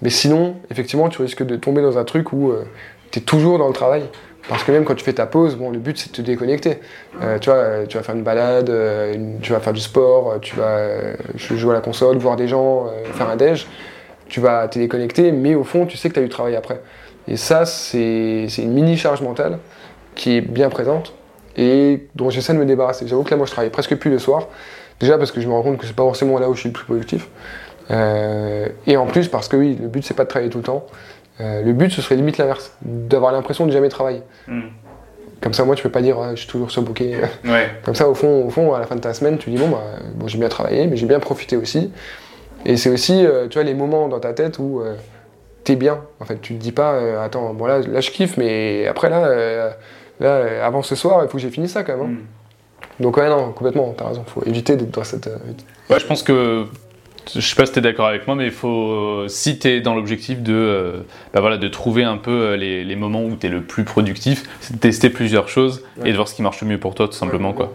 [0.00, 2.64] Mais sinon, effectivement, tu risques de tomber dans un truc où euh,
[3.10, 4.02] tu es toujours dans le travail.
[4.48, 6.78] Parce que même quand tu fais ta pause, bon, le but c'est de te déconnecter.
[7.22, 10.56] Euh, tu vois, tu vas faire une balade, euh, tu vas faire du sport, tu
[10.56, 13.68] vas jouer à la console, voir des gens, faire un déj
[14.32, 16.80] tu vas te déconnecter, mais au fond, tu sais que tu as du travail après.
[17.28, 19.58] Et ça, c'est une mini charge mentale
[20.14, 21.12] qui est bien présente
[21.58, 23.06] et dont j'essaie de me débarrasser.
[23.06, 24.48] J'avoue que là, moi, je travaille presque plus le soir.
[25.00, 26.68] Déjà parce que je me rends compte que c'est pas forcément là où je suis
[26.68, 27.28] le plus productif.
[27.90, 30.64] Euh, et en plus parce que oui, le but c'est pas de travailler tout le
[30.64, 30.86] temps.
[31.40, 34.22] Euh, le but ce serait limite l'inverse, d'avoir l'impression de jamais travailler.
[34.46, 34.68] Hmm.
[35.40, 37.16] Comme ça, moi, tu peux pas dire je suis toujours surbooké.
[37.44, 37.68] Ouais.
[37.84, 39.70] Comme ça, au fond, au fond, à la fin de ta semaine, tu dis bon,
[39.70, 39.82] bah,
[40.14, 41.90] bon j'ai bien travaillé, mais j'ai bien profité aussi.
[42.64, 44.94] Et c'est aussi, euh, tu vois, les moments dans ta tête où euh,
[45.64, 46.00] t'es bien.
[46.20, 49.10] En fait, tu te dis pas, euh, attends, bon là, là, je kiffe, mais après
[49.10, 49.74] là,
[50.20, 52.06] là avant ce soir, il faut que j'ai fini ça quand même.
[52.06, 52.10] Hein.
[52.10, 52.26] Mm.
[53.00, 55.28] Donc ouais, non, complètement, t'as raison, faut éviter d'être dans cette...
[55.90, 56.66] ouais, je pense que
[57.34, 59.80] je sais pas si tu es d'accord avec moi, mais il faut, si tu es
[59.80, 63.50] dans l'objectif de, bah voilà, de trouver un peu les, les moments où tu es
[63.50, 66.68] le plus productif, c'est de tester plusieurs choses et de voir ce qui marche le
[66.68, 67.52] mieux pour toi, tout simplement.
[67.52, 67.72] quoi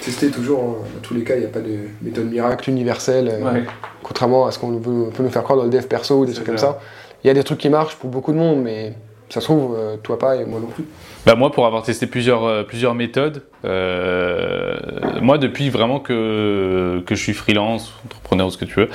[0.00, 0.62] tester toujours.
[0.62, 0.74] Hein.
[0.94, 3.60] Dans tous les cas, il n'y a pas de méthode miracle universelle, euh,
[4.02, 6.46] contrairement à ce qu'on peut nous faire croire dans le dev perso ou des trucs
[6.46, 6.80] comme ça.
[7.22, 8.94] Il y a des trucs qui marchent pour beaucoup de monde, mais
[9.30, 10.84] ça se trouve, euh, toi pas et moi non plus.
[11.24, 17.22] Bah moi, pour avoir testé plusieurs, euh, plusieurs méthodes, moi, depuis vraiment que, que je
[17.22, 18.88] suis freelance, entrepreneur ou ce que tu veux,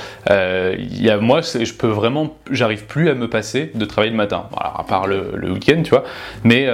[0.78, 4.44] y a, moi, je peux vraiment, j'arrive plus à me passer de travailler le matin.
[4.56, 6.04] À part le, week-end, tu vois.
[6.44, 6.68] Mais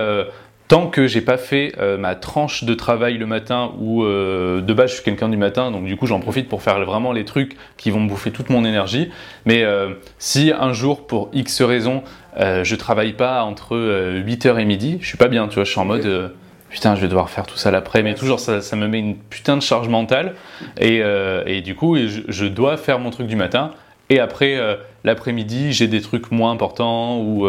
[0.73, 4.73] tant que j'ai pas fait euh, ma tranche de travail le matin ou euh, de
[4.73, 7.27] base je suis quelqu'un du matin donc du coup j'en profite pour faire vraiment les
[7.27, 9.11] trucs qui vont me bouffer toute mon énergie
[9.45, 12.03] mais euh, si un jour pour X raison
[12.39, 14.99] je travaille pas entre 8h et midi.
[15.01, 16.33] Je suis pas bien tu vois je suis en mode
[16.71, 18.03] putain je vais devoir faire tout ça l'après.
[18.03, 20.35] Mais toujours ça, ça, me met une putain de charge mentale.
[20.81, 21.03] Et,
[21.47, 23.73] et du coup je, je, dois faire mon truc du matin.
[24.11, 24.59] Et après
[25.05, 27.47] l'après-midi j'ai des trucs moins importants ou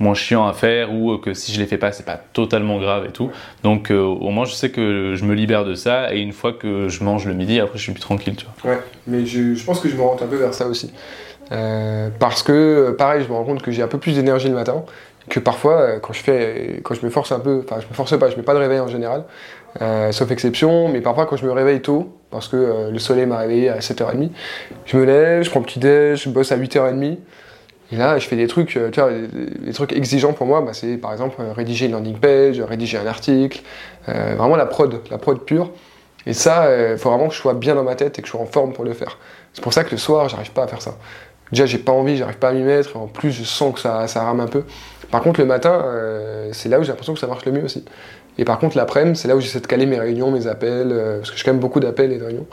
[0.00, 3.06] moins chiant à faire ou que si je les fais pas, c'est pas totalement grave
[3.06, 3.30] et tout.
[3.62, 6.12] Donc euh, au moins je sais que je me libère de ça.
[6.12, 8.72] Et une fois que je mange le midi, après je suis plus tranquille, tu vois.
[8.72, 10.92] Ouais, mais je, pense que je me rends un peu vers ça aussi.
[11.52, 14.54] Euh, parce que pareil, je me rends compte que j'ai un peu plus d'énergie le
[14.54, 14.84] matin
[15.28, 17.92] que parfois euh, quand je fais quand je me force un peu enfin je me
[17.92, 19.24] force pas je mets pas de réveil en général
[20.12, 23.68] sauf exception mais parfois quand je me réveille tôt parce que le soleil m'a réveillé
[23.68, 24.30] à 7h30
[24.86, 27.18] je me lève je prends petit déj je bosse à 8h30
[27.92, 30.72] et là, je fais des trucs, euh, tu vois, des, trucs exigeants pour moi, bah,
[30.72, 33.62] c'est par exemple euh, rédiger une landing page, rédiger un article,
[34.08, 35.70] euh, vraiment la prod, la prod pure.
[36.26, 38.32] Et ça, il faut vraiment que je sois bien dans ma tête et que je
[38.32, 39.16] sois en forme pour le faire.
[39.54, 40.98] C'est pour ça que le soir, j'arrive pas à faire ça.
[41.52, 43.80] Déjà, j'ai pas envie, j'arrive pas à m'y mettre, et en plus, je sens que
[43.80, 44.64] ça, ça rame un peu.
[45.10, 45.84] Par contre, le matin,
[46.52, 47.84] c'est là où j'ai l'impression que ça marche le mieux aussi.
[48.38, 51.32] Et par contre, l'après-midi, c'est là où j'essaie de caler mes réunions, mes appels, parce
[51.32, 52.46] que j'ai quand même beaucoup d'appels et de réunions.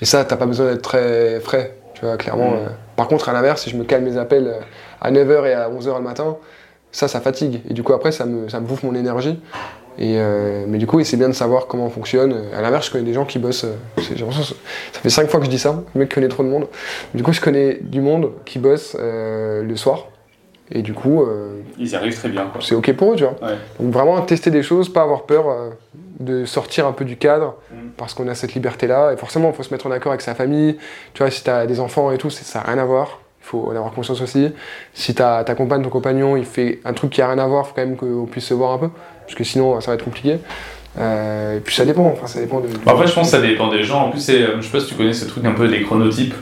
[0.00, 2.52] Et ça, t'as pas besoin d'être très frais, tu vois, clairement.
[2.52, 2.68] Mmh.
[2.94, 4.54] par contre, à l'inverse, si je me cale mes appels
[5.00, 6.36] à 9h et à 11h le matin,
[6.94, 7.60] ça, ça fatigue.
[7.68, 9.40] Et du coup, après, ça me, ça me bouffe mon énergie.
[9.98, 12.34] Et euh, mais du coup, c'est bien de savoir comment on fonctionne.
[12.52, 13.64] À l'inverse, je connais des gens qui bossent.
[13.64, 15.82] Euh, ça fait 5 fois que je dis ça.
[15.94, 16.66] Le mec connaît trop de monde.
[17.14, 20.08] Du coup, je connais du monde qui bosse euh, le soir.
[20.72, 21.24] Et du coup.
[21.78, 22.50] Ils y arrivent très bien.
[22.60, 23.36] C'est OK pour eux, tu vois.
[23.78, 25.72] Donc, vraiment, tester des choses, pas avoir peur
[26.18, 27.76] de sortir un peu du cadre mm.
[27.96, 29.12] parce qu'on a cette liberté-là.
[29.12, 30.76] Et forcément, il faut se mettre en accord avec sa famille.
[31.12, 33.20] Tu vois, si tu as des enfants et tout, ça n'a rien à voir.
[33.44, 34.54] Il faut en avoir conscience aussi.
[34.94, 37.64] Si ta, ta compagne, ton compagnon, il fait un truc qui a rien à voir,
[37.64, 38.88] il faut quand même qu'on puisse se voir un peu,
[39.26, 40.38] parce que sinon ça va être compliqué.
[40.98, 42.68] Euh, et puis ça dépend, enfin ça dépend de.
[42.84, 44.06] Bah, après, je pense que ça dépend des gens.
[44.06, 46.34] En plus, euh, je sais pas si tu connais ce truc un peu des chronotypes.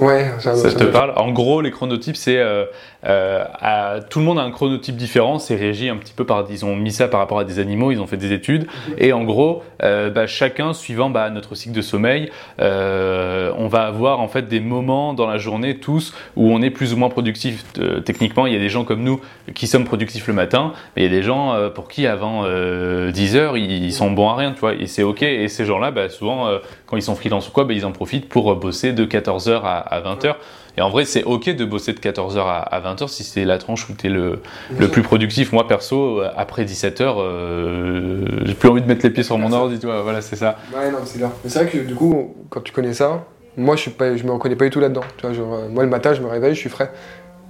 [0.00, 1.12] Ouais, ça, te parle.
[1.16, 2.64] En gros, les chronotypes, c'est euh,
[3.04, 5.38] euh, tout le monde a un chronotype différent.
[5.38, 7.90] C'est régi un petit peu par, ils ont mis ça par rapport à des animaux.
[7.90, 8.94] Ils ont fait des études mhm.
[8.98, 14.20] et en gros, euh, bah, chacun suivant bah, notre cycle de sommeil, on va avoir
[14.20, 17.64] en fait des moments dans la journée tous où on est plus ou moins productif.
[18.04, 19.20] techniquement, il y a des gens comme nous
[19.54, 23.36] qui sommes productifs le matin, mais il y a des gens pour qui avant 10
[23.36, 24.74] heures ils, sont bons à rien, tu vois.
[24.74, 25.22] Et c'est ok.
[25.22, 26.48] Et ces gens-là, bah, souvent
[26.88, 30.00] quand ils sont freelance ou quoi, ils en profitent pour bosser de 14h à à,
[30.00, 30.34] 20h.
[30.76, 33.88] Et en vrai, c'est ok de bosser de 14h à, 20h si c'est la tranche
[33.88, 34.40] où tu es le,
[34.78, 35.52] le, plus productif.
[35.52, 39.52] Moi, perso, euh, après 17h, euh, j'ai plus envie de mettre les pieds sur mon
[39.52, 40.56] ordi, tu vois, voilà, c'est ça.
[40.72, 41.32] Ouais, non, c'est là.
[41.42, 43.24] Mais c'est vrai que du coup, quand tu connais ça,
[43.56, 45.02] moi, je, je me reconnais pas du tout là-dedans.
[45.16, 46.92] Tu vois, genre, euh, moi, le matin, je me réveille, je suis frais.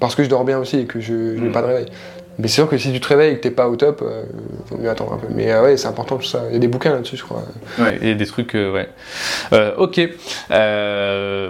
[0.01, 1.53] Parce que je dors bien aussi et que je n'ai mm.
[1.53, 1.87] pas de réveil.
[2.39, 4.23] Mais c'est sûr que si tu te réveilles et que t'es pas au top, euh,
[4.67, 5.27] faut mieux attendre un peu.
[5.31, 6.45] Mais euh, ouais, c'est important tout ça.
[6.49, 7.43] Il y a des bouquins là-dessus, je crois.
[7.81, 8.89] Ouais, il y a des trucs, euh, ouais.
[9.77, 10.01] ok.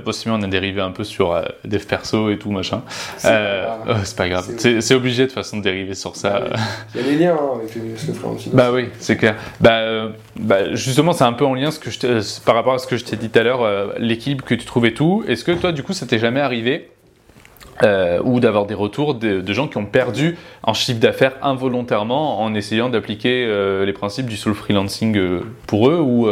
[0.02, 2.82] bon, sinon, on a dérivé un peu sur des perso et tout, machin.
[3.18, 4.48] C'est pas grave.
[4.56, 6.44] C'est obligé de façon de dériver sur ça.
[6.94, 8.50] Il y a des liens hein, avec ce que aussi.
[8.52, 9.36] Bah oui, c'est clair.
[9.60, 11.98] Bah, bah justement, c'est un peu en lien ce que je
[12.44, 14.92] par rapport à ce que je t'ai dit tout à l'heure, l'équilibre que tu trouvais
[14.92, 15.22] tout.
[15.28, 16.88] Est-ce que toi, du coup, ça t'est jamais arrivé
[17.84, 22.54] euh, ou d'avoir des retours de, gens qui ont perdu en chiffre d'affaires involontairement en
[22.54, 26.28] essayant d'appliquer euh, les principes du soul freelancing euh, pour eux ou,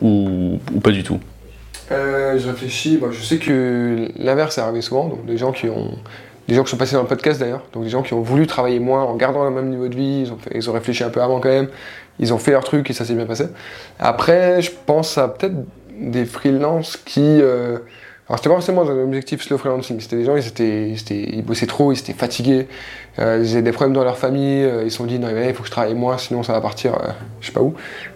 [0.00, 1.20] ou, pas du tout?
[1.88, 5.96] Je réfléchis, je sais que l'inverse est arrivé souvent, donc des gens qui ont
[6.48, 8.46] des gens qui sont passés dans le podcast d'ailleurs, donc des gens qui ont voulu
[8.46, 11.10] travailler moins en gardant le même niveau de vie, ils ont, ils ont réfléchi un
[11.10, 11.68] peu avant quand même,
[12.18, 13.46] ils ont fait leur truc et ça s'est bien passé.
[13.98, 15.54] Après, je pense à peut-être
[16.00, 17.40] des freelances qui
[18.28, 21.66] alors c'était pas forcément un objectif slow freelancing, c'était des gens, ils, étaient, ils, bossaient
[21.66, 22.66] trop, ils étaient fatigués,
[23.20, 25.54] euh, ils avaient des problèmes dans leur famille, euh, ils se sont dit non il
[25.54, 27.10] faut que je travaille moins sinon ça va partir euh,
[27.40, 27.74] je sais pas où.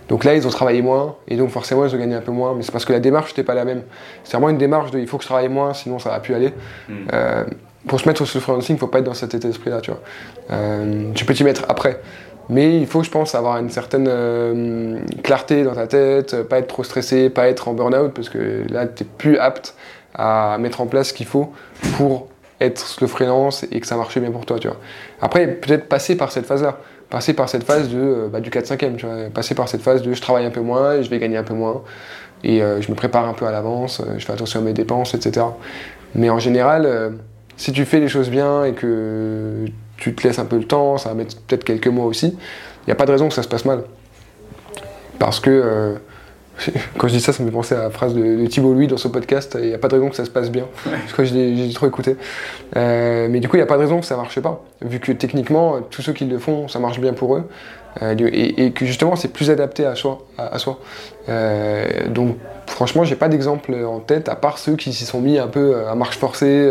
[0.08, 2.54] Donc là ils ont travaillé moins et donc forcément ils ont gagné un peu moins,
[2.56, 3.82] mais c'est parce que la démarche n'était pas la même.
[4.24, 6.34] C'est vraiment une démarche de il faut que je travaille moins sinon ça va plus
[6.34, 6.52] aller.
[6.88, 7.06] Hmm.
[7.86, 9.80] pour se mettre au slow freelancing, il faut pas être dans cet état d'esprit là,
[9.80, 10.00] tu vois.
[11.14, 12.00] tu peux t'y mettre après.
[12.48, 16.82] Mais il faut, je pense, avoir une certaine clarté dans ta tête, pas être trop
[16.82, 19.76] stressé, pas être en burn-out, parce que là, tu n'es plus apte
[20.14, 21.52] à mettre en place ce qu'il faut
[21.96, 22.28] pour
[22.60, 24.58] être le freelance et que ça marche bien pour toi.
[25.20, 28.96] Après, peut-être passer par cette phase-là, passer par cette phase de, euh, bah, du 4-5e,
[28.96, 31.18] tu vois, passer par cette phase de je travaille un peu moins et je vais
[31.18, 31.82] gagner un peu moins,
[32.44, 34.72] et euh, je me prépare un peu à l'avance, euh, je fais attention à mes
[34.72, 35.46] dépenses, etc.
[36.14, 37.12] Mais en général,
[37.56, 39.64] si tu fais les choses bien et que
[39.96, 42.86] tu te laisses un peu le temps, ça va mettre peut-être quelques mois aussi, il
[42.88, 43.84] n'y a pas de raison que ça se passe mal.
[45.20, 45.94] Parce que
[46.98, 48.96] Quand je dis ça, ça me fait penser à la phrase de, Thibault Louis dans
[48.96, 50.66] son podcast il n'y a pas de raison que ça se passe bien.
[50.84, 52.16] Parce que j'ai trop écouté.
[52.76, 54.62] Euh, mais du coup, il n'y a pas de raison que ça ne marche pas.
[54.82, 57.48] Vu que techniquement, tous ceux qui le font, ça marche bien pour eux.
[58.02, 60.26] Euh, et, que justement, c'est plus adapté à soi.
[60.38, 60.78] À, soi.
[61.28, 62.36] Euh, donc,
[62.66, 65.86] franchement, j'ai pas d'exemple en tête, à part ceux qui s'y sont mis un peu
[65.88, 66.70] à marche forcée,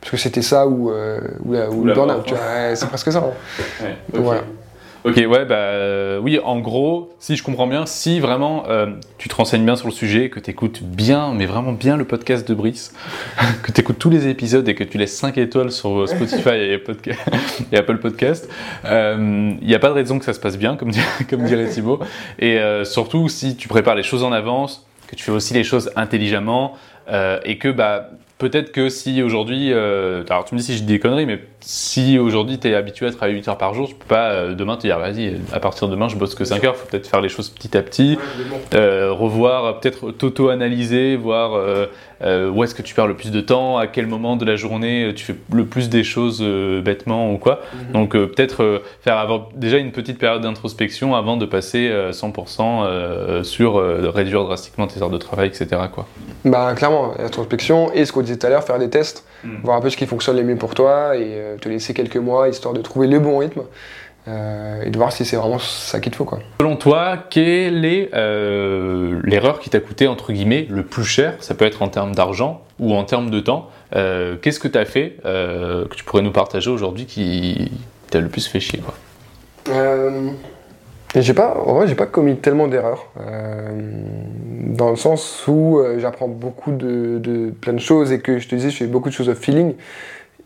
[0.00, 0.90] parce que c'était ça ou,
[1.44, 2.32] ou, le burn-out.
[2.74, 3.24] c'est presque ça.
[3.82, 3.86] Hein.
[4.12, 4.42] voilà.
[5.04, 8.86] Ok, ouais, bah euh, oui, en gros, si je comprends bien, si vraiment euh,
[9.18, 12.04] tu te renseignes bien sur le sujet, que tu écoutes bien, mais vraiment bien le
[12.04, 12.94] podcast de Brice,
[13.64, 16.74] que tu écoutes tous les épisodes et que tu laisses 5 étoiles sur Spotify et,
[17.76, 18.48] Apple Podcast,
[18.84, 19.16] il euh,
[19.60, 20.92] n'y a pas de raison que ça se passe bien, comme,
[21.28, 21.98] comme dirait Thibaut.
[22.38, 25.90] Et surtout, si tu prépares les choses en avance, que tu fais aussi les choses
[25.96, 26.76] intelligemment,
[27.44, 31.00] et que bah, peut-être que si aujourd'hui, alors tu me dis si je dis des
[31.00, 34.06] conneries, mais si aujourd'hui tu es habitué à travailler 8 heures par jour, tu peux
[34.06, 36.76] pas euh, demain te dire vas-y, à partir de demain je bosse que 5 heures,
[36.76, 38.18] faut peut-être faire les choses petit à petit,
[38.74, 43.78] euh, revoir, peut-être t'auto-analyser, voir euh, où est-ce que tu perds le plus de temps,
[43.78, 46.42] à quel moment de la journée tu fais le plus des choses
[46.84, 47.60] bêtement ou quoi.
[47.74, 47.92] Mhm.
[47.92, 53.76] Donc peut-être faire avoir déjà une petite période d'introspection avant de passer 100% sur
[54.14, 55.66] réduire drastiquement tes heures de travail, etc.
[55.92, 56.06] Quoi.
[56.44, 59.60] Bah clairement, introspection et ce qu'on disait tout à l'heure, faire des tests, mhm.
[59.64, 62.48] voir un peu ce qui fonctionne le mieux pour toi et te laisser quelques mois
[62.48, 63.62] histoire de trouver le bon rythme.
[64.28, 66.24] Euh, et de voir si c'est vraiment ça qu'il te faut.
[66.24, 66.38] Quoi.
[66.60, 71.34] Selon toi, quelle est euh, l'erreur qui t'a coûté entre guillemets le plus cher?
[71.40, 73.68] Ça peut être en termes d'argent ou en termes de temps.
[73.96, 77.72] Euh, qu'est-ce que tu as fait que tu pourrais nous partager aujourd'hui qui
[78.10, 78.94] t'a le plus fait chier quoi?
[81.14, 83.08] J'ai pas, en vrai, j'ai pas commis tellement d'erreurs.
[83.16, 88.54] dans le sens où j'apprends beaucoup de, de, plein de choses et que je te
[88.54, 89.74] disais, je fais beaucoup de choses au feeling.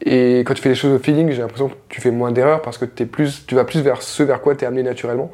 [0.03, 2.63] Et quand tu fais les choses au feeling, j'ai l'impression que tu fais moins d'erreurs
[2.63, 5.31] parce que es plus, tu vas plus vers ce vers quoi tu es amené naturellement.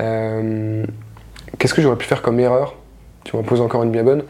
[0.00, 0.84] Euh,
[1.58, 2.74] qu'est-ce que j'aurais pu faire comme erreur?
[3.24, 4.24] Tu m'en poses encore une bien bonne.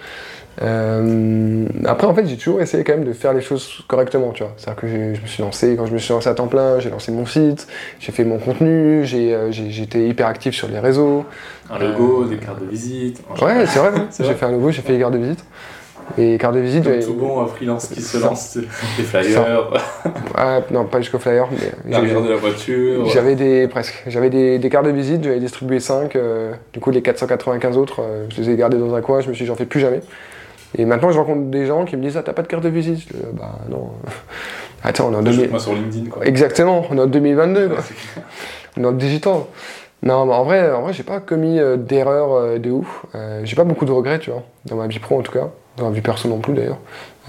[0.61, 4.43] Euh, après, en fait, j'ai toujours essayé quand même de faire les choses correctement, tu
[4.43, 4.53] vois.
[4.57, 6.91] C'est-à-dire que je me suis lancé, quand je me suis lancé à temps plein, j'ai
[6.91, 7.66] lancé mon site,
[7.99, 11.25] j'ai fait mon contenu, j'ai, euh, j'étais hyper actif sur les réseaux.
[11.71, 13.22] Un logo, des cartes de visite.
[13.41, 15.45] Ouais, c'est vrai, j'ai fait un logo, j'ai fait les cartes de visite.
[16.18, 17.00] Et carte de visite, j'avais.
[17.00, 19.70] Tout bon, un freelance qui se lance, des flyers.
[20.34, 21.72] ah, non, pas jusqu'au flyer, mais.
[21.91, 23.07] L'arrière de la voiture.
[23.08, 23.66] J'avais des.
[23.68, 24.03] presque.
[24.07, 26.14] J'avais des, des, cartes de visite, j'avais distribué 5.
[26.16, 29.29] Euh, du coup, les 495 autres, euh, je les ai gardés dans un coin, je
[29.29, 30.00] me suis dit, j'en fais plus jamais.
[30.76, 32.68] Et maintenant, je rencontre des gens qui me disent, ah, t'as pas de carte de
[32.68, 33.00] visite?
[33.00, 33.91] Je dis, Bah, non.
[34.84, 35.61] Attends, on est en 2000...
[35.61, 36.26] sur LinkedIn, quoi.
[36.26, 37.79] Exactement, on est en 2022, quoi.
[38.76, 39.37] on est en digital.
[40.03, 43.07] Non, mais en vrai, en vrai j'ai pas commis euh, d'erreur de ouf.
[43.45, 45.88] j'ai pas beaucoup de regrets, tu vois, dans ma vie pro en tout cas dans
[45.88, 46.78] la vie perso non plus d'ailleurs.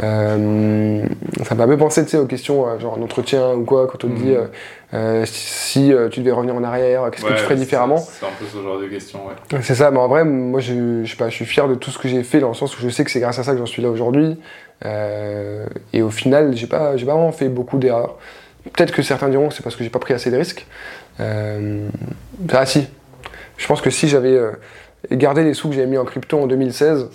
[0.02, 1.06] Euh,
[1.44, 4.10] ça m'a un peu pensé aux questions, euh, genre un entretien ou quoi, quand on
[4.10, 4.50] te dit mhm.
[4.96, 8.46] euh, si tu devais revenir en arrière, qu'est-ce que tu ferais différemment C'est un peu
[8.46, 9.62] ce genre de questions, ouais.
[9.62, 11.92] C'est ça, mais en vrai, moi je, je, sais pas, je suis fier de tout
[11.92, 13.52] ce que j'ai fait dans le sens où je sais que c'est grâce à ça
[13.52, 14.40] que j'en suis là aujourd'hui.
[14.84, 18.18] et au final, j'ai pas, pas vraiment fait beaucoup d'erreurs.
[18.74, 20.66] Peut-être que certains diront que c'est parce que j'ai pas pris assez de risques.
[21.20, 22.88] ah si,
[23.58, 24.40] je pense que si j'avais
[25.12, 27.10] gardé les sous que j'avais mis en crypto en 2016,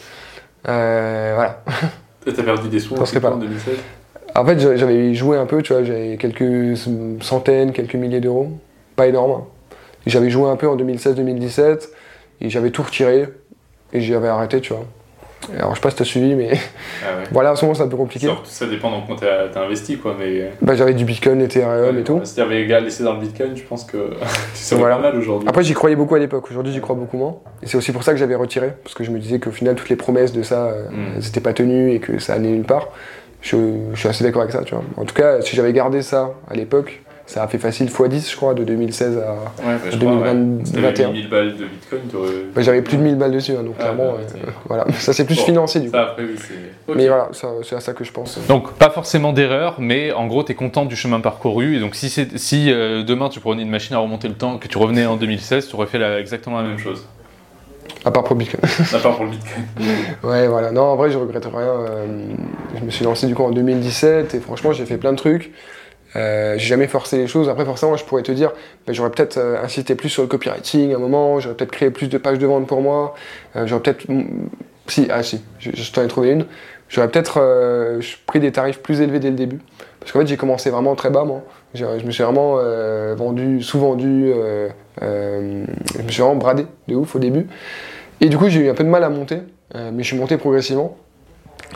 [0.67, 1.63] euh, voilà.
[2.25, 3.75] T'as perdu des sous en 2016
[4.35, 6.77] En fait, j'avais joué un peu, tu vois, j'avais quelques
[7.23, 8.51] centaines, quelques milliers d'euros.
[8.97, 9.31] Pas énorme.
[9.31, 9.45] Hein.
[10.07, 11.89] J'avais joué un peu en 2016-2017
[12.41, 13.29] et j'avais tout retiré
[13.93, 14.85] et j'avais arrêté, tu vois.
[15.57, 16.51] Alors je sais pas si t'as suivi, mais
[17.03, 18.27] ah voilà, en ce moment c'est un peu compliqué.
[18.27, 20.15] Ça, ça dépend dans quoi t'as investi, quoi.
[20.19, 20.51] Mais...
[20.61, 22.21] Bah, j'avais du Bitcoin, Ethereum et tout.
[22.25, 24.11] Si t'avais laissé dans le Bitcoin, je pense que
[24.55, 24.97] ça voilà.
[24.97, 25.49] pas mal aujourd'hui.
[25.49, 26.45] Après, j'y croyais beaucoup à l'époque.
[26.51, 27.37] Aujourd'hui, j'y crois beaucoup moins.
[27.63, 29.75] Et c'est aussi pour ça que j'avais retiré, parce que je me disais qu'au final,
[29.75, 31.41] toutes les promesses de ça, hmm.
[31.41, 32.89] pas tenues et que ça allait nulle part.
[33.41, 33.57] Je,
[33.95, 34.85] je suis assez d'accord avec ça, tu vois.
[34.97, 38.37] En tout cas, si j'avais gardé ça à l'époque, ça a fait facile x10, je
[38.37, 41.13] crois, de 2016 à, ouais, 2021.
[41.13, 42.01] 1000 balles de Bitcoin,
[42.55, 44.87] bah, J'avais plus de 1000 balles dessus, hein, donc ah, clairement, bah, euh, voilà.
[44.99, 45.97] Ça c'est plus financier du coup.
[45.99, 47.29] Après, oui, Mais voilà,
[47.63, 48.39] c'est à ça que je pense.
[48.49, 51.77] Donc, pas forcément d'erreur, mais en gros, tu es content du chemin parcouru.
[51.77, 54.67] Et donc, si, si euh, demain tu prenais une machine à remonter le temps, que
[54.67, 57.07] tu revenais en 2016, tu aurais fait exactement la même chose.
[58.07, 58.63] À part pour le Bitcoin.
[58.95, 59.65] à part pour le Bitcoin.
[60.25, 60.71] ouais, voilà.
[60.71, 61.61] Non, en vrai, je regrette rien.
[61.61, 62.07] Euh,
[62.79, 65.53] je me suis lancé du coup en 2017 et franchement, j'ai fait plein de trucs.
[66.17, 67.49] Euh, j'ai jamais forcé les choses.
[67.49, 68.53] Après, forcément, je pourrais te dire,
[68.87, 71.91] ben, j'aurais peut-être euh, insisté plus sur le copywriting à un moment, j'aurais peut-être créé
[71.91, 73.15] plus de pages de vente pour moi,
[73.57, 74.07] euh, j'aurais peut-être.
[74.87, 76.47] Si, ah si, je, t'en ai trouvé une.
[76.89, 77.39] J'aurais peut-être
[78.25, 79.61] pris des tarifs plus élevés dès le début.
[80.01, 81.43] Parce qu'en fait, j'ai commencé vraiment très bas, moi.
[81.75, 82.57] Je me suis vraiment
[83.15, 84.33] vendu, sous-vendu,
[85.03, 87.47] je me suis vraiment bradé de ouf au début.
[88.23, 89.41] Et du coup, j'ai eu un peu de mal à monter,
[89.75, 90.97] mais je suis monté progressivement.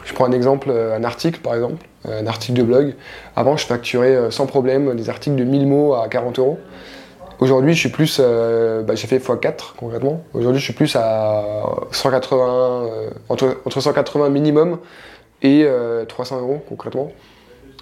[0.04, 2.94] Je prends un exemple, euh, un article par exemple, euh, un article de blog.
[3.36, 6.58] Avant, je facturais euh, sans problème des articles de 1000 mots à 40 euros.
[7.40, 10.22] Aujourd'hui, je suis plus, bah, j'ai fait x4 concrètement.
[10.32, 12.88] Aujourd'hui, je suis plus à 180,
[13.28, 14.78] entre, 180 minimum
[15.42, 15.66] et
[16.06, 17.10] 300 euros concrètement.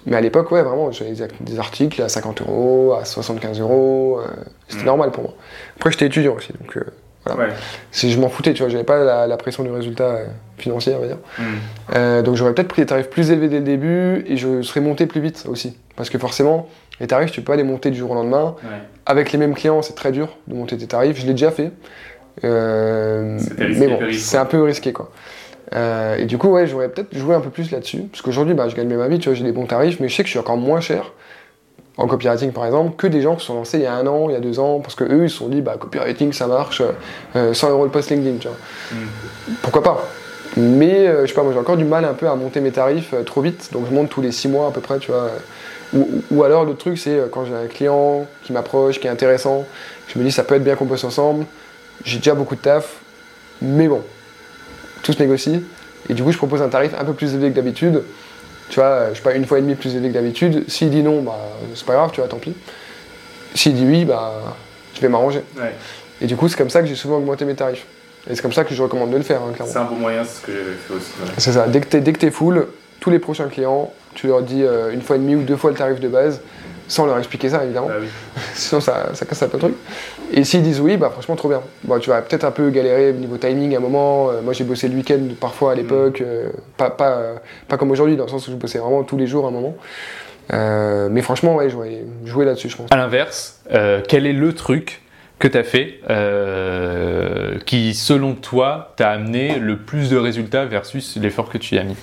[0.07, 4.19] Mais à l'époque, ouais, vraiment, j'avais des articles à 50 euros, à 75 euros.
[4.67, 4.85] C'était mmh.
[4.87, 5.33] normal pour moi.
[5.75, 6.75] Après, j'étais étudiant aussi, donc
[7.91, 10.25] si je m'en foutais, tu vois, j'avais pas la, pression du résultat euh,
[10.57, 11.17] financier, on va dire.
[11.37, 11.43] Hmm.
[11.95, 14.81] Euh, donc j'aurais peut-être pris des tarifs plus élevés dès le début et je serais
[14.81, 15.77] monté plus vite aussi.
[15.95, 16.67] Parce que forcément,
[16.99, 18.55] les tarifs, tu peux pas les monter du jour au lendemain.
[19.05, 21.19] Avec les mêmes clients, c'est très dur de monter tes tarifs.
[21.19, 21.71] Je l'ai déjà fait.
[22.43, 25.11] Euh, mais bon, c'est un peu risqué quoi.
[26.17, 28.03] et du coup, ouais, j'aurais peut-être joué un peu plus là-dessus.
[28.11, 30.15] Parce qu'aujourd'hui, bah, je gagne ma vie, tu vois, j'ai des bons tarifs, mais je
[30.15, 31.11] sais que je suis encore moins cher
[31.97, 34.29] en copywriting par exemple, que des gens qui sont lancés il y a un an,
[34.29, 36.47] il y a deux ans, parce que eux ils se sont dit bah copywriting ça
[36.47, 36.81] marche,
[37.33, 38.57] 100 euh, euros le post LinkedIn, tu vois.
[38.91, 39.53] Mm.
[39.61, 40.07] Pourquoi pas?
[40.57, 42.71] Mais euh, je sais pas, moi j'ai encore du mal un peu à monter mes
[42.71, 45.11] tarifs euh, trop vite, donc je monte tous les six mois à peu près, tu
[45.11, 45.29] vois.
[45.93, 49.65] Ou, alors l'autre truc c'est quand j'ai un client qui m'approche, qui est intéressant,
[50.07, 51.45] je me dis ça peut être bien qu'on bosse ensemble,
[52.05, 52.99] j'ai déjà beaucoup de taf,
[53.61, 54.01] mais bon,
[55.03, 55.61] tout se négocie,
[56.07, 58.03] et du coup je propose un tarif un peu plus élevé que d'habitude
[58.71, 60.63] tu vois, je sais pas, une fois et demie plus élevé que d'habitude.
[60.69, 61.37] S'il dit non, bah,
[61.75, 62.55] c'est pas grave, tu vois, tant pis.
[63.53, 64.31] S'il dit oui, bah,
[64.95, 65.43] je vais m'arranger.
[66.21, 67.85] Et du coup, c'est comme ça que j'ai souvent augmenté mes tarifs.
[68.29, 69.73] Et c'est comme ça que je recommande de le faire, hein, clairement.
[69.73, 71.11] C'est un bon moyen, c'est ce que j'avais fait aussi.
[71.37, 72.67] C'est ça, dès que tu es, full,
[73.01, 75.71] tous les prochains clients, tu leur dis euh, une fois et demie ou deux fois
[75.71, 76.39] le tarif de base,
[76.91, 77.87] sans leur expliquer ça évidemment.
[77.89, 78.01] Ah
[78.53, 79.75] Sinon ça, ça, casse un peu le truc.
[80.33, 81.61] Et s'ils disent oui, bah franchement trop bien.
[81.85, 84.29] Bon, tu vas peut-être un peu galérer au niveau timing à un moment.
[84.29, 86.25] Euh, moi j'ai bossé le week-end parfois à l'époque, mm.
[86.27, 87.35] euh, pas, pas,
[87.69, 89.51] pas, comme aujourd'hui, dans le sens où je bossais vraiment tous les jours à un
[89.51, 89.77] moment.
[90.51, 92.91] Euh, mais franchement, ouais, jouer, jouer là-dessus, je pense.
[92.91, 93.61] À l'inverse,
[94.09, 95.01] quel est le truc
[95.39, 96.01] que tu as fait
[97.65, 101.83] qui, selon toi, t'a amené le plus de résultats versus l'effort que tu y as
[101.83, 101.95] mis?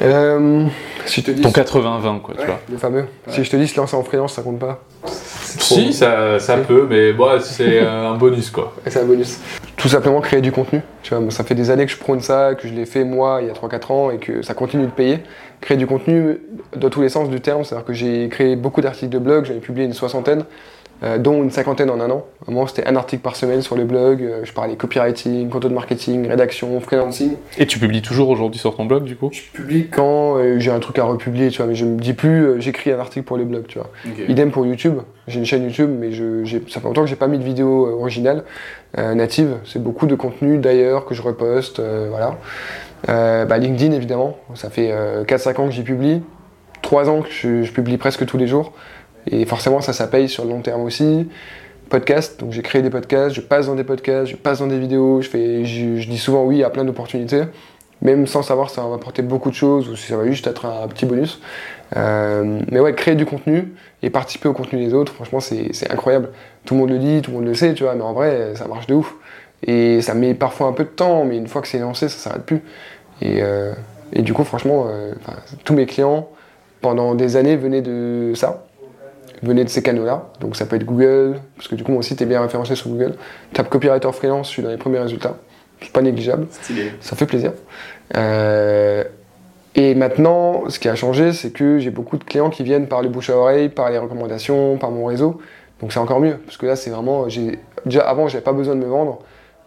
[0.00, 0.66] Euh,
[1.06, 2.60] si je te dis, Ton 80-20, quoi, tu vois.
[2.70, 3.06] Le fameux.
[3.28, 6.86] Si je te dis se lancer en freelance, ça compte pas Si, ça, ça peut,
[6.88, 8.74] mais bon, c'est un bonus, quoi.
[8.86, 9.38] C'est un bonus.
[9.76, 10.80] Tout simplement créer du contenu.
[11.02, 13.40] Tu vois, ça fait des années que je prône ça, que je l'ai fait moi
[13.42, 15.18] il y a 3-4 ans et que ça continue de payer.
[15.60, 16.40] Créer du contenu
[16.76, 19.54] dans tous les sens du terme, c'est-à-dire que j'ai créé beaucoup d'articles de blog, j'en
[19.54, 20.44] ai publié une soixantaine.
[21.04, 22.24] Euh, dont une cinquantaine en un an.
[22.46, 24.22] À un moment, c'était un article par semaine sur le blog.
[24.22, 27.32] Euh, je parlais copywriting, content marketing, rédaction, freelancing.
[27.58, 29.30] Et tu publies toujours aujourd'hui sur ton blog, du coup?
[29.32, 32.12] Je publie quand euh, j'ai un truc à republier, tu vois, mais je me dis
[32.12, 33.90] plus, j'écris un article pour les blogs, tu vois.
[34.28, 34.98] Idem pour YouTube.
[35.26, 37.98] J'ai une chaîne YouTube, mais je, ça fait longtemps que j'ai pas mis de vidéo
[37.98, 38.44] originale,
[38.96, 39.56] native.
[39.64, 41.80] C'est beaucoup de contenu d'ailleurs que je reposte,
[42.10, 42.38] voilà.
[43.06, 44.36] Bah, LinkedIn, évidemment.
[44.54, 44.92] Ça fait
[45.26, 46.22] 4-5 ans que j'y publie.
[46.82, 48.72] 3 ans que je, je publie presque tous les jours.
[49.30, 51.28] Et forcément, ça, ça paye sur le long terme aussi.
[51.88, 54.78] Podcast, donc j'ai créé des podcasts, je passe dans des podcasts, je passe dans des
[54.78, 57.42] vidéos, je, dis souvent oui à plein d'opportunités,
[58.00, 60.46] même sans savoir si ça va m'apporter beaucoup de choses ou si ça va juste
[60.46, 61.38] être un, petit bonus.
[61.94, 66.30] Euh, mais ouais, créer du contenu et participer au contenu des autres, franchement, c'est incroyable.
[66.64, 68.54] Tout le monde le dit, tout le monde le sait, tu vois, mais en vrai,
[68.54, 69.14] ça marche de ouf.
[69.66, 72.16] Et ça met parfois un peu de temps, mais une fois que c'est lancé, ça
[72.16, 72.62] s'arrête plus.
[73.20, 73.74] Et, euh,
[74.16, 75.12] du coup, franchement, euh,
[75.64, 76.28] tous mes clients,
[76.80, 78.64] pendant des années, venaient de ça
[79.42, 80.30] venez de ces canaux-là.
[80.40, 82.88] Donc ça peut être Google, parce que du coup mon site est bien référencé sur
[82.88, 83.14] Google.
[83.52, 85.36] Tape copywriter freelance, je suis dans les premiers résultats.
[85.80, 86.46] C'est pas négligeable.
[87.00, 87.52] Ça fait plaisir.
[88.16, 89.04] Euh,
[89.74, 93.02] et maintenant, ce qui a changé, c'est que j'ai beaucoup de clients qui viennent par
[93.02, 95.40] le bouche à oreille, par les recommandations, par mon réseau.
[95.80, 97.26] Donc c'est encore mieux, parce que là c'est vraiment,
[97.84, 99.18] déjà avant j'avais pas besoin de me vendre,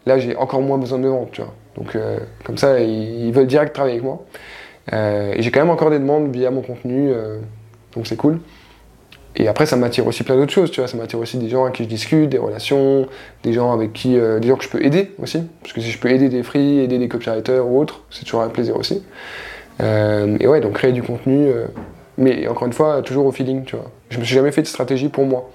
[0.05, 1.53] là j'ai encore moins besoin de me vendre, tu vois.
[1.75, 4.23] Donc euh, comme ça ils, veulent direct travailler avec moi.
[4.93, 7.11] Euh, et j'ai quand même encore des demandes via mon contenu,
[7.93, 8.39] donc c'est cool.
[9.37, 10.87] Et après, ça m'attire aussi plein d'autres choses, tu vois.
[10.87, 13.07] Ça m'attire aussi des gens avec qui je discute, des relations,
[13.43, 15.43] des gens avec qui, euh, des gens que je peux aider aussi.
[15.61, 18.41] Parce que si je peux aider des free, aider des copywriters ou autres, c'est toujours
[18.41, 19.03] un plaisir aussi.
[19.81, 21.65] Euh, et ouais, donc créer du contenu, euh,
[22.17, 23.91] mais encore une fois, toujours au feeling, tu vois.
[24.09, 25.49] Je me suis jamais fait de stratégie pour moi.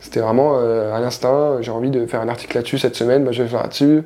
[0.00, 1.56] C'était vraiment à l'instinct.
[1.62, 4.02] J'ai envie de faire un article là-dessus cette semaine, bah, je vais faire là-dessus.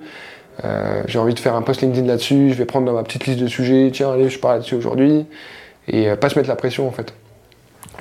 [1.07, 2.51] j'ai envie de faire un post LinkedIn là-dessus.
[2.51, 3.90] Je vais prendre dans ma petite liste de sujets.
[3.93, 5.27] Tiens, allez, je parle là-dessus aujourd'hui.
[5.89, 7.12] Et pas se mettre la pression en fait.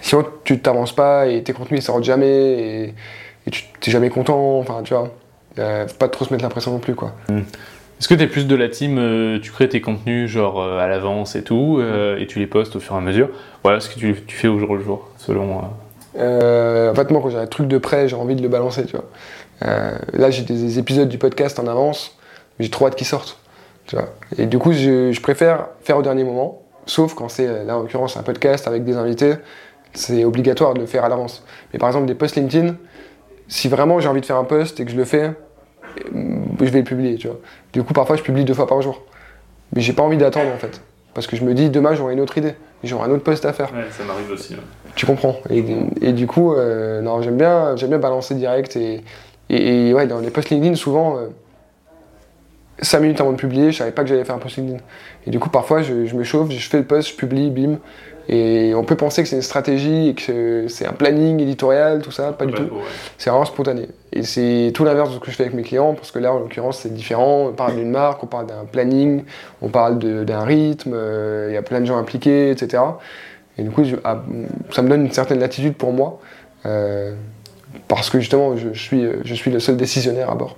[0.02, 2.94] Sinon, tu t'avances pas et tes contenus ils sortent jamais et,
[3.52, 4.60] tu t'es jamais content.
[4.60, 5.12] Enfin, tu vois,
[5.58, 7.14] euh, faut pas trop se mettre l'impression non plus, quoi.
[7.30, 7.40] Hmm.
[8.00, 10.80] Est-ce que tu es plus de la team, euh, tu crées tes contenus genre euh,
[10.80, 13.30] à l'avance et tout, et tu les postes au fur et à mesure?
[13.64, 15.58] Voilà ce que tu, fais au jour le jour, selon.
[15.58, 18.96] en fait, moi, quand j'ai un truc de près, j'ai envie de le balancer, tu
[18.96, 19.06] vois.
[20.14, 22.18] là, j'ai des épisodes du podcast en avance,
[22.58, 23.38] mais j'ai trop hâte qu'ils sortent,
[23.88, 24.10] tu vois.
[24.38, 27.82] Et du coup, je, je préfère faire au dernier moment, sauf quand c'est, là, en
[27.82, 29.34] l'occurrence, un podcast avec des invités
[29.94, 31.44] c'est obligatoire de le faire à l'avance.
[31.74, 32.76] Mais par exemple, des posts LinkedIn,
[33.48, 35.34] si vraiment j'ai envie de faire un post et que je le fais,
[35.98, 37.40] je vais le publier, tu vois.
[37.74, 39.04] Du coup, parfois, je publie deux fois par jour.
[39.74, 40.82] Mais j'ai pas envie d'attendre, en fait.
[41.14, 42.56] Parce que je me dis, demain, j'aurai une autre idée.
[42.84, 43.72] J'aurai un autre post à faire.
[43.74, 44.56] Ouais, ça m'arrive aussi.
[44.96, 45.38] Tu comprends.
[45.50, 48.76] Et, du coup, euh, non, j'aime bien, j'aime bien balancer direct.
[48.76, 49.04] Et,
[49.50, 51.18] et, ouais, dans les posts LinkedIn, souvent,
[52.82, 54.80] 5 euh, minutes avant de publier, je savais pas que j'allais faire un post LinkedIn.
[55.28, 57.78] Et du coup, parfois, je, je me chauffe, je fais le post, je publie, bim.
[58.32, 62.12] Et on peut penser que c'est une stratégie et que c'est un planning éditorial, tout
[62.12, 62.70] ça, pas du tout.
[63.18, 63.88] C'est vraiment spontané.
[64.14, 66.32] Et c'est tout l'inverse de ce que je fais avec mes clients, parce que là,
[66.32, 67.48] en l'occurrence, c'est différent.
[67.50, 69.24] On parle d'une marque, on parle d'un planning,
[69.64, 72.84] on parle d'un rythme, euh, il y a plein de gens impliqués, etc.
[73.58, 74.22] Et du coup, ah,
[74.70, 76.20] ça me donne une certaine latitude pour moi,
[76.68, 77.16] euh,
[77.88, 80.56] parce que justement, je, suis, je suis le seul décisionnaire à bord.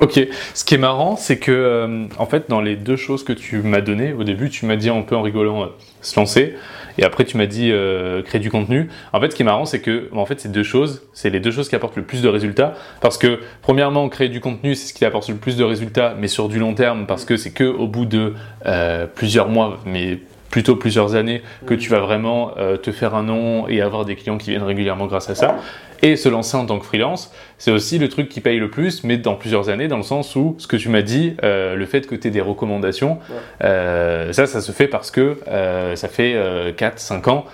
[0.00, 0.20] Ok,
[0.54, 3.58] ce qui est marrant, c'est que euh, en fait, dans les deux choses que tu
[3.58, 5.70] m'as données au début, tu m'as dit un peu en rigolant
[6.00, 6.54] se lancer.
[6.98, 8.88] Et après, tu m'as dit euh, créer du contenu.
[9.12, 11.40] En fait, ce qui est marrant, c'est que en fait, ces deux choses, c'est les
[11.40, 12.74] deux choses qui apportent le plus de résultats.
[13.00, 16.28] Parce que, premièrement, créer du contenu, c'est ce qui apporte le plus de résultats, mais
[16.28, 18.34] sur du long terme, parce que c'est que au bout de
[18.66, 20.18] euh, plusieurs mois, mais
[20.50, 24.16] plutôt plusieurs années, que tu vas vraiment euh, te faire un nom et avoir des
[24.16, 25.58] clients qui viennent régulièrement grâce à ça
[26.02, 29.04] et se lancer en tant que freelance, c'est aussi le truc qui paye le plus,
[29.04, 31.84] mais dans plusieurs années, dans le sens où ce que tu m'as dit, euh, le
[31.84, 33.18] fait que tu aies des recommandations,
[33.62, 36.34] euh, ça, ça se fait parce que euh, ça fait
[36.72, 37.44] 4-5 ans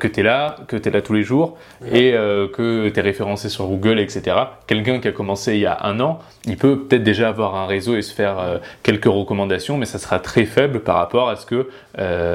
[0.00, 1.58] que tu es là, que tu es là tous les jours,
[1.92, 4.34] et que tu es référencé sur Google, etc.
[4.66, 7.66] Quelqu'un qui a commencé il y a un an, il peut peut-être déjà avoir un
[7.66, 11.44] réseau et se faire quelques recommandations, mais ça sera très faible par rapport à ce
[11.44, 11.68] que,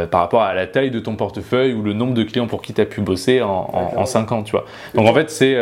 [0.06, 2.76] par rapport à la taille de ton portefeuille ou le nombre de clients pour qui
[2.76, 4.66] tu as pu bosser en, en, 5 ans, tu vois.
[4.94, 5.58] Donc en fait, c'est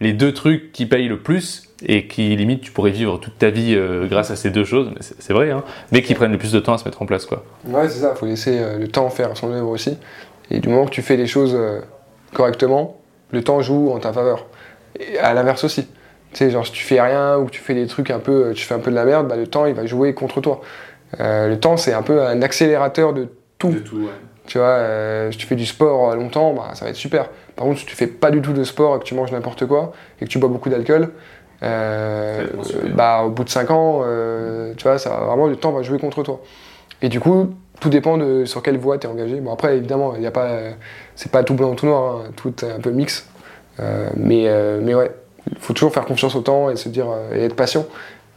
[0.00, 3.50] les deux trucs qui payent le plus et qui limite tu pourrais vivre toute ta
[3.50, 5.62] vie euh, grâce à ces deux choses, c'est vrai, hein,
[5.92, 7.26] mais qui prennent le plus de temps à se mettre en place.
[7.26, 7.44] Quoi.
[7.66, 9.96] Ouais, c'est ça, il faut laisser euh, le temps faire son œuvre aussi.
[10.50, 11.56] Et du moment que tu fais les choses
[12.32, 12.96] correctement,
[13.32, 14.46] le temps joue en ta faveur.
[14.98, 15.86] Et à l'inverse aussi.
[16.32, 18.52] Tu sais, genre si tu fais rien ou que tu fais des trucs un peu,
[18.54, 20.62] tu fais un peu de la merde, bah, le temps il va jouer contre toi.
[21.18, 23.72] le temps c'est un peu un accélérateur de tout.
[23.72, 24.12] De tout ouais.
[24.46, 24.82] Tu vois,
[25.30, 27.28] si tu fais du sport longtemps, bah, ça va être super.
[27.58, 29.66] Par contre, si tu fais pas du tout de sport et que tu manges n'importe
[29.66, 31.10] quoi et que tu bois beaucoup d'alcool,
[31.64, 32.46] euh,
[32.94, 35.82] bah, au bout de 5 ans, euh, tu vois, ça va vraiment, le temps va
[35.82, 36.40] jouer contre toi.
[37.02, 39.40] Et du coup, tout dépend de sur quelle voie tu es engagé.
[39.40, 40.56] Bon, après, évidemment, il y a pas,
[41.16, 42.30] c'est pas tout blanc ou tout noir, hein.
[42.36, 43.28] tout est un peu mix.
[43.80, 44.46] Euh, mais,
[44.80, 45.10] mais ouais,
[45.50, 47.86] Il faut toujours faire confiance au temps et se dire et être patient,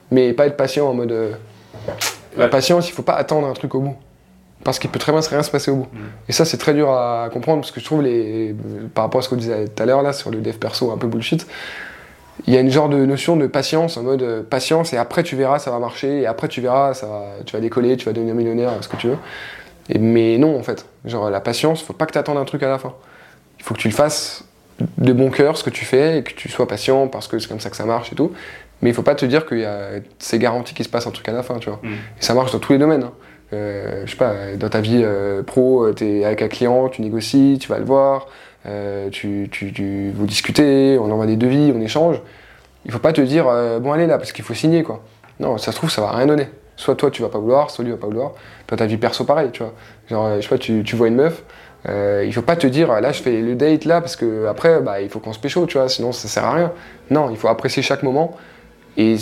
[0.10, 1.14] mais pas être patient en mode
[2.38, 3.96] la patience, il faut pas attendre un truc au bout.
[4.64, 5.88] Parce qu'il peut très bien rien se passer au bout.
[5.92, 6.00] Mm.
[6.30, 8.56] Et ça, c'est très dur à comprendre parce que je trouve, les,
[8.94, 10.98] par rapport à ce qu'on disait tout à l'heure là sur le dev perso un
[10.98, 11.48] peu bullshit,
[12.48, 15.24] il y a une genre de notion de patience, en mode euh, patience, et après
[15.24, 18.06] tu verras, ça va marcher, et après tu verras, ça va, tu vas décoller, tu
[18.06, 19.18] vas devenir millionnaire, ce que tu veux.
[19.90, 20.86] Et, mais non, en fait.
[21.06, 22.94] Genre, la patience, faut pas que tu attendes un truc à la fin.
[23.60, 24.46] Il faut que tu le fasses
[24.98, 27.48] de bon cœur, ce que tu fais, et que tu sois patient parce que c'est
[27.48, 28.32] comme ça que ça marche et tout.
[28.82, 31.34] Mais il faut pas te dire que c'est garanti qu'il se passe un truc à
[31.34, 31.80] la fin, tu vois.
[31.84, 31.94] Mm.
[31.94, 33.04] Et ça marche dans tous les domaines.
[33.04, 33.14] Hein.
[33.54, 37.02] Euh, je sais pas, dans ta vie euh, pro, tu es avec un client, tu
[37.02, 38.28] négocies, tu vas le voir,
[38.66, 42.22] euh, tu, tu, vous discutez, on envoie des devis, on échange.
[42.86, 43.46] Il faut pas te dire,
[43.80, 45.04] bon allez là, parce qu'il faut signer quoi.
[45.40, 46.48] Non, ça se trouve, ça va rien donner.
[46.78, 48.32] Soit toi tu vas pas vouloir, soit lui va pas vouloir.
[48.68, 49.74] Dans ta vie perso, pareil, tu vois.
[50.10, 51.44] Genre, je sais pas, tu, tu vois une meuf,
[51.90, 54.82] euh, il faut pas te dire là je fais le date là parce que après
[54.82, 56.72] bah, il faut qu'on se pécho tu vois sinon ça sert à rien
[57.10, 58.38] non il faut apprécier chaque moment
[58.98, 59.16] et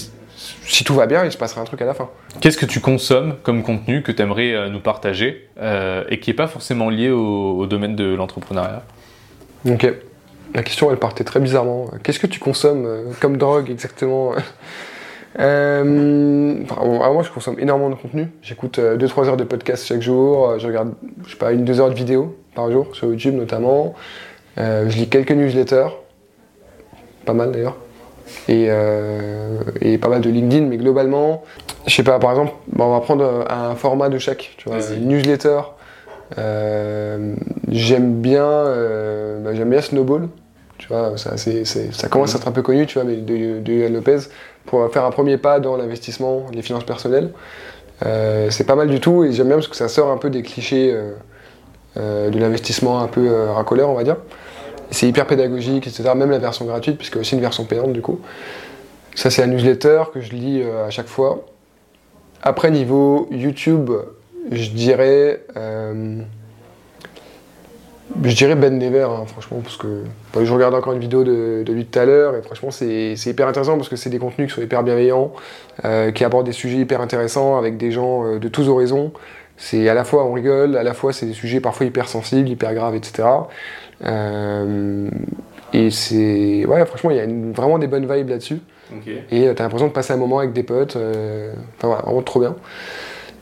[0.66, 2.10] si tout va bien, il se passera un truc à la fin.
[2.40, 6.30] Qu'est-ce que tu consommes comme contenu que tu aimerais euh, nous partager euh, et qui
[6.30, 8.84] n'est pas forcément lié au, domaine de l'entrepreneuriat?
[9.68, 9.92] Ok.
[10.54, 11.92] La question, elle partait très bizarrement.
[12.04, 14.32] Qu'est-ce que tu consommes euh, comme drogue exactement?
[15.38, 18.28] Moi, je consomme énormément de contenu.
[18.42, 20.58] J'écoute 2-3 heures de podcast chaque jour.
[20.58, 20.94] Je regarde,
[21.26, 23.94] je sais pas, une 2 heures de vidéos par jour sur YouTube notamment.
[24.58, 25.90] je lis quelques newsletters.
[27.26, 27.78] Pas mal d'ailleurs.
[28.50, 31.44] Euh, et, pas mal de LinkedIn, mais globalement,
[31.86, 35.08] je sais pas, par exemple, on va prendre un format de chaque, tu vois, une
[35.08, 35.62] newsletter.
[36.38, 37.36] Euh,
[37.70, 40.30] j'aime bien, euh, bah, j'aime bien Snowball,
[40.78, 44.20] tu vois, ça, ça commence à être un peu connu, tu vois, de, de Lopez,
[44.66, 47.32] pour faire un premier pas dans l'investissement, les finances personnelles.
[48.02, 50.44] c'est pas mal du tout, et j'aime bien parce que ça sort un peu des
[50.44, 50.96] clichés
[51.96, 54.18] de l'investissement un peu racoleur, on va dire.
[54.92, 56.12] C'est hyper pédagogique, etc.
[56.16, 58.20] Même la version gratuite, puisque aussi une version payante du coup.
[59.16, 61.46] Ça, c'est la newsletter que je lis euh, à chaque fois.
[62.42, 63.92] Après, niveau YouTube,
[64.50, 65.44] je dirais.
[65.58, 66.22] Euh,
[68.24, 70.04] je dirais Ben Never, hein, franchement, parce que
[70.34, 73.48] bah, je regarde encore une vidéo de, lui tout à l'heure, et franchement, c'est hyper
[73.48, 75.32] intéressant parce que c'est des contenus qui sont hyper bienveillants,
[75.86, 79.12] euh, qui abordent des sujets hyper intéressants avec des gens de tous horizons.
[79.58, 82.48] C'est à la fois on rigole, à la fois c'est des sujets parfois hyper sensibles,
[82.48, 83.28] hyper graves, etc.
[84.06, 85.10] Euh,
[85.74, 86.66] et c'est.
[86.66, 88.60] Ouais, franchement, il y a vraiment des bonnes vibes là-dessus.
[89.32, 90.96] Et euh, t'as l'impression de passer un moment avec des potes.
[90.96, 92.56] Euh, enfin, voilà, vraiment trop bien.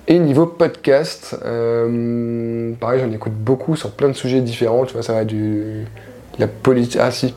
[0.10, 4.86] Et niveau podcast, pareil, j'en écoute beaucoup sur plein de sujets différents.
[4.86, 5.86] Tu vois, ça va du.
[6.40, 7.00] La politique.
[7.02, 7.34] Ah, si.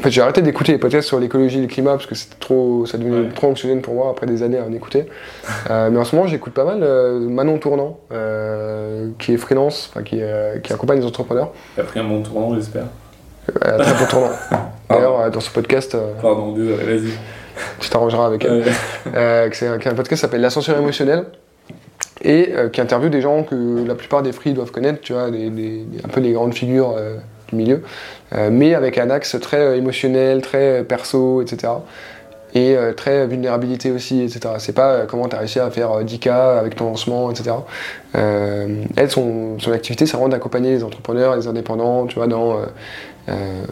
[0.00, 2.38] En fait, j'ai arrêté d'écouter les podcasts sur l'écologie et le climat parce que c'était
[2.40, 5.06] trop, ça devenait trop anxiogène pour moi après des années à en écouter.
[5.68, 9.92] Euh, mais en ce moment, j'écoute pas mal euh, Manon Tournant, euh, qui est freelance,
[10.04, 10.20] qui,
[10.62, 11.52] qui, accompagne les entrepreneurs.
[11.76, 12.84] Elle a pris un bon tournant, j'espère.
[13.62, 14.30] Elle a très bon tournant.
[14.90, 15.96] D'ailleurs, dans ce podcast.
[16.20, 17.12] Pardon, désolé, vas-y.
[17.78, 18.64] Tu t'arrangeras avec elle.
[19.52, 21.26] c'est un, un, podcast qui s'appelle L'ascenseur émotionnel
[22.22, 26.08] et qui interviewe des gens que la plupart des free doivent connaître, tu vois, un
[26.10, 26.96] peu les grandes figures
[27.52, 27.82] milieu,
[28.34, 31.72] euh, mais avec un axe très euh, émotionnel, très euh, perso, etc
[32.52, 34.54] et très vulnérabilité aussi, etc.
[34.58, 37.54] C'est pas comment tu as réussi à faire 10K avec ton lancement, etc.
[38.12, 42.56] elle, son, son activité, c'est vraiment d'accompagner les entrepreneurs, les indépendants, tu vois, dans,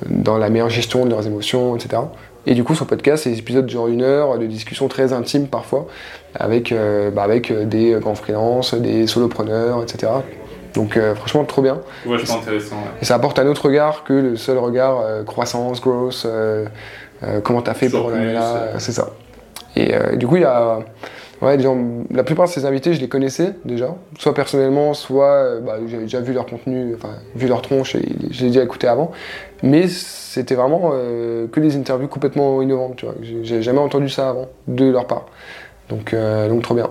[0.07, 2.03] dans la meilleure gestion de leurs émotions, etc.
[2.47, 5.13] Et du coup, son podcast, c'est des épisodes de genre une heure, de discussions très
[5.13, 5.89] intimes parfois,
[6.37, 6.73] avec,
[7.13, 10.07] bah, avec des grands freelances, des solopreneurs, etc.
[10.79, 11.81] Donc euh, franchement, trop bien.
[12.07, 12.77] Vachement intéressant.
[13.03, 16.67] Et ça apporte un autre regard que le seul regard euh, croissance, growth, euh,
[17.43, 19.11] comment tu as fait pour en là, c'est ça.
[19.75, 20.79] Et du coup, il y a...
[21.41, 21.57] Ouais,
[22.11, 26.21] la plupart de ces invités, je les connaissais déjà, soit personnellement, soit bah, j'avais déjà
[26.21, 29.13] vu leur contenu, enfin, vu leur tronche et je l'ai déjà écouté avant.
[29.63, 33.15] Mais c'était vraiment que des interviews complètement innovantes, tu vois.
[33.23, 35.27] J'ai jamais entendu ça avant, de leur part.
[35.91, 36.13] Donc,
[36.49, 36.91] donc trop bien.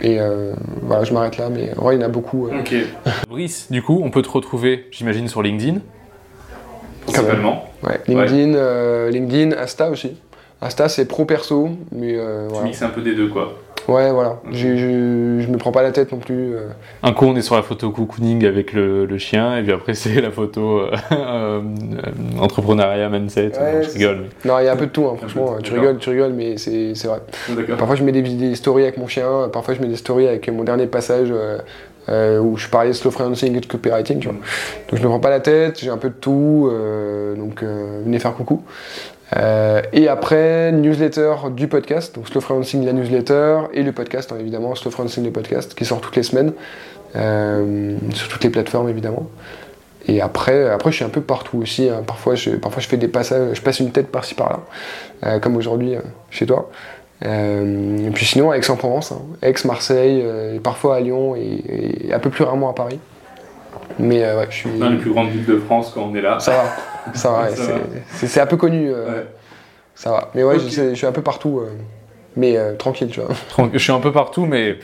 [0.00, 0.52] Et euh,
[0.82, 2.48] voilà, je m'arrête là, mais en vrai, il y en a beaucoup.
[2.48, 2.74] Ok.
[3.28, 5.80] Brice, du coup, on peut te retrouver, j'imagine, sur LinkedIn
[7.06, 7.70] Principalement.
[7.82, 10.16] Ouais, LinkedIn, euh, LinkedIn, Insta aussi.
[10.60, 12.16] Insta, c'est pro perso, mais.
[12.16, 13.58] Euh, tu mixes un peu des deux, quoi.
[13.88, 14.40] Ouais, voilà.
[14.50, 16.54] Je, je, me prends pas la tête non plus.
[16.54, 16.68] Euh.
[17.02, 19.94] Un coup, on est sur la photo cocooning avec le, le chien, et puis après,
[19.94, 21.60] c'est la photo euh, euh,
[22.40, 23.52] entrepreneuriat, mindset.
[23.54, 24.24] je rigole.
[24.44, 25.56] Non, il y a un peu de tout, hein, franchement.
[25.62, 27.20] Tu rigoles, tu rigoles, mais c'est vrai.
[27.78, 30.48] Parfois, je mets des, des, stories avec mon chien, parfois, je mets des stories avec
[30.50, 31.32] mon dernier passage.
[32.08, 34.36] où je parlais slow freelancing et de copywriting, tu vois.
[34.90, 36.70] Donc je me prends pas la tête, j'ai un peu de tout,
[37.36, 38.62] donc venez faire coucou.
[39.34, 44.36] Euh, et après, newsletter du podcast, donc Slow Freelancing la newsletter, et le podcast, hein,
[44.38, 46.52] évidemment, Slow Freelancing le podcast, qui sort toutes les semaines,
[47.16, 49.26] euh, sur toutes les plateformes évidemment.
[50.08, 51.88] Et après, après, je suis un peu partout aussi.
[51.88, 52.04] Hein.
[52.06, 54.60] Parfois, je, parfois, je fais des passages, je passe une tête par-ci par-là,
[55.24, 55.94] euh, comme aujourd'hui
[56.30, 56.70] chez toi.
[57.24, 59.22] et puis sinon, Aix-en-Provence, hein.
[59.42, 60.24] Aix, Marseille,
[60.62, 63.00] parfois à Lyon et, un peu plus rarement à Paris.
[63.98, 64.78] Mais ouais, je suis.
[64.78, 66.38] Dans les plus grandes villes de France quand on est là.
[66.40, 67.48] Ça va, ça va.
[68.12, 68.90] c'est un peu connu.
[69.94, 70.30] Ça va.
[70.34, 71.62] Mais ouais, je, je, suis un peu partout.
[72.36, 73.70] Mais euh, tranquille, tu vois.
[73.72, 74.78] je suis un peu partout, mais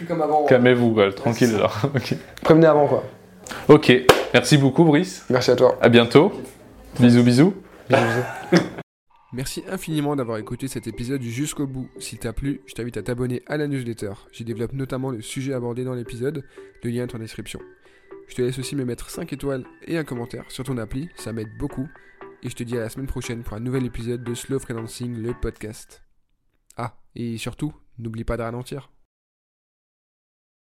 [0.48, 1.54] calmez-vous, tranquille.
[1.54, 1.82] Alors.
[2.42, 3.04] Prévenez avant, quoi.
[3.68, 3.92] Ok,
[4.32, 5.26] merci beaucoup, Brice.
[5.28, 5.76] Merci à toi.
[5.80, 6.32] À bientôt.
[6.98, 7.54] Bisous, bisous.
[9.34, 11.88] Merci infiniment d'avoir écouté cet épisode jusqu'au bout.
[11.98, 14.12] S'il t'a plu, je t'invite à t'abonner à la newsletter.
[14.30, 16.44] J'y développe notamment le sujet abordé dans l'épisode.
[16.84, 17.58] Le lien est en description.
[18.32, 21.34] Je te laisse aussi me mettre 5 étoiles et un commentaire sur ton appli, ça
[21.34, 21.86] m'aide beaucoup.
[22.42, 25.20] Et je te dis à la semaine prochaine pour un nouvel épisode de Slow Freelancing,
[25.20, 26.02] le podcast.
[26.78, 28.91] Ah, et surtout, n'oublie pas de ralentir.